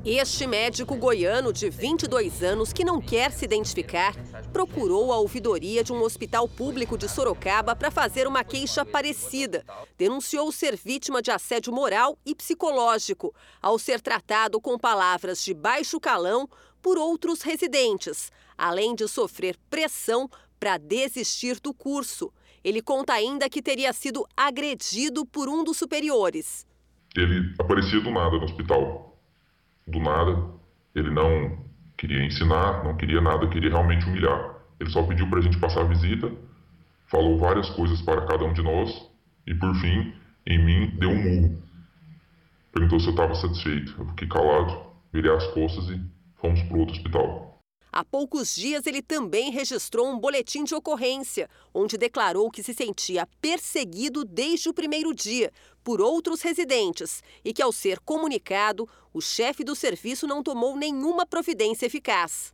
Este 0.03 0.47
médico 0.47 0.95
goiano 0.95 1.51
de 1.51 1.69
22 1.69 2.41
anos, 2.41 2.71
que 2.71 2.84
não 2.84 3.01
quer 3.01 3.32
se 3.32 3.45
identificar, 3.45 4.15
procurou 4.53 5.11
a 5.11 5.17
ouvidoria 5.17 5.84
de 5.84 5.91
um 5.91 6.01
hospital 6.01 6.47
público 6.47 6.97
de 6.97 7.09
Sorocaba 7.09 7.75
para 7.75 7.91
fazer 7.91 8.25
uma 8.25 8.43
queixa 8.43 8.86
parecida. 8.86 9.65
Denunciou 9.97 10.51
ser 10.51 10.78
vítima 10.78 11.21
de 11.21 11.30
assédio 11.30 11.73
moral 11.73 12.17
e 12.25 12.34
psicológico, 12.34 13.34
ao 13.61 13.78
ser 13.78 13.99
tratado 14.01 14.61
com 14.61 14.78
palavras 14.78 15.43
de 15.43 15.53
baixo 15.53 15.99
calão 15.99 16.49
por 16.82 16.97
outros 16.97 17.41
residentes, 17.41 18.32
além 18.58 18.95
de 18.95 19.08
sofrer 19.08 19.55
pressão 19.70 20.30
para 20.60 20.78
desistir 20.78 21.60
do 21.60 21.74
curso. 21.74 22.34
Ele 22.64 22.82
conta 22.82 23.14
ainda 23.14 23.49
que 23.49 23.62
teria 23.62 23.93
sido 23.93 24.26
agredido 24.36 25.26
por 25.26 25.47
um 25.47 25.64
dos 25.64 25.78
superiores. 25.78 26.66
Ele 27.16 27.53
aparecia 27.60 28.01
do 28.01 28.12
nada 28.12 28.38
no 28.38 28.43
hospital 28.43 29.08
do 29.88 29.99
nada. 29.99 30.51
Ele 30.93 31.10
não 31.10 31.66
queria 31.97 32.26
ensinar, 32.26 32.84
não 32.84 32.95
queria 32.95 33.22
nada, 33.22 33.47
queria 33.47 33.70
realmente 33.70 34.05
humilhar. 34.05 34.55
Ele 34.80 34.89
só 34.89 35.01
pediu 35.03 35.28
para 35.30 35.39
a 35.39 35.41
gente 35.41 35.58
passar 35.60 35.82
a 35.82 35.86
visita, 35.86 36.32
falou 37.08 37.39
várias 37.39 37.70
coisas 37.72 38.01
para 38.01 38.26
cada 38.26 38.43
um 38.43 38.53
de 38.53 38.62
nós 38.62 39.10
e, 39.47 39.55
por 39.55 39.74
fim, 39.76 40.14
em 40.45 40.64
mim, 40.64 40.88
deu 40.97 41.10
um 41.10 41.24
murro. 41.24 41.64
Perguntou 42.72 42.99
se 42.99 43.08
eu 43.08 43.12
estava 43.12 43.34
satisfeito. 43.34 43.95
Eu 43.97 44.05
fiquei 44.10 44.28
calado, 44.28 44.91
virei 45.12 45.32
as 45.32 45.47
costas 45.47 45.89
e 45.89 45.99
fomos 46.36 46.62
para 46.64 46.78
outro 46.78 46.95
hospital. 46.95 47.46
Há 47.97 48.03
poucos 48.03 48.55
dias, 48.55 48.85
ele 48.85 49.01
também 49.01 49.49
registrou 49.49 50.07
um 50.07 50.19
boletim 50.19 50.63
de 50.63 50.75
ocorrência, 50.75 51.49
onde 51.73 51.97
declarou 51.97 52.51
que 52.51 52.61
se 52.61 52.71
sentia 52.71 53.27
perseguido 53.41 54.23
desde 54.23 54.69
o 54.69 54.73
primeiro 54.73 55.15
dia 55.15 55.51
por 55.83 55.99
outros 55.99 56.43
residentes 56.43 57.23
e 57.43 57.51
que, 57.51 57.59
ao 57.59 57.71
ser 57.71 57.99
comunicado, 58.01 58.87
o 59.11 59.19
chefe 59.19 59.63
do 59.63 59.75
serviço 59.75 60.27
não 60.27 60.43
tomou 60.43 60.77
nenhuma 60.77 61.25
providência 61.25 61.87
eficaz. 61.87 62.53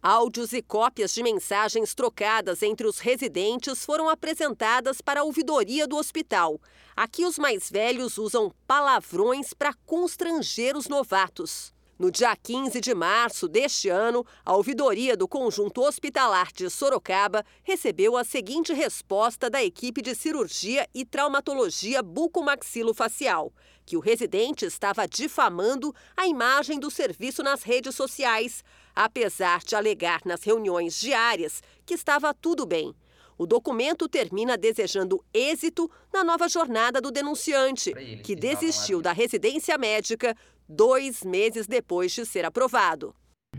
Áudios 0.00 0.52
e 0.52 0.62
cópias 0.62 1.12
de 1.12 1.24
mensagens 1.24 1.92
trocadas 1.92 2.62
entre 2.62 2.86
os 2.86 3.00
residentes 3.00 3.84
foram 3.84 4.08
apresentadas 4.08 5.00
para 5.00 5.22
a 5.22 5.24
ouvidoria 5.24 5.84
do 5.84 5.96
hospital. 5.96 6.60
Aqui, 6.94 7.24
os 7.24 7.40
mais 7.40 7.68
velhos 7.68 8.18
usam 8.18 8.54
palavrões 8.68 9.52
para 9.52 9.74
constranger 9.84 10.76
os 10.76 10.86
novatos. 10.86 11.74
No 12.00 12.10
dia 12.10 12.34
15 12.34 12.80
de 12.80 12.94
março 12.94 13.46
deste 13.46 13.90
ano, 13.90 14.24
a 14.42 14.56
ouvidoria 14.56 15.14
do 15.14 15.28
Conjunto 15.28 15.82
Hospitalar 15.82 16.50
de 16.50 16.70
Sorocaba 16.70 17.44
recebeu 17.62 18.16
a 18.16 18.24
seguinte 18.24 18.72
resposta 18.72 19.50
da 19.50 19.62
equipe 19.62 20.00
de 20.00 20.14
cirurgia 20.14 20.88
e 20.94 21.04
traumatologia 21.04 22.02
bucomaxilofacial, 22.02 23.52
que 23.84 23.98
o 23.98 24.00
residente 24.00 24.64
estava 24.64 25.06
difamando 25.06 25.94
a 26.16 26.26
imagem 26.26 26.80
do 26.80 26.90
serviço 26.90 27.42
nas 27.42 27.62
redes 27.62 27.94
sociais, 27.94 28.64
apesar 28.96 29.60
de 29.60 29.76
alegar 29.76 30.22
nas 30.24 30.42
reuniões 30.42 30.98
diárias 30.98 31.62
que 31.84 31.92
estava 31.92 32.32
tudo 32.32 32.64
bem. 32.64 32.94
O 33.36 33.46
documento 33.46 34.06
termina 34.06 34.58
desejando 34.58 35.24
êxito 35.32 35.90
na 36.12 36.22
nova 36.22 36.46
jornada 36.46 37.00
do 37.00 37.10
denunciante, 37.10 37.90
que 38.22 38.36
desistiu 38.36 39.00
da 39.00 39.12
residência 39.12 39.78
médica 39.78 40.36
dois 40.70 41.24
meses 41.24 41.66
depois 41.66 42.12
de 42.12 42.24
ser 42.24 42.44
aprovado. 42.44 43.12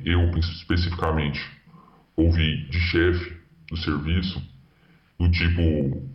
Eu, 0.03 0.31
especificamente, 0.39 1.39
ouvi 2.15 2.65
de 2.69 2.79
chefe 2.79 3.37
do 3.69 3.77
serviço, 3.77 4.41
do 5.19 5.29
tipo: 5.29 6.07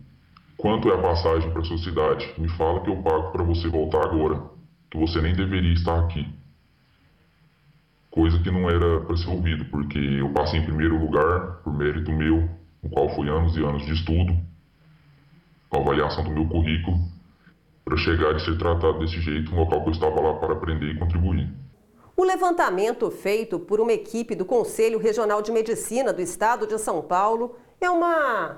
quanto 0.57 0.89
é 0.89 0.95
a 0.95 1.01
passagem 1.01 1.51
para 1.51 1.63
sua 1.63 1.77
cidade? 1.77 2.33
Me 2.37 2.49
fala 2.49 2.81
que 2.83 2.89
eu 2.89 3.01
pago 3.03 3.31
para 3.31 3.43
você 3.43 3.67
voltar 3.67 4.03
agora, 4.03 4.49
que 4.89 4.97
você 4.97 5.21
nem 5.21 5.35
deveria 5.35 5.73
estar 5.73 5.99
aqui. 6.03 6.27
Coisa 8.09 8.39
que 8.39 8.49
não 8.49 8.67
era 8.67 9.01
para 9.01 9.15
ser 9.15 9.29
ouvido, 9.29 9.65
porque 9.65 9.99
eu 9.99 10.29
passei 10.33 10.59
em 10.59 10.65
primeiro 10.65 10.97
lugar, 10.97 11.61
por 11.63 11.71
mérito 11.71 12.11
meu, 12.11 12.49
no 12.81 12.89
qual 12.89 13.09
foi 13.15 13.29
anos 13.29 13.55
e 13.55 13.63
anos 13.63 13.85
de 13.85 13.93
estudo, 13.93 14.35
com 15.69 15.81
avaliação 15.81 16.23
do 16.23 16.31
meu 16.31 16.47
currículo, 16.47 16.97
para 17.87 17.95
chegar 17.95 18.35
e 18.35 18.39
ser 18.41 18.57
tratado 18.57 18.99
desse 18.99 19.21
jeito 19.21 19.49
no 19.49 19.61
local 19.61 19.81
que 19.81 19.87
eu 19.87 19.93
estava 19.93 20.19
lá 20.19 20.33
para 20.33 20.51
aprender 20.51 20.91
e 20.91 20.99
contribuir. 20.99 21.49
O 22.17 22.23
levantamento 22.23 23.09
feito 23.09 23.57
por 23.57 23.79
uma 23.79 23.93
equipe 23.93 24.35
do 24.35 24.43
Conselho 24.43 24.99
Regional 24.99 25.41
de 25.41 25.53
Medicina 25.53 26.11
do 26.11 26.21
Estado 26.21 26.67
de 26.67 26.77
São 26.79 27.01
Paulo 27.01 27.55
é 27.79 27.89
uma 27.89 28.57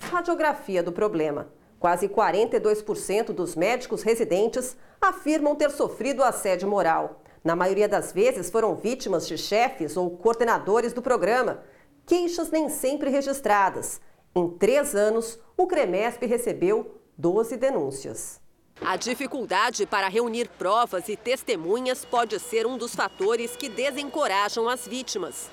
radiografia 0.00 0.82
do 0.82 0.90
problema. 0.90 1.48
Quase 1.78 2.08
42% 2.08 3.26
dos 3.26 3.54
médicos 3.54 4.02
residentes 4.02 4.76
afirmam 5.00 5.54
ter 5.54 5.70
sofrido 5.70 6.24
assédio 6.24 6.66
moral. 6.66 7.22
Na 7.44 7.54
maioria 7.54 7.88
das 7.88 8.10
vezes 8.10 8.50
foram 8.50 8.74
vítimas 8.74 9.28
de 9.28 9.38
chefes 9.38 9.96
ou 9.96 10.10
coordenadores 10.10 10.92
do 10.92 11.00
programa. 11.00 11.60
Queixas 12.04 12.50
nem 12.50 12.68
sempre 12.68 13.10
registradas. 13.10 14.00
Em 14.34 14.48
três 14.48 14.96
anos, 14.96 15.38
o 15.56 15.68
CREMESP 15.68 16.26
recebeu 16.26 17.03
12 17.16 17.56
denúncias. 17.56 18.40
A 18.80 18.96
dificuldade 18.96 19.86
para 19.86 20.08
reunir 20.08 20.48
provas 20.58 21.08
e 21.08 21.16
testemunhas 21.16 22.04
pode 22.04 22.38
ser 22.40 22.66
um 22.66 22.76
dos 22.76 22.94
fatores 22.94 23.56
que 23.56 23.68
desencorajam 23.68 24.68
as 24.68 24.86
vítimas. 24.86 25.50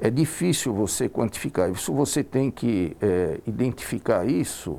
É 0.00 0.10
difícil 0.10 0.74
você 0.74 1.08
quantificar 1.08 1.70
isso, 1.70 1.92
você 1.92 2.22
tem 2.22 2.50
que 2.50 2.96
é, 3.00 3.40
identificar 3.46 4.26
isso 4.28 4.78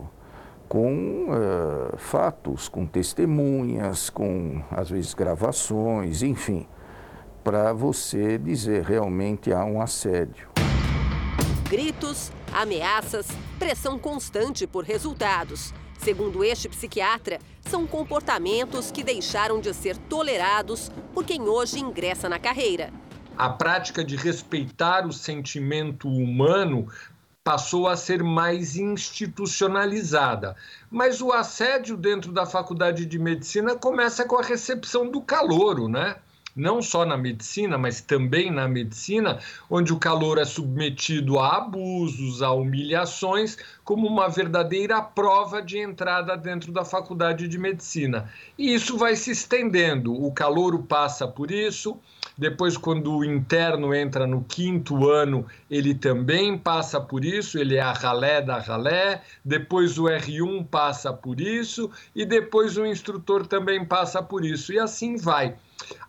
com 0.68 1.28
é, 1.32 1.97
fatos, 1.97 2.68
com 2.68 2.86
testemunhas, 2.86 4.10
com 4.10 4.62
às 4.70 4.89
vezes 4.89 5.14
gravações, 5.14 6.22
enfim, 6.22 6.68
para 7.43 7.74
você 7.74 8.38
dizer 8.38 8.84
realmente 8.84 9.53
há 9.53 9.64
um 9.64 9.82
assédio. 9.82 10.49
Gritos, 11.70 12.32
ameaças, 12.53 13.28
pressão 13.58 13.97
constante 13.97 14.68
por 14.68 14.84
resultados. 14.84 15.74
Segundo 15.98 16.43
este 16.43 16.70
psiquiatra, 16.70 17.39
são 17.62 17.88
comportamentos 17.88 18.91
que 18.91 19.04
deixaram 19.04 19.60
de 19.60 19.74
ser 19.74 19.98
tolerados 19.98 20.91
por 21.14 21.26
quem 21.26 21.41
hoje 21.43 21.80
ingressa 21.80 22.30
na 22.30 22.39
carreira. 22.39 22.91
A 23.38 23.50
prática 23.50 24.04
de 24.04 24.16
respeitar 24.16 25.06
o 25.06 25.12
sentimento 25.12 26.08
humano 26.08 26.88
passou 27.43 27.88
a 27.88 27.96
ser 27.96 28.24
mais 28.24 28.76
institucionalizada. 28.76 30.56
Mas 30.89 31.22
o 31.22 31.32
assédio 31.32 31.96
dentro 31.96 32.32
da 32.32 32.46
faculdade 32.46 33.06
de 33.06 33.20
medicina 33.20 33.76
começa 33.76 34.26
com 34.26 34.38
a 34.38 34.41
recepção 34.41 35.10
do 35.10 35.22
calouro, 35.22 35.88
né? 35.88 36.16
Não 36.56 36.82
só 36.82 37.06
na 37.06 37.18
medicina, 37.18 37.78
mas 37.78 37.99
também 37.99 38.49
na 38.49 38.68
medicina, 38.68 39.39
onde 39.70 39.91
o 39.91 39.99
calor 39.99 40.38
é 40.38 40.45
submetido 40.45 41.38
a 41.38 41.58
abusos, 41.58 42.41
a 42.41 42.51
humilhações, 42.51 43.58
como 43.84 44.08
uma 44.08 44.30
verdadeira 44.30 45.01
prova 45.01 45.62
de 45.62 45.78
entrada 45.78 46.38
dentro 46.38 46.72
da 46.72 46.86
faculdade 46.86 47.47
de 47.47 47.58
medicina. 47.58 48.32
E 48.58 48.74
isso 48.74 48.97
vai 48.97 49.16
se 49.16 49.32
estendendo. 49.32 50.14
O 50.14 50.32
calouro 50.32 50.80
passa 50.80 51.28
por 51.28 51.51
isso. 51.51 51.99
Depois, 52.38 52.75
quando 52.75 53.15
o 53.15 53.23
interno 53.23 53.93
entra 53.93 54.27
no 54.27 54.43
quinto 54.43 55.09
ano, 55.09 55.45
ele 55.69 55.95
também 55.95 56.57
passa 56.57 56.99
por 56.99 57.23
isso, 57.23 57.57
ele 57.57 57.75
é 57.75 57.81
a 57.81 57.93
ralé 57.93 58.41
da 58.41 58.59
ralé. 58.59 59.21
Depois, 59.43 59.97
o 59.97 60.03
R1 60.03 60.67
passa 60.67 61.13
por 61.13 61.39
isso, 61.39 61.89
e 62.13 62.25
depois 62.25 62.77
o 62.77 62.86
instrutor 62.86 63.47
também 63.47 63.86
passa 63.86 64.21
por 64.21 64.43
isso, 64.43 64.73
e 64.73 64.79
assim 64.79 65.15
vai. 65.15 65.55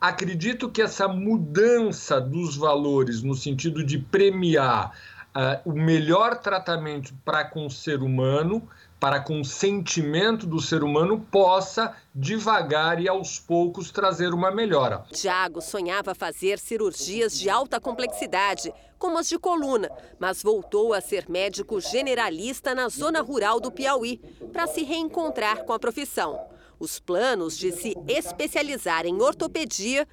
Acredito 0.01 0.69
que 0.69 0.83
essa 0.83 1.07
mudança 1.07 2.21
dos 2.21 2.57
valores, 2.57 3.23
no 3.23 3.35
sentido 3.35 3.85
de 3.85 3.99
premiar 3.99 4.93
uh, 5.37 5.71
o 5.71 5.75
melhor 5.75 6.37
tratamento 6.39 7.15
para 7.25 7.45
com 7.45 7.67
o 7.67 7.71
ser 7.71 8.03
humano, 8.03 8.67
para 8.99 9.21
com 9.21 9.41
o 9.41 9.45
sentimento 9.45 10.47
do 10.47 10.61
ser 10.61 10.83
humano, 10.83 11.21
possa 11.31 11.95
devagar 12.15 13.01
e 13.01 13.09
aos 13.09 13.39
poucos 13.39 13.91
trazer 13.91 14.33
uma 14.33 14.51
melhora. 14.51 15.05
Tiago 15.13 15.61
sonhava 15.61 16.15
fazer 16.15 16.59
cirurgias 16.59 17.39
de 17.39 17.51
alta 17.51 17.79
complexidade, 17.79 18.73
como 18.99 19.19
as 19.19 19.29
de 19.29 19.39
coluna, 19.39 19.91
mas 20.19 20.43
voltou 20.43 20.95
a 20.95 21.01
ser 21.01 21.29
médico 21.29 21.81
generalista 21.81 22.75
na 22.75 22.89
zona 22.89 23.21
rural 23.21 23.61
do 23.61 23.71
Piauí, 23.71 24.19
para 24.53 24.67
se 24.67 24.83
reencontrar 24.83 25.65
com 25.65 25.73
a 25.73 25.79
profissão. 25.79 26.41
Os 26.79 26.99
planos 26.99 27.57
de 27.57 27.73
se 27.73 27.95
especializar 28.09 29.07
em 29.07 29.21
ortopedia, 29.21 30.07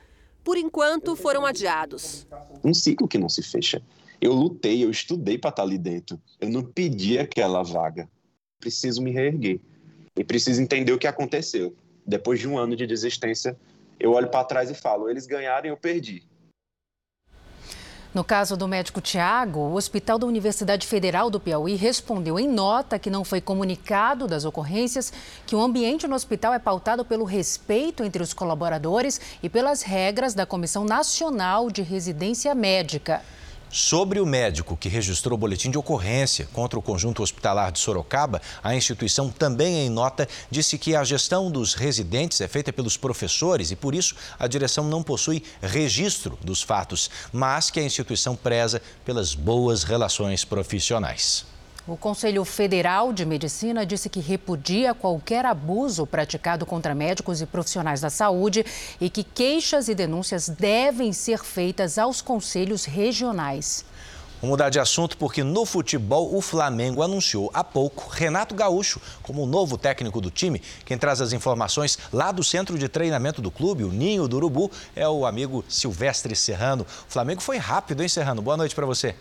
por 0.43 0.57
enquanto, 0.57 1.15
foram 1.15 1.45
adiados. 1.45 2.27
Um 2.63 2.73
ciclo 2.73 3.07
que 3.07 3.17
não 3.17 3.29
se 3.29 3.41
fecha. 3.41 3.81
Eu 4.19 4.33
lutei, 4.33 4.83
eu 4.83 4.89
estudei 4.89 5.37
para 5.37 5.49
estar 5.49 5.63
ali 5.63 5.77
dentro. 5.77 6.21
Eu 6.39 6.49
não 6.49 6.63
pedi 6.63 7.17
aquela 7.17 7.61
vaga. 7.63 8.09
Preciso 8.63 9.01
me 9.01 9.11
reerguer. 9.11 9.59
E 10.15 10.23
preciso 10.23 10.61
entender 10.61 10.93
o 10.93 10.97
que 10.97 11.05
aconteceu. 11.05 11.75
Depois 12.07 12.39
de 12.39 12.47
um 12.47 12.57
ano 12.57 12.77
de 12.77 12.87
desistência, 12.87 13.57
eu 13.99 14.13
olho 14.13 14.29
para 14.29 14.45
trás 14.45 14.71
e 14.71 14.73
falo: 14.73 15.09
eles 15.09 15.27
ganharam 15.27 15.65
e 15.65 15.69
eu 15.69 15.75
perdi. 15.75 16.23
No 18.13 18.23
caso 18.23 18.55
do 18.55 18.65
médico 18.65 19.01
Tiago, 19.01 19.59
o 19.59 19.73
Hospital 19.73 20.17
da 20.17 20.25
Universidade 20.25 20.87
Federal 20.87 21.29
do 21.29 21.41
Piauí 21.41 21.75
respondeu 21.75 22.39
em 22.39 22.47
nota 22.47 22.97
que 22.97 23.09
não 23.09 23.25
foi 23.25 23.41
comunicado 23.41 24.27
das 24.27 24.45
ocorrências, 24.45 25.11
que 25.45 25.57
o 25.57 25.61
ambiente 25.61 26.07
no 26.07 26.15
hospital 26.15 26.53
é 26.53 26.59
pautado 26.59 27.03
pelo 27.03 27.25
respeito 27.25 28.01
entre 28.01 28.23
os 28.23 28.31
colaboradores 28.31 29.19
e 29.43 29.49
pelas 29.49 29.81
regras 29.81 30.33
da 30.33 30.45
Comissão 30.45 30.85
Nacional 30.85 31.69
de 31.69 31.81
Residência 31.81 32.55
Médica. 32.55 33.21
Sobre 33.75 34.19
o 34.19 34.25
médico 34.25 34.77
que 34.77 34.87
registrou 34.87 35.35
boletim 35.35 35.71
de 35.71 35.79
ocorrência 35.79 36.47
contra 36.53 36.77
o 36.77 36.81
conjunto 36.81 37.23
hospitalar 37.23 37.71
de 37.71 37.79
Sorocaba, 37.79 38.39
a 38.61 38.75
instituição 38.75 39.31
também 39.31 39.87
em 39.87 39.89
nota 39.89 40.29
disse 40.51 40.77
que 40.77 40.95
a 40.95 41.03
gestão 41.03 41.49
dos 41.49 41.73
residentes 41.73 42.39
é 42.39 42.47
feita 42.47 42.71
pelos 42.71 42.97
professores 42.97 43.71
e 43.71 43.75
por 43.75 43.95
isso 43.95 44.15
a 44.37 44.45
direção 44.45 44.83
não 44.83 45.01
possui 45.01 45.41
registro 45.59 46.37
dos 46.43 46.61
fatos, 46.61 47.09
mas 47.31 47.71
que 47.71 47.79
a 47.79 47.83
instituição 47.83 48.35
preza 48.35 48.79
pelas 49.03 49.33
boas 49.33 49.83
relações 49.83 50.45
profissionais. 50.45 51.52
O 51.85 51.97
Conselho 51.97 52.45
Federal 52.45 53.11
de 53.11 53.25
Medicina 53.25 53.85
disse 53.85 54.07
que 54.07 54.21
repudia 54.21 54.93
qualquer 54.93 55.45
abuso 55.45 56.07
praticado 56.07 56.65
contra 56.65 56.95
médicos 56.95 57.41
e 57.41 57.45
profissionais 57.45 57.99
da 57.99 58.09
saúde 58.09 58.65
e 59.01 59.09
que 59.09 59.21
queixas 59.21 59.89
e 59.89 59.95
denúncias 59.95 60.47
devem 60.47 61.11
ser 61.11 61.39
feitas 61.43 61.97
aos 61.97 62.21
conselhos 62.21 62.85
regionais. 62.85 63.83
Vou 64.39 64.49
mudar 64.49 64.69
de 64.69 64.79
assunto 64.79 65.17
porque 65.17 65.43
no 65.43 65.65
futebol 65.65 66.33
o 66.33 66.39
Flamengo 66.39 67.03
anunciou 67.03 67.51
há 67.53 67.65
pouco 67.65 68.09
Renato 68.09 68.55
Gaúcho 68.55 69.01
como 69.21 69.43
o 69.43 69.45
novo 69.45 69.77
técnico 69.77 70.21
do 70.21 70.31
time. 70.31 70.61
Quem 70.85 70.97
traz 70.97 71.19
as 71.19 71.33
informações 71.33 71.99
lá 72.13 72.31
do 72.31 72.45
centro 72.45 72.79
de 72.79 72.87
treinamento 72.87 73.41
do 73.41 73.51
clube, 73.51 73.83
o 73.83 73.91
Ninho 73.91 74.25
do 74.25 74.37
Urubu, 74.37 74.71
é 74.95 75.07
o 75.07 75.25
amigo 75.25 75.65
Silvestre 75.67 76.33
Serrano. 76.33 76.83
O 77.09 77.11
Flamengo 77.11 77.41
foi 77.41 77.57
rápido, 77.57 78.01
hein, 78.01 78.07
Serrano? 78.07 78.41
Boa 78.41 78.55
noite 78.55 78.73
para 78.73 78.85
você. 78.85 79.13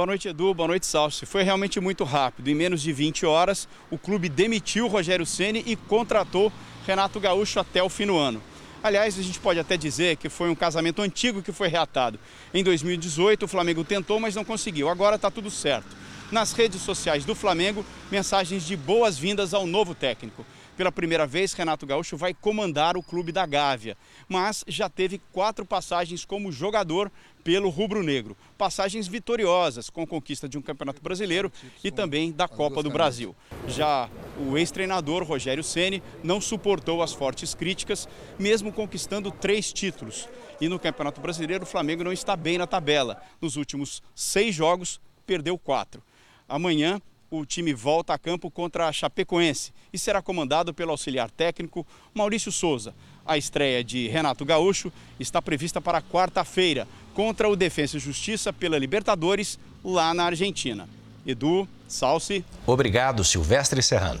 Boa 0.00 0.06
noite, 0.06 0.28
Edu. 0.28 0.54
Boa 0.54 0.68
noite, 0.68 0.86
Salsi. 0.86 1.26
Foi 1.26 1.42
realmente 1.42 1.78
muito 1.78 2.04
rápido. 2.04 2.48
Em 2.48 2.54
menos 2.54 2.80
de 2.80 2.90
20 2.90 3.26
horas, 3.26 3.68
o 3.90 3.98
clube 3.98 4.30
demitiu 4.30 4.86
Rogério 4.88 5.26
Ceni 5.26 5.62
e 5.66 5.76
contratou 5.76 6.50
Renato 6.86 7.20
Gaúcho 7.20 7.60
até 7.60 7.82
o 7.82 7.88
fim 7.90 8.06
do 8.06 8.16
ano. 8.16 8.42
Aliás, 8.82 9.18
a 9.18 9.22
gente 9.22 9.38
pode 9.38 9.60
até 9.60 9.76
dizer 9.76 10.16
que 10.16 10.30
foi 10.30 10.48
um 10.48 10.54
casamento 10.54 11.02
antigo 11.02 11.42
que 11.42 11.52
foi 11.52 11.68
reatado. 11.68 12.18
Em 12.54 12.64
2018, 12.64 13.42
o 13.42 13.46
Flamengo 13.46 13.84
tentou, 13.84 14.18
mas 14.18 14.34
não 14.34 14.42
conseguiu. 14.42 14.88
Agora 14.88 15.16
está 15.16 15.30
tudo 15.30 15.50
certo. 15.50 15.94
Nas 16.32 16.54
redes 16.54 16.80
sociais 16.80 17.26
do 17.26 17.34
Flamengo, 17.34 17.84
mensagens 18.10 18.64
de 18.66 18.78
boas-vindas 18.78 19.52
ao 19.52 19.66
novo 19.66 19.94
técnico. 19.94 20.46
Pela 20.80 20.90
primeira 20.90 21.26
vez, 21.26 21.52
Renato 21.52 21.84
Gaúcho 21.84 22.16
vai 22.16 22.32
comandar 22.32 22.96
o 22.96 23.02
clube 23.02 23.32
da 23.32 23.44
Gávea, 23.44 23.98
mas 24.26 24.64
já 24.66 24.88
teve 24.88 25.20
quatro 25.30 25.62
passagens 25.62 26.24
como 26.24 26.50
jogador 26.50 27.12
pelo 27.42 27.68
rubro-negro. 27.68 28.36
Passagens 28.56 29.06
vitoriosas, 29.06 29.90
com 29.90 30.06
conquista 30.06 30.48
de 30.48 30.58
um 30.58 30.62
campeonato 30.62 31.02
brasileiro 31.02 31.50
e 31.82 31.90
também 31.90 32.32
da 32.32 32.46
Copa 32.46 32.82
do 32.82 32.90
Brasil. 32.90 33.34
Já 33.66 34.08
o 34.38 34.56
ex-treinador 34.56 35.22
Rogério 35.24 35.64
Ceni 35.64 36.02
não 36.22 36.40
suportou 36.40 37.02
as 37.02 37.12
fortes 37.12 37.54
críticas, 37.54 38.08
mesmo 38.38 38.72
conquistando 38.72 39.30
três 39.30 39.72
títulos. 39.72 40.28
E 40.60 40.68
no 40.68 40.78
Campeonato 40.78 41.20
Brasileiro, 41.20 41.64
o 41.64 41.66
Flamengo 41.66 42.04
não 42.04 42.12
está 42.12 42.36
bem 42.36 42.58
na 42.58 42.66
tabela. 42.66 43.22
Nos 43.40 43.56
últimos 43.56 44.02
seis 44.14 44.54
jogos, 44.54 45.00
perdeu 45.26 45.56
quatro. 45.56 46.02
Amanhã, 46.48 47.00
o 47.30 47.46
time 47.46 47.72
volta 47.72 48.12
a 48.12 48.18
campo 48.18 48.50
contra 48.50 48.88
a 48.88 48.92
Chapecoense 48.92 49.72
e 49.92 49.98
será 49.98 50.20
comandado 50.20 50.74
pelo 50.74 50.90
auxiliar 50.90 51.30
técnico 51.30 51.86
Maurício 52.12 52.50
Souza. 52.50 52.94
A 53.24 53.38
estreia 53.38 53.84
de 53.84 54.08
Renato 54.08 54.44
Gaúcho 54.44 54.92
está 55.18 55.40
prevista 55.40 55.80
para 55.80 56.02
quarta-feira 56.02 56.88
contra 57.14 57.48
o 57.48 57.56
Defensa 57.56 57.96
e 57.96 58.00
Justiça 58.00 58.52
pela 58.52 58.78
Libertadores 58.78 59.58
lá 59.84 60.14
na 60.14 60.24
Argentina. 60.24 60.88
Edu, 61.26 61.68
Salsi. 61.86 62.44
Obrigado, 62.66 63.24
Silvestre 63.24 63.82
Serrano. 63.82 64.20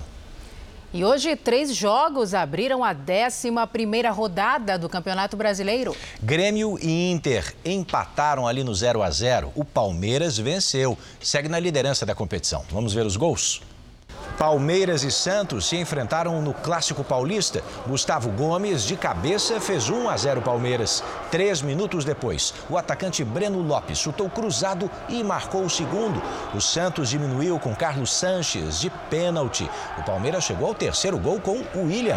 E 0.92 1.04
hoje, 1.04 1.36
três 1.36 1.72
jogos 1.74 2.34
abriram 2.34 2.82
a 2.82 2.92
11ª 2.92 4.12
rodada 4.12 4.76
do 4.76 4.88
Campeonato 4.88 5.36
Brasileiro. 5.36 5.96
Grêmio 6.20 6.76
e 6.82 7.12
Inter 7.12 7.54
empataram 7.64 8.44
ali 8.46 8.64
no 8.64 8.74
0 8.74 9.00
a 9.00 9.08
0. 9.08 9.52
O 9.54 9.64
Palmeiras 9.64 10.36
venceu, 10.36 10.98
segue 11.20 11.48
na 11.48 11.60
liderança 11.60 12.04
da 12.04 12.12
competição. 12.12 12.64
Vamos 12.70 12.92
ver 12.92 13.06
os 13.06 13.16
gols? 13.16 13.62
Palmeiras 14.40 15.04
e 15.04 15.10
Santos 15.10 15.68
se 15.68 15.76
enfrentaram 15.76 16.40
no 16.40 16.54
Clássico 16.54 17.04
Paulista. 17.04 17.62
Gustavo 17.86 18.30
Gomes, 18.30 18.84
de 18.84 18.96
cabeça, 18.96 19.60
fez 19.60 19.90
1 19.90 20.08
a 20.08 20.16
0 20.16 20.40
Palmeiras. 20.40 21.04
Três 21.30 21.60
minutos 21.60 22.06
depois, 22.06 22.54
o 22.70 22.78
atacante 22.78 23.22
Breno 23.22 23.60
Lopes 23.60 23.98
chutou 23.98 24.30
cruzado 24.30 24.90
e 25.10 25.22
marcou 25.22 25.62
o 25.62 25.68
segundo. 25.68 26.22
O 26.54 26.60
Santos 26.60 27.10
diminuiu 27.10 27.58
com 27.58 27.76
Carlos 27.76 28.14
Sanches 28.14 28.80
de 28.80 28.88
pênalti. 29.10 29.70
O 29.98 30.02
Palmeiras 30.04 30.44
chegou 30.44 30.68
ao 30.68 30.74
terceiro 30.74 31.18
gol 31.18 31.38
com 31.38 31.62
o 31.74 31.88
William. 31.88 32.16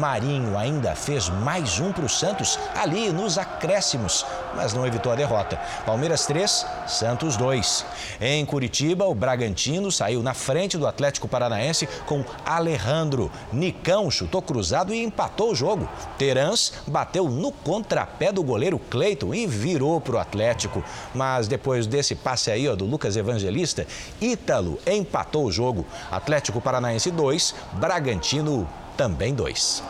Marinho 0.00 0.56
ainda 0.56 0.94
fez 0.94 1.28
mais 1.28 1.78
um 1.78 1.92
para 1.92 2.06
o 2.06 2.08
Santos 2.08 2.58
ali 2.74 3.12
nos 3.12 3.36
acréscimos, 3.36 4.24
mas 4.56 4.72
não 4.72 4.86
evitou 4.86 5.12
a 5.12 5.14
derrota. 5.14 5.60
Palmeiras 5.84 6.24
3, 6.24 6.66
Santos 6.86 7.36
2. 7.36 7.84
Em 8.18 8.46
Curitiba, 8.46 9.04
o 9.04 9.14
Bragantino 9.14 9.92
saiu 9.92 10.22
na 10.22 10.32
frente 10.32 10.78
do 10.78 10.86
Atlético 10.86 11.28
Paranaense 11.28 11.86
com 12.06 12.24
Alejandro. 12.46 13.30
Nicão 13.52 14.10
chutou 14.10 14.40
cruzado 14.40 14.94
e 14.94 15.04
empatou 15.04 15.52
o 15.52 15.54
jogo. 15.54 15.86
Terãs 16.16 16.72
bateu 16.86 17.28
no 17.28 17.52
contrapé 17.52 18.32
do 18.32 18.42
goleiro 18.42 18.78
Cleiton 18.78 19.34
e 19.34 19.46
virou 19.46 20.00
para 20.00 20.16
o 20.16 20.18
Atlético. 20.18 20.82
Mas 21.14 21.46
depois 21.46 21.86
desse 21.86 22.14
passe 22.14 22.50
aí 22.50 22.66
ó, 22.66 22.74
do 22.74 22.86
Lucas 22.86 23.18
Evangelista, 23.18 23.86
Ítalo 24.18 24.78
empatou 24.86 25.44
o 25.44 25.52
jogo. 25.52 25.84
Atlético 26.10 26.58
Paranaense 26.58 27.10
2, 27.10 27.54
Bragantino 27.74 28.66
também 28.96 29.34
dois. 29.34 29.82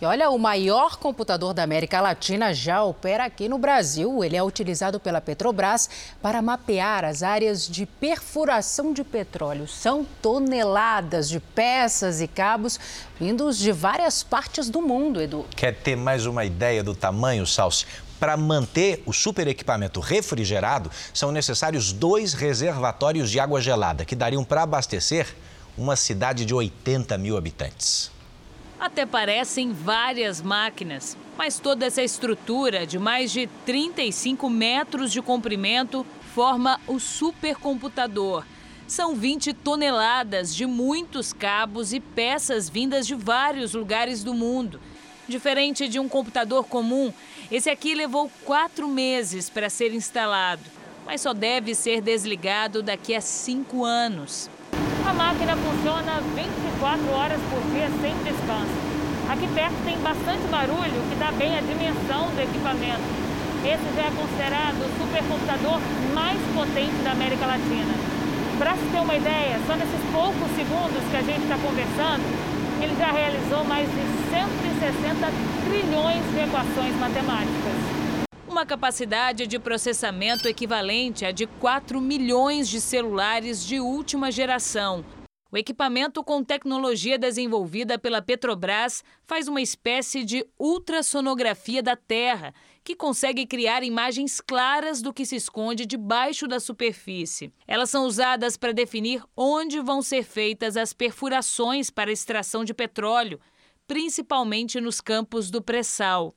E 0.00 0.06
olha, 0.06 0.30
o 0.30 0.38
maior 0.38 0.96
computador 0.96 1.52
da 1.52 1.62
América 1.62 2.00
Latina 2.00 2.54
já 2.54 2.82
opera 2.82 3.26
aqui 3.26 3.50
no 3.50 3.58
Brasil. 3.58 4.24
Ele 4.24 4.34
é 4.34 4.42
utilizado 4.42 4.98
pela 4.98 5.20
Petrobras 5.20 5.90
para 6.22 6.40
mapear 6.40 7.04
as 7.04 7.22
áreas 7.22 7.68
de 7.68 7.84
perfuração 7.84 8.94
de 8.94 9.04
petróleo. 9.04 9.68
São 9.68 10.06
toneladas 10.22 11.28
de 11.28 11.38
peças 11.38 12.22
e 12.22 12.26
cabos 12.26 12.80
vindos 13.20 13.58
de 13.58 13.72
várias 13.72 14.22
partes 14.22 14.70
do 14.70 14.80
mundo, 14.80 15.20
Edu. 15.20 15.44
Quer 15.54 15.74
ter 15.74 15.96
mais 15.96 16.24
uma 16.24 16.46
ideia 16.46 16.82
do 16.82 16.94
tamanho, 16.94 17.46
Salsi? 17.46 17.84
Para 18.18 18.38
manter 18.38 19.02
o 19.04 19.12
super 19.12 19.46
equipamento 19.48 20.00
refrigerado, 20.00 20.90
são 21.12 21.30
necessários 21.30 21.92
dois 21.92 22.32
reservatórios 22.32 23.30
de 23.30 23.38
água 23.38 23.60
gelada, 23.60 24.06
que 24.06 24.16
dariam 24.16 24.44
para 24.44 24.62
abastecer 24.62 25.26
uma 25.80 25.96
cidade 25.96 26.44
de 26.44 26.54
80 26.54 27.16
mil 27.16 27.38
habitantes. 27.38 28.12
Até 28.78 29.06
parecem 29.06 29.72
várias 29.72 30.42
máquinas, 30.42 31.16
mas 31.38 31.58
toda 31.58 31.86
essa 31.86 32.02
estrutura 32.02 32.86
de 32.86 32.98
mais 32.98 33.32
de 33.32 33.46
35 33.64 34.50
metros 34.50 35.10
de 35.10 35.22
comprimento 35.22 36.04
forma 36.34 36.78
o 36.86 37.00
supercomputador. 37.00 38.44
São 38.86 39.14
20 39.14 39.54
toneladas 39.54 40.54
de 40.54 40.66
muitos 40.66 41.32
cabos 41.32 41.94
e 41.94 42.00
peças 42.00 42.68
vindas 42.68 43.06
de 43.06 43.14
vários 43.14 43.72
lugares 43.72 44.22
do 44.22 44.34
mundo. 44.34 44.78
Diferente 45.26 45.88
de 45.88 45.98
um 45.98 46.10
computador 46.10 46.64
comum, 46.64 47.10
esse 47.50 47.70
aqui 47.70 47.94
levou 47.94 48.30
quatro 48.44 48.86
meses 48.86 49.48
para 49.48 49.70
ser 49.70 49.94
instalado, 49.94 50.62
mas 51.06 51.22
só 51.22 51.32
deve 51.32 51.74
ser 51.74 52.02
desligado 52.02 52.82
daqui 52.82 53.14
a 53.14 53.20
cinco 53.22 53.82
anos. 53.82 54.50
A 55.06 55.12
máquina 55.12 55.56
funciona 55.56 56.20
24 56.34 57.12
horas 57.12 57.40
por 57.50 57.60
dia 57.72 57.88
sem 58.00 58.14
descanso. 58.22 58.76
Aqui 59.30 59.48
perto 59.54 59.76
tem 59.84 59.96
bastante 59.98 60.46
barulho 60.50 61.00
que 61.08 61.16
dá 61.16 61.32
bem 61.32 61.56
a 61.56 61.60
dimensão 61.60 62.28
do 62.34 62.40
equipamento. 62.40 63.02
Esse 63.64 63.86
já 63.96 64.02
é 64.02 64.12
considerado 64.16 64.80
o 64.82 64.90
supercomputador 64.98 65.80
mais 66.14 66.38
potente 66.54 67.02
da 67.02 67.12
América 67.12 67.46
Latina. 67.46 67.94
Para 68.58 68.74
se 68.74 68.84
ter 68.92 69.00
uma 69.00 69.14
ideia, 69.14 69.60
só 69.66 69.74
nesses 69.74 70.02
poucos 70.12 70.50
segundos 70.56 71.02
que 71.10 71.16
a 71.16 71.22
gente 71.22 71.42
está 71.42 71.56
conversando, 71.56 72.24
ele 72.82 72.94
já 72.98 73.10
realizou 73.10 73.64
mais 73.64 73.88
de 73.88 74.02
160 74.30 75.32
trilhões 75.64 76.22
de 76.32 76.40
equações 76.44 76.94
matemáticas. 77.00 77.99
Uma 78.50 78.66
capacidade 78.66 79.46
de 79.46 79.60
processamento 79.60 80.48
equivalente 80.48 81.24
a 81.24 81.30
de 81.30 81.46
4 81.46 82.00
milhões 82.00 82.68
de 82.68 82.80
celulares 82.80 83.64
de 83.64 83.78
última 83.78 84.32
geração. 84.32 85.04
O 85.52 85.56
equipamento 85.56 86.24
com 86.24 86.42
tecnologia 86.42 87.16
desenvolvida 87.16 87.96
pela 87.96 88.20
Petrobras 88.20 89.04
faz 89.24 89.46
uma 89.46 89.62
espécie 89.62 90.24
de 90.24 90.44
ultrassonografia 90.58 91.80
da 91.80 91.94
Terra, 91.94 92.52
que 92.82 92.96
consegue 92.96 93.46
criar 93.46 93.84
imagens 93.84 94.40
claras 94.40 95.00
do 95.00 95.14
que 95.14 95.24
se 95.24 95.36
esconde 95.36 95.86
debaixo 95.86 96.48
da 96.48 96.58
superfície. 96.58 97.52
Elas 97.68 97.88
são 97.88 98.04
usadas 98.04 98.56
para 98.56 98.72
definir 98.72 99.22
onde 99.36 99.78
vão 99.78 100.02
ser 100.02 100.24
feitas 100.24 100.76
as 100.76 100.92
perfurações 100.92 101.88
para 101.88 102.10
extração 102.10 102.64
de 102.64 102.74
petróleo, 102.74 103.38
principalmente 103.86 104.80
nos 104.80 105.00
campos 105.00 105.52
do 105.52 105.62
pré-sal. 105.62 106.34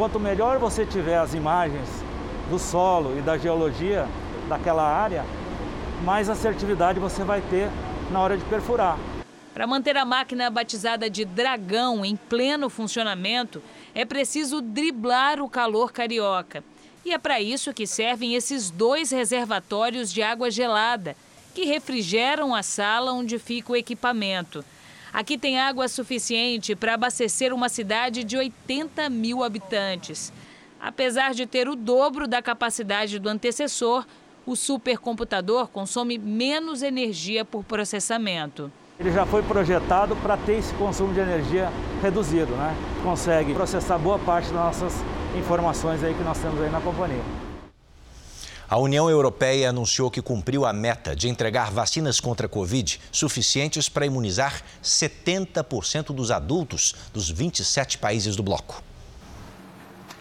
Quanto 0.00 0.18
melhor 0.18 0.58
você 0.58 0.86
tiver 0.86 1.18
as 1.18 1.34
imagens 1.34 1.86
do 2.48 2.58
solo 2.58 3.18
e 3.18 3.20
da 3.20 3.36
geologia 3.36 4.08
daquela 4.48 4.82
área, 4.82 5.26
mais 6.02 6.30
assertividade 6.30 6.98
você 6.98 7.22
vai 7.22 7.42
ter 7.42 7.68
na 8.10 8.18
hora 8.18 8.34
de 8.34 8.42
perfurar. 8.46 8.98
Para 9.52 9.66
manter 9.66 9.98
a 9.98 10.06
máquina 10.06 10.48
batizada 10.48 11.10
de 11.10 11.26
Dragão 11.26 12.02
em 12.02 12.16
pleno 12.16 12.70
funcionamento, 12.70 13.62
é 13.94 14.06
preciso 14.06 14.62
driblar 14.62 15.38
o 15.38 15.50
calor 15.50 15.92
carioca. 15.92 16.64
E 17.04 17.12
é 17.12 17.18
para 17.18 17.38
isso 17.38 17.74
que 17.74 17.86
servem 17.86 18.34
esses 18.34 18.70
dois 18.70 19.10
reservatórios 19.10 20.10
de 20.10 20.22
água 20.22 20.50
gelada, 20.50 21.14
que 21.54 21.66
refrigeram 21.66 22.54
a 22.54 22.62
sala 22.62 23.12
onde 23.12 23.38
fica 23.38 23.72
o 23.72 23.76
equipamento. 23.76 24.64
Aqui 25.12 25.36
tem 25.36 25.58
água 25.58 25.88
suficiente 25.88 26.76
para 26.76 26.94
abastecer 26.94 27.52
uma 27.52 27.68
cidade 27.68 28.22
de 28.22 28.36
80 28.36 29.10
mil 29.10 29.42
habitantes. 29.42 30.32
Apesar 30.80 31.34
de 31.34 31.46
ter 31.46 31.68
o 31.68 31.74
dobro 31.74 32.28
da 32.28 32.40
capacidade 32.40 33.18
do 33.18 33.28
antecessor, 33.28 34.06
o 34.46 34.54
supercomputador 34.54 35.68
consome 35.68 36.16
menos 36.16 36.82
energia 36.82 37.44
por 37.44 37.64
processamento. 37.64 38.70
Ele 38.98 39.10
já 39.10 39.26
foi 39.26 39.42
projetado 39.42 40.14
para 40.16 40.36
ter 40.36 40.58
esse 40.58 40.72
consumo 40.74 41.12
de 41.12 41.20
energia 41.20 41.70
reduzido, 42.00 42.52
né? 42.52 42.76
Consegue 43.02 43.52
processar 43.52 43.98
boa 43.98 44.18
parte 44.18 44.46
das 44.52 44.54
nossas 44.54 44.94
informações 45.36 46.04
aí 46.04 46.14
que 46.14 46.22
nós 46.22 46.38
temos 46.38 46.60
aí 46.60 46.70
na 46.70 46.80
companhia. 46.80 47.49
A 48.70 48.78
União 48.78 49.10
Europeia 49.10 49.68
anunciou 49.68 50.12
que 50.12 50.22
cumpriu 50.22 50.64
a 50.64 50.72
meta 50.72 51.16
de 51.16 51.28
entregar 51.28 51.72
vacinas 51.72 52.20
contra 52.20 52.46
a 52.46 52.48
Covid 52.48 53.00
suficientes 53.10 53.88
para 53.88 54.06
imunizar 54.06 54.62
70% 54.80 56.14
dos 56.14 56.30
adultos 56.30 56.94
dos 57.12 57.28
27 57.28 57.98
países 57.98 58.36
do 58.36 58.44
bloco. 58.44 58.80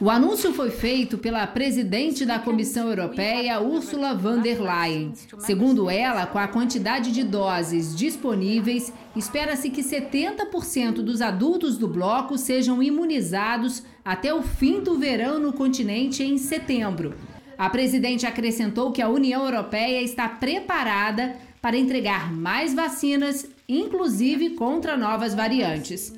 O 0.02 0.10
anúncio 0.10 0.52
foi 0.52 0.72
feito 0.72 1.20
pela 1.20 1.45
presidente 1.45 2.26
da 2.26 2.39
Comissão 2.39 2.89
Europeia, 2.89 3.62
Ursula 3.62 4.16
von 4.16 4.41
der 4.41 4.60
Leyen. 4.60 5.14
Segundo 5.38 5.88
ela, 5.88 6.26
com 6.26 6.39
a 6.39 6.47
quantidade 6.47 7.12
de 7.12 7.24
doses 7.24 7.95
disponíveis, 7.95 8.91
espera-se 9.16 9.70
que 9.70 9.84
70% 9.84 11.04
dos 11.04 11.22
adultos 11.22 11.78
do 11.78 11.88
bloco 11.88 12.36
sejam 12.36 12.82
imunizados 12.82 13.84
até 14.04 14.34
o 14.34 14.41
fim 14.41 14.82
do 14.82 14.97
verão 14.97 15.38
no 15.38 15.54
continente 15.54 16.24
em 16.24 16.39
setembro. 16.39 17.14
A 17.60 17.70
presidente 17.70 18.26
acrescentou 18.26 18.89
que 18.93 19.01
a 19.01 19.10
União 19.10 19.43
Europeia 19.43 20.01
está 20.01 20.30
preparada 20.30 21.36
para 21.62 21.76
entregar 21.76 22.32
mais 22.32 22.74
vacinas, 22.74 23.45
inclusive 23.68 24.51
contra 24.51 24.95
novas 24.95 25.36
variantes. 25.36 26.14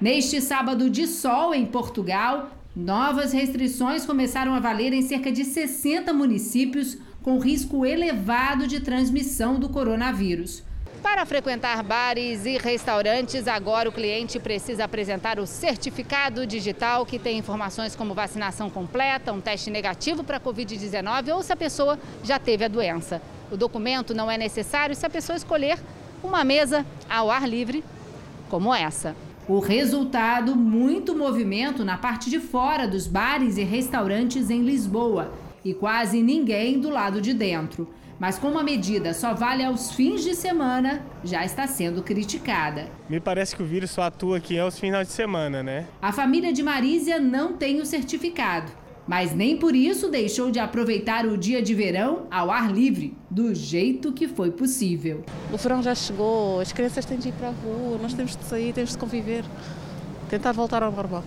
Neste 0.00 0.40
sábado 0.40 0.88
de 0.88 1.08
sol 1.08 1.52
em 1.52 1.66
Portugal, 1.66 2.52
novas 2.76 3.32
restrições 3.32 4.06
começaram 4.06 4.54
a 4.54 4.60
valer 4.60 4.92
em 4.92 5.02
cerca 5.02 5.32
de 5.32 5.44
60 5.44 6.12
municípios 6.12 6.96
com 7.20 7.40
risco 7.40 7.84
elevado 7.84 8.68
de 8.68 8.78
transmissão 8.78 9.58
do 9.58 9.68
coronavírus. 9.68 10.62
Para 11.02 11.24
frequentar 11.24 11.82
bares 11.82 12.44
e 12.44 12.58
restaurantes, 12.58 13.46
agora 13.46 13.88
o 13.88 13.92
cliente 13.92 14.38
precisa 14.40 14.84
apresentar 14.84 15.38
o 15.38 15.46
certificado 15.46 16.46
digital 16.46 17.06
que 17.06 17.18
tem 17.18 17.38
informações 17.38 17.94
como 17.94 18.14
vacinação 18.14 18.68
completa, 18.68 19.32
um 19.32 19.40
teste 19.40 19.70
negativo 19.70 20.24
para 20.24 20.38
a 20.38 20.40
Covid-19 20.40 21.34
ou 21.34 21.42
se 21.42 21.52
a 21.52 21.56
pessoa 21.56 21.98
já 22.24 22.38
teve 22.38 22.64
a 22.64 22.68
doença. 22.68 23.22
O 23.50 23.56
documento 23.56 24.12
não 24.12 24.30
é 24.30 24.36
necessário 24.36 24.94
se 24.94 25.06
a 25.06 25.10
pessoa 25.10 25.36
escolher 25.36 25.78
uma 26.22 26.42
mesa 26.42 26.84
ao 27.08 27.30
ar 27.30 27.48
livre, 27.48 27.84
como 28.48 28.74
essa. 28.74 29.14
O 29.48 29.60
resultado: 29.60 30.56
muito 30.56 31.14
movimento 31.14 31.84
na 31.84 31.96
parte 31.96 32.28
de 32.28 32.40
fora 32.40 32.88
dos 32.88 33.06
bares 33.06 33.56
e 33.56 33.62
restaurantes 33.62 34.50
em 34.50 34.62
Lisboa 34.62 35.32
e 35.64 35.72
quase 35.72 36.22
ninguém 36.22 36.80
do 36.80 36.90
lado 36.90 37.20
de 37.20 37.32
dentro. 37.32 37.88
Mas 38.18 38.38
como 38.38 38.58
a 38.58 38.64
medida 38.64 39.14
só 39.14 39.32
vale 39.32 39.64
aos 39.64 39.92
fins 39.92 40.24
de 40.24 40.34
semana, 40.34 41.06
já 41.22 41.44
está 41.44 41.66
sendo 41.66 42.02
criticada. 42.02 42.88
Me 43.08 43.20
parece 43.20 43.54
que 43.54 43.62
o 43.62 43.66
vírus 43.66 43.90
só 43.90 44.02
atua 44.02 44.38
aqui 44.38 44.58
aos 44.58 44.78
finais 44.78 45.06
de 45.06 45.14
semana, 45.14 45.62
né? 45.62 45.86
A 46.02 46.12
família 46.12 46.52
de 46.52 46.62
Marísia 46.62 47.20
não 47.20 47.52
tem 47.52 47.80
o 47.80 47.86
certificado 47.86 48.72
mas 49.08 49.34
nem 49.34 49.56
por 49.56 49.74
isso 49.74 50.10
deixou 50.10 50.50
de 50.50 50.58
aproveitar 50.58 51.24
o 51.24 51.38
dia 51.38 51.62
de 51.62 51.74
verão 51.74 52.26
ao 52.30 52.50
ar 52.50 52.70
livre, 52.70 53.16
do 53.30 53.54
jeito 53.54 54.12
que 54.12 54.28
foi 54.28 54.50
possível. 54.50 55.24
O 55.50 55.56
verão 55.56 55.82
já 55.82 55.94
chegou, 55.94 56.60
as 56.60 56.72
crianças 56.72 57.06
têm 57.06 57.16
de 57.16 57.30
ir 57.30 57.32
para 57.32 57.48
a 57.48 57.52
rua, 57.52 57.98
nós 58.02 58.12
temos 58.12 58.36
de 58.36 58.44
sair, 58.44 58.74
temos 58.74 58.90
de 58.90 58.98
conviver, 58.98 59.44
tentar 60.28 60.52
voltar 60.52 60.82
ao 60.82 60.92
normal. 60.92 61.24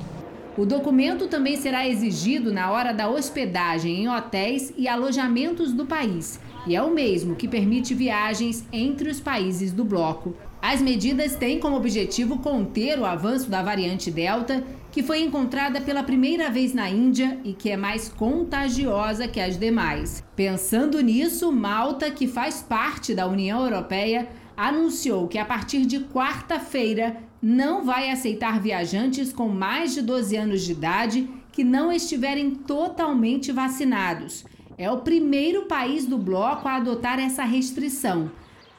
O 0.55 0.63
documento 0.63 1.27
também 1.27 1.57
será 1.57 1.87
exigido 1.87 2.53
na 2.53 2.69
hora 2.69 2.93
da 2.93 3.09
hospedagem 3.09 4.03
em 4.03 4.09
hotéis 4.09 4.71
e 4.77 4.87
alojamentos 4.87 5.73
do 5.73 5.87
país, 5.87 6.39
e 6.65 6.75
é 6.75 6.81
o 6.81 6.93
mesmo 6.93 7.35
que 7.35 7.47
permite 7.47 7.93
viagens 7.93 8.65
entre 8.71 9.09
os 9.09 9.19
países 9.19 9.71
do 9.71 9.83
bloco. 9.83 10.35
As 10.61 10.79
medidas 10.79 11.35
têm 11.35 11.59
como 11.59 11.75
objetivo 11.75 12.37
conter 12.37 12.99
o 12.99 13.05
avanço 13.05 13.49
da 13.49 13.63
variante 13.63 14.11
Delta, 14.11 14.63
que 14.91 15.01
foi 15.01 15.23
encontrada 15.23 15.81
pela 15.81 16.03
primeira 16.03 16.51
vez 16.51 16.73
na 16.73 16.89
Índia 16.89 17.39
e 17.43 17.53
que 17.53 17.69
é 17.69 17.77
mais 17.77 18.09
contagiosa 18.09 19.27
que 19.27 19.39
as 19.39 19.57
demais. 19.57 20.23
Pensando 20.35 21.01
nisso, 21.01 21.51
Malta, 21.51 22.11
que 22.11 22.27
faz 22.27 22.61
parte 22.61 23.15
da 23.15 23.25
União 23.25 23.63
Europeia, 23.63 24.29
anunciou 24.55 25.27
que 25.27 25.39
a 25.39 25.45
partir 25.45 25.85
de 25.85 26.01
quarta-feira 26.01 27.17
não 27.41 27.83
vai 27.83 28.11
aceitar 28.11 28.59
viajantes 28.59 29.33
com 29.33 29.47
mais 29.47 29.95
de 29.95 30.01
12 30.03 30.35
anos 30.35 30.61
de 30.61 30.73
idade 30.73 31.27
que 31.51 31.63
não 31.63 31.91
estiverem 31.91 32.51
totalmente 32.51 33.51
vacinados. 33.51 34.45
É 34.81 34.89
o 34.89 34.97
primeiro 34.97 35.67
país 35.67 36.07
do 36.07 36.17
bloco 36.17 36.67
a 36.67 36.77
adotar 36.77 37.19
essa 37.19 37.43
restrição. 37.43 38.31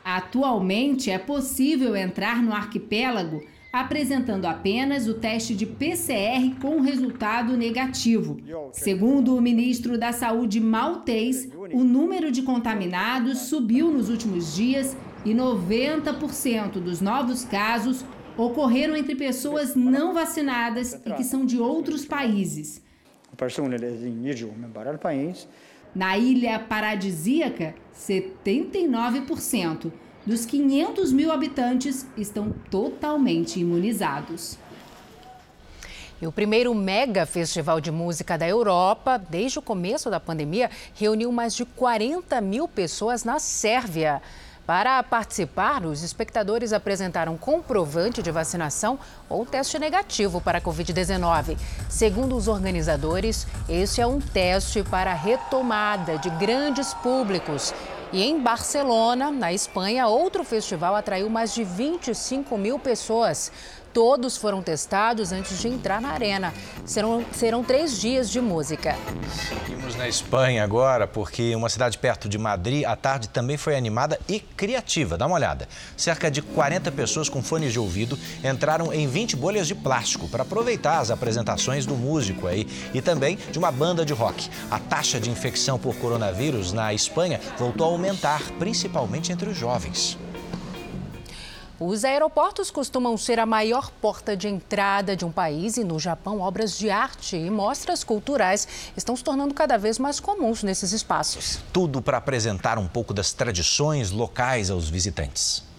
Atualmente 0.04 1.12
é 1.12 1.16
possível 1.16 1.94
entrar 1.94 2.42
no 2.42 2.52
arquipélago 2.52 3.40
apresentando 3.72 4.46
apenas 4.46 5.06
o 5.06 5.14
teste 5.14 5.54
de 5.54 5.64
PCR 5.64 6.56
com 6.60 6.80
resultado 6.80 7.56
negativo. 7.56 8.36
Segundo 8.72 9.36
o 9.36 9.40
ministro 9.40 9.96
da 9.96 10.10
Saúde 10.12 10.58
maltês, 10.58 11.48
o 11.72 11.84
número 11.84 12.32
de 12.32 12.42
contaminados 12.42 13.38
subiu 13.42 13.88
nos 13.88 14.10
últimos 14.10 14.56
dias 14.56 14.96
e 15.24 15.32
90% 15.32 16.80
dos 16.80 17.00
novos 17.00 17.44
casos 17.44 18.04
ocorreram 18.36 18.96
entre 18.96 19.14
pessoas 19.14 19.76
não 19.76 20.12
vacinadas 20.12 21.00
e 21.06 21.12
que 21.12 21.22
são 21.22 21.46
de 21.46 21.60
outros 21.60 22.04
países. 22.04 22.82
Na 25.94 26.16
ilha 26.16 26.58
paradisíaca, 26.58 27.74
79% 27.94 29.92
dos 30.24 30.46
500 30.46 31.12
mil 31.12 31.30
habitantes 31.30 32.06
estão 32.16 32.50
totalmente 32.70 33.60
imunizados. 33.60 34.58
E 36.20 36.26
o 36.26 36.30
primeiro 36.30 36.72
mega 36.72 37.26
festival 37.26 37.80
de 37.80 37.90
música 37.90 38.38
da 38.38 38.48
Europa, 38.48 39.18
desde 39.18 39.58
o 39.58 39.62
começo 39.62 40.08
da 40.08 40.20
pandemia, 40.20 40.70
reuniu 40.94 41.32
mais 41.32 41.54
de 41.54 41.64
40 41.64 42.40
mil 42.40 42.68
pessoas 42.68 43.24
na 43.24 43.40
Sérvia. 43.40 44.22
Para 44.66 45.02
participar, 45.02 45.84
os 45.84 46.04
espectadores 46.04 46.72
apresentaram 46.72 47.36
comprovante 47.36 48.22
de 48.22 48.30
vacinação 48.30 48.96
ou 49.28 49.44
teste 49.44 49.76
negativo 49.76 50.40
para 50.40 50.58
a 50.58 50.60
Covid-19. 50.60 51.58
Segundo 51.88 52.36
os 52.36 52.46
organizadores, 52.46 53.44
este 53.68 54.00
é 54.00 54.06
um 54.06 54.20
teste 54.20 54.84
para 54.84 55.10
a 55.10 55.14
retomada 55.14 56.16
de 56.16 56.30
grandes 56.30 56.94
públicos 56.94 57.74
E 58.12 58.22
em 58.22 58.38
Barcelona, 58.38 59.30
na 59.30 59.54
Espanha, 59.54 60.06
outro 60.06 60.44
festival 60.44 60.94
atraiu 60.94 61.30
mais 61.30 61.54
de 61.54 61.64
25 61.64 62.58
mil 62.58 62.78
pessoas. 62.78 63.50
Todos 63.92 64.38
foram 64.38 64.62
testados 64.62 65.32
antes 65.32 65.58
de 65.58 65.68
entrar 65.68 66.00
na 66.00 66.10
arena. 66.10 66.54
Serão, 66.84 67.24
serão 67.32 67.62
três 67.62 68.00
dias 68.00 68.30
de 68.30 68.40
música. 68.40 68.96
Seguimos 69.48 69.94
na 69.96 70.08
Espanha 70.08 70.64
agora, 70.64 71.06
porque 71.06 71.54
uma 71.54 71.68
cidade 71.68 71.98
perto 71.98 72.26
de 72.26 72.38
Madrid, 72.38 72.84
a 72.86 72.96
tarde 72.96 73.28
também 73.28 73.58
foi 73.58 73.76
animada 73.76 74.18
e 74.26 74.40
criativa. 74.40 75.18
Dá 75.18 75.26
uma 75.26 75.34
olhada. 75.34 75.68
Cerca 75.94 76.30
de 76.30 76.40
40 76.40 76.90
pessoas 76.92 77.28
com 77.28 77.42
fones 77.42 77.72
de 77.72 77.78
ouvido 77.78 78.18
entraram 78.42 78.94
em 78.94 79.06
20 79.06 79.36
bolhas 79.36 79.66
de 79.66 79.74
plástico 79.74 80.26
para 80.26 80.42
aproveitar 80.42 80.98
as 80.98 81.10
apresentações 81.10 81.84
do 81.84 81.94
músico 81.94 82.46
aí 82.46 82.66
e 82.94 83.02
também 83.02 83.36
de 83.50 83.58
uma 83.58 83.70
banda 83.70 84.06
de 84.06 84.14
rock. 84.14 84.48
A 84.70 84.78
taxa 84.78 85.20
de 85.20 85.28
infecção 85.28 85.78
por 85.78 85.94
coronavírus 85.96 86.72
na 86.72 86.94
Espanha 86.94 87.38
voltou 87.58 87.86
a 87.86 87.90
aumentar, 87.90 88.40
principalmente 88.58 89.30
entre 89.32 89.50
os 89.50 89.56
jovens. 89.56 90.16
Os 91.84 92.04
aeroportos 92.04 92.70
costumam 92.70 93.16
ser 93.16 93.40
a 93.40 93.46
maior 93.46 93.90
porta 93.90 94.36
de 94.36 94.46
entrada 94.46 95.16
de 95.16 95.24
um 95.24 95.32
país 95.32 95.76
e 95.76 95.82
no 95.82 95.98
Japão, 95.98 96.40
obras 96.40 96.78
de 96.78 96.88
arte 96.90 97.36
e 97.36 97.50
mostras 97.50 98.04
culturais 98.04 98.68
estão 98.96 99.16
se 99.16 99.24
tornando 99.24 99.52
cada 99.52 99.76
vez 99.76 99.98
mais 99.98 100.20
comuns 100.20 100.62
nesses 100.62 100.92
espaços. 100.92 101.58
Tudo 101.72 102.00
para 102.00 102.18
apresentar 102.18 102.78
um 102.78 102.86
pouco 102.86 103.12
das 103.12 103.32
tradições 103.32 104.12
locais 104.12 104.70
aos 104.70 104.88
visitantes. 104.88 105.71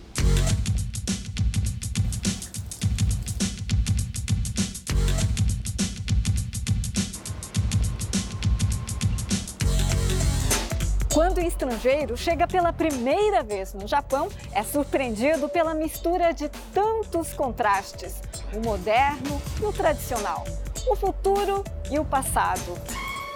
Estrangeiro 11.54 12.18
chega 12.18 12.48
pela 12.48 12.74
primeira 12.74 13.44
vez 13.44 13.74
no 13.74 13.88
Japão, 13.88 14.28
é 14.52 14.64
surpreendido 14.64 15.48
pela 15.48 15.74
mistura 15.74 16.34
de 16.34 16.50
tantos 16.74 17.34
contrastes: 17.34 18.22
o 18.54 18.60
moderno 18.60 19.42
e 19.62 19.66
o 19.66 19.72
tradicional, 19.72 20.44
o 20.88 20.96
futuro 20.96 21.64
e 21.92 22.00
o 22.00 22.06
passado. 22.06 22.78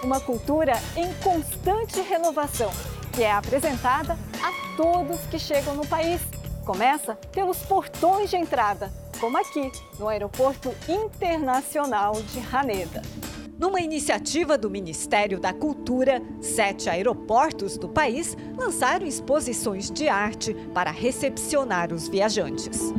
Uma 0.02 0.20
cultura 0.20 0.74
em 0.96 1.12
constante 1.14 2.00
renovação, 2.00 2.70
que 3.12 3.22
é 3.22 3.32
apresentada 3.32 4.16
a 4.42 4.76
todos 4.76 5.20
que 5.26 5.38
chegam 5.38 5.74
no 5.74 5.86
país. 5.86 6.20
Começa 6.64 7.14
pelos 7.32 7.58
portões 7.58 8.30
de 8.30 8.36
entrada, 8.36 8.92
como 9.18 9.38
aqui, 9.38 9.72
no 9.98 10.06
Aeroporto 10.06 10.72
Internacional 10.86 12.12
de 12.12 12.40
Haneda. 12.54 13.02
Numa 13.58 13.80
iniciativa 13.80 14.56
do 14.56 14.70
Ministério 14.70 15.40
da 15.40 15.52
Cultura, 15.52 16.22
sete 16.40 16.88
aeroportos 16.88 17.76
do 17.76 17.88
país 17.88 18.36
lançaram 18.56 19.04
exposições 19.04 19.90
de 19.90 20.08
arte 20.08 20.54
para 20.72 20.92
recepcionar 20.92 21.92
os 21.92 22.06
viajantes. 22.06 22.94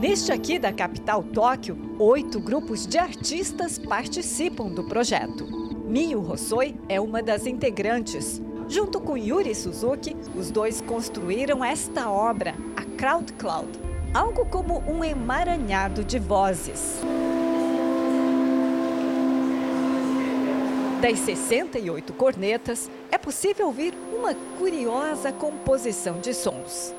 Neste 0.00 0.30
aqui 0.30 0.56
da 0.56 0.72
capital 0.72 1.20
Tóquio, 1.24 1.76
oito 1.98 2.38
grupos 2.38 2.86
de 2.86 2.96
artistas 2.96 3.76
participam 3.76 4.68
do 4.68 4.84
projeto. 4.84 5.44
Miyu 5.84 6.20
Hossoi 6.20 6.76
é 6.88 7.00
uma 7.00 7.20
das 7.20 7.44
integrantes. 7.44 8.40
Junto 8.68 9.00
com 9.00 9.16
Yuri 9.16 9.52
Suzuki, 9.52 10.16
os 10.36 10.48
dois 10.48 10.80
construíram 10.80 11.64
esta 11.64 12.08
obra, 12.08 12.54
a 12.76 12.84
Crowd 12.96 13.32
Cloud, 13.32 13.68
algo 14.14 14.46
como 14.46 14.78
um 14.88 15.02
emaranhado 15.02 16.04
de 16.04 16.20
vozes. 16.20 17.00
Das 21.00 21.18
68 21.18 22.14
cornetas, 22.14 22.90
é 23.12 23.18
possível 23.18 23.66
ouvir 23.66 23.92
uma 24.16 24.34
curiosa 24.58 25.30
composição 25.30 26.18
de 26.20 26.32
sons. 26.32 26.94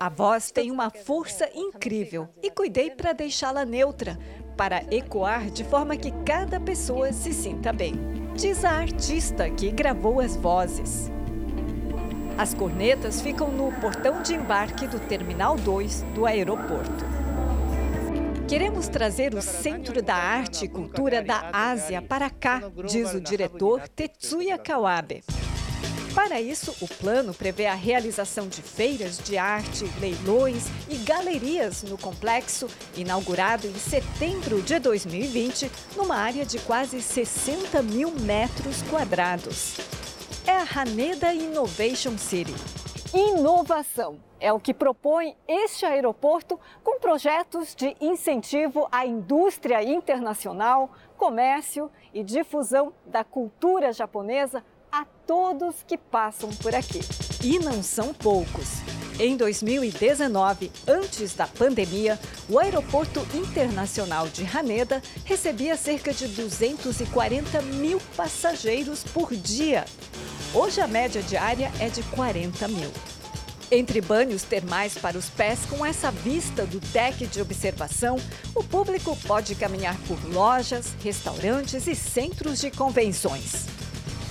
A 0.00 0.08
voz 0.08 0.50
tem 0.50 0.70
uma 0.70 0.88
força 0.88 1.46
incrível 1.54 2.26
e 2.42 2.50
cuidei 2.50 2.90
para 2.90 3.12
deixá-la 3.12 3.66
neutra, 3.66 4.18
para 4.56 4.82
ecoar 4.90 5.50
de 5.50 5.62
forma 5.62 5.94
que 5.94 6.10
cada 6.24 6.58
pessoa 6.58 7.12
se 7.12 7.34
sinta 7.34 7.70
bem. 7.70 7.94
Diz 8.34 8.64
a 8.64 8.70
artista 8.70 9.50
que 9.50 9.70
gravou 9.70 10.20
as 10.20 10.36
vozes. 10.36 11.10
As 12.38 12.54
cornetas 12.54 13.20
ficam 13.20 13.52
no 13.52 13.70
portão 13.78 14.22
de 14.22 14.34
embarque 14.34 14.86
do 14.86 14.98
Terminal 15.00 15.56
2 15.56 16.02
do 16.14 16.24
aeroporto. 16.24 17.27
Queremos 18.48 18.88
trazer 18.88 19.34
o 19.34 19.42
Centro 19.42 20.00
da 20.00 20.14
Arte 20.14 20.64
e 20.64 20.68
Cultura 20.68 21.20
da 21.20 21.50
Ásia 21.52 22.00
para 22.00 22.30
cá, 22.30 22.62
diz 22.88 23.12
o 23.12 23.20
diretor 23.20 23.86
Tetsuya 23.88 24.56
Kawabe. 24.56 25.22
Para 26.14 26.40
isso, 26.40 26.74
o 26.80 26.88
plano 26.88 27.34
prevê 27.34 27.66
a 27.66 27.74
realização 27.74 28.48
de 28.48 28.62
feiras 28.62 29.18
de 29.18 29.36
arte, 29.36 29.84
leilões 30.00 30.64
e 30.88 30.96
galerias 30.96 31.82
no 31.82 31.98
complexo, 31.98 32.68
inaugurado 32.96 33.66
em 33.66 33.74
setembro 33.74 34.62
de 34.62 34.78
2020, 34.78 35.70
numa 35.94 36.16
área 36.16 36.46
de 36.46 36.58
quase 36.60 37.02
60 37.02 37.82
mil 37.82 38.10
metros 38.12 38.80
quadrados. 38.88 39.76
É 40.46 40.52
a 40.52 40.66
Haneda 40.80 41.34
Innovation 41.34 42.16
City. 42.16 42.54
Inovação 43.14 44.18
é 44.38 44.52
o 44.52 44.60
que 44.60 44.74
propõe 44.74 45.34
este 45.48 45.86
aeroporto 45.86 46.60
com 46.84 47.00
projetos 47.00 47.74
de 47.74 47.96
incentivo 48.02 48.86
à 48.92 49.06
indústria 49.06 49.82
internacional, 49.82 50.90
comércio 51.16 51.90
e 52.12 52.22
difusão 52.22 52.92
da 53.06 53.24
cultura 53.24 53.94
japonesa 53.94 54.62
a 54.92 55.06
todos 55.26 55.82
que 55.82 55.96
passam 55.96 56.50
por 56.62 56.74
aqui. 56.74 57.00
E 57.42 57.58
não 57.58 57.82
são 57.82 58.12
poucos. 58.12 58.82
Em 59.18 59.36
2019, 59.38 60.70
antes 60.86 61.34
da 61.34 61.46
pandemia, 61.46 62.18
o 62.48 62.58
Aeroporto 62.58 63.20
Internacional 63.34 64.28
de 64.28 64.44
Haneda 64.44 65.02
recebia 65.24 65.76
cerca 65.76 66.12
de 66.12 66.28
240 66.28 67.62
mil 67.62 68.00
passageiros 68.14 69.02
por 69.02 69.34
dia. 69.34 69.86
Hoje 70.54 70.80
a 70.80 70.88
média 70.88 71.22
diária 71.22 71.70
é 71.78 71.90
de 71.90 72.02
40 72.04 72.68
mil. 72.68 72.90
Entre 73.70 74.00
banhos 74.00 74.42
termais 74.42 74.96
para 74.96 75.18
os 75.18 75.28
pés 75.28 75.58
com 75.68 75.84
essa 75.84 76.10
vista 76.10 76.64
do 76.64 76.80
deck 76.80 77.26
de 77.26 77.42
observação, 77.42 78.18
o 78.54 78.64
público 78.64 79.14
pode 79.26 79.54
caminhar 79.54 79.94
por 80.06 80.18
lojas, 80.32 80.96
restaurantes 81.02 81.86
e 81.86 81.94
centros 81.94 82.60
de 82.60 82.70
convenções. 82.70 83.66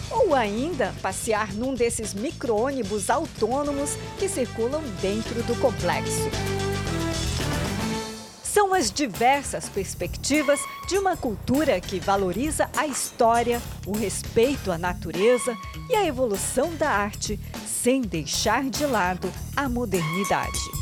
Ou 0.09 0.33
ainda 0.33 0.91
passear 1.03 1.53
num 1.53 1.75
desses 1.75 2.15
micro-ônibus 2.15 3.11
autônomos 3.11 3.91
que 4.17 4.27
circulam 4.27 4.81
dentro 4.99 5.43
do 5.43 5.55
complexo. 5.61 6.66
São 8.57 8.73
as 8.73 8.91
diversas 8.91 9.69
perspectivas 9.69 10.59
de 10.87 10.97
uma 10.97 11.15
cultura 11.15 11.79
que 11.79 11.99
valoriza 11.99 12.67
a 12.75 12.87
história, 12.87 13.61
o 13.85 13.95
respeito 13.95 14.71
à 14.71 14.79
natureza 14.79 15.55
e 15.87 15.95
a 15.95 16.03
evolução 16.03 16.73
da 16.73 16.89
arte, 16.89 17.39
sem 17.67 18.01
deixar 18.01 18.63
de 18.63 18.83
lado 18.83 19.31
a 19.55 19.69
modernidade. 19.69 20.76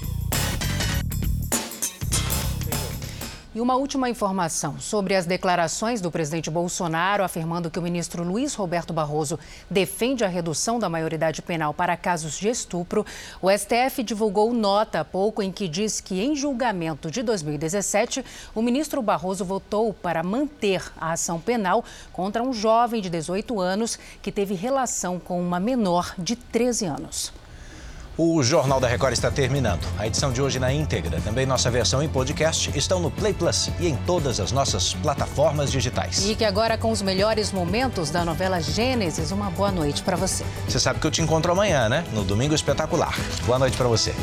E 3.56 3.62
uma 3.62 3.78
última 3.78 4.10
informação 4.10 4.78
sobre 4.82 5.16
as 5.16 5.26
declarações 5.26 6.01
do 6.01 6.12
presidente 6.12 6.51
Bolsonaro 6.51 7.24
afirmando 7.24 7.72
que 7.72 7.80
o 7.80 7.82
ministro 7.82 8.22
Luiz 8.22 8.53
Roberto 8.53 8.91
Barroso 8.91 9.39
defende 9.72 10.26
a 10.26 10.28
redução 10.28 10.78
da 10.78 10.89
maioridade 10.89 11.41
penal 11.41 11.74
para 11.74 11.95
casos 11.95 12.38
de 12.38 12.49
estupro. 12.49 13.06
O 13.41 13.49
STF 13.49 14.03
divulgou 14.03 14.53
nota 14.53 14.99
há 14.99 15.06
pouco 15.06 15.41
em 15.41 15.53
que 15.53 15.70
diz 15.70 16.01
que, 16.01 16.22
em 16.22 16.36
julgamento 16.36 17.10
de 17.10 17.24
2017, 17.24 18.26
o 18.53 18.62
ministro 18.62 19.01
Barroso 19.01 19.45
votou 19.45 19.93
para 19.93 20.22
manter 20.22 20.91
a 20.99 21.14
ação 21.14 21.39
penal 21.39 21.82
contra 22.12 22.43
um 22.43 22.51
jovem 22.51 23.01
de 23.01 23.10
18 23.10 23.62
anos 23.62 23.97
que 24.22 24.34
teve 24.34 24.53
relação 24.53 25.18
com 25.18 25.41
uma 25.41 25.62
menor 25.62 26.14
de 26.18 26.36
13 26.36 26.88
anos. 26.88 27.32
O 28.18 28.41
Jornal 28.41 28.80
da 28.80 28.88
Record 28.88 29.11
está 29.11 29.30
terminando. 29.30 29.86
A 29.99 30.07
edição 30.07 30.32
de 30.32 30.41
hoje 30.41 30.57
na 30.57 30.72
íntegra, 30.72 31.20
também 31.20 31.45
nossa 31.45 31.70
versão 31.70 32.01
em 32.01 32.07
podcast, 32.07 32.72
estão 32.74 32.97
no 33.01 33.11
Play 33.11 33.34
Plus 33.34 33.70
e 33.78 33.89
em 33.89 33.95
todas 34.05 34.39
as 34.39 34.53
nossas 34.53 34.93
plataformas 34.93 35.70
digitais. 35.70 36.26
E 36.26 36.34
que 36.34 36.45
agora, 36.45 36.78
com 36.78 36.91
os 36.91 37.01
melhores 37.01 37.51
momentos 37.51 38.09
da 38.09 38.24
novela 38.24 38.61
Gênesis, 38.61 39.32
uma 39.32 39.49
boa 39.49 39.70
noite 39.70 40.01
para 40.01 40.16
você. 40.16 40.45
Você 40.66 40.80
sabe 40.80 41.01
que 41.01 41.07
eu 41.07 41.11
te 41.11 41.22
encontro 41.22 41.51
amanhã, 41.51 41.89
né? 41.89 42.05
No 42.13 42.24
Domingo 42.24 42.55
Espetacular. 42.55 43.13
Boa 43.45 43.59
noite 43.59 43.76
para 43.76 43.88
você. 43.89 44.16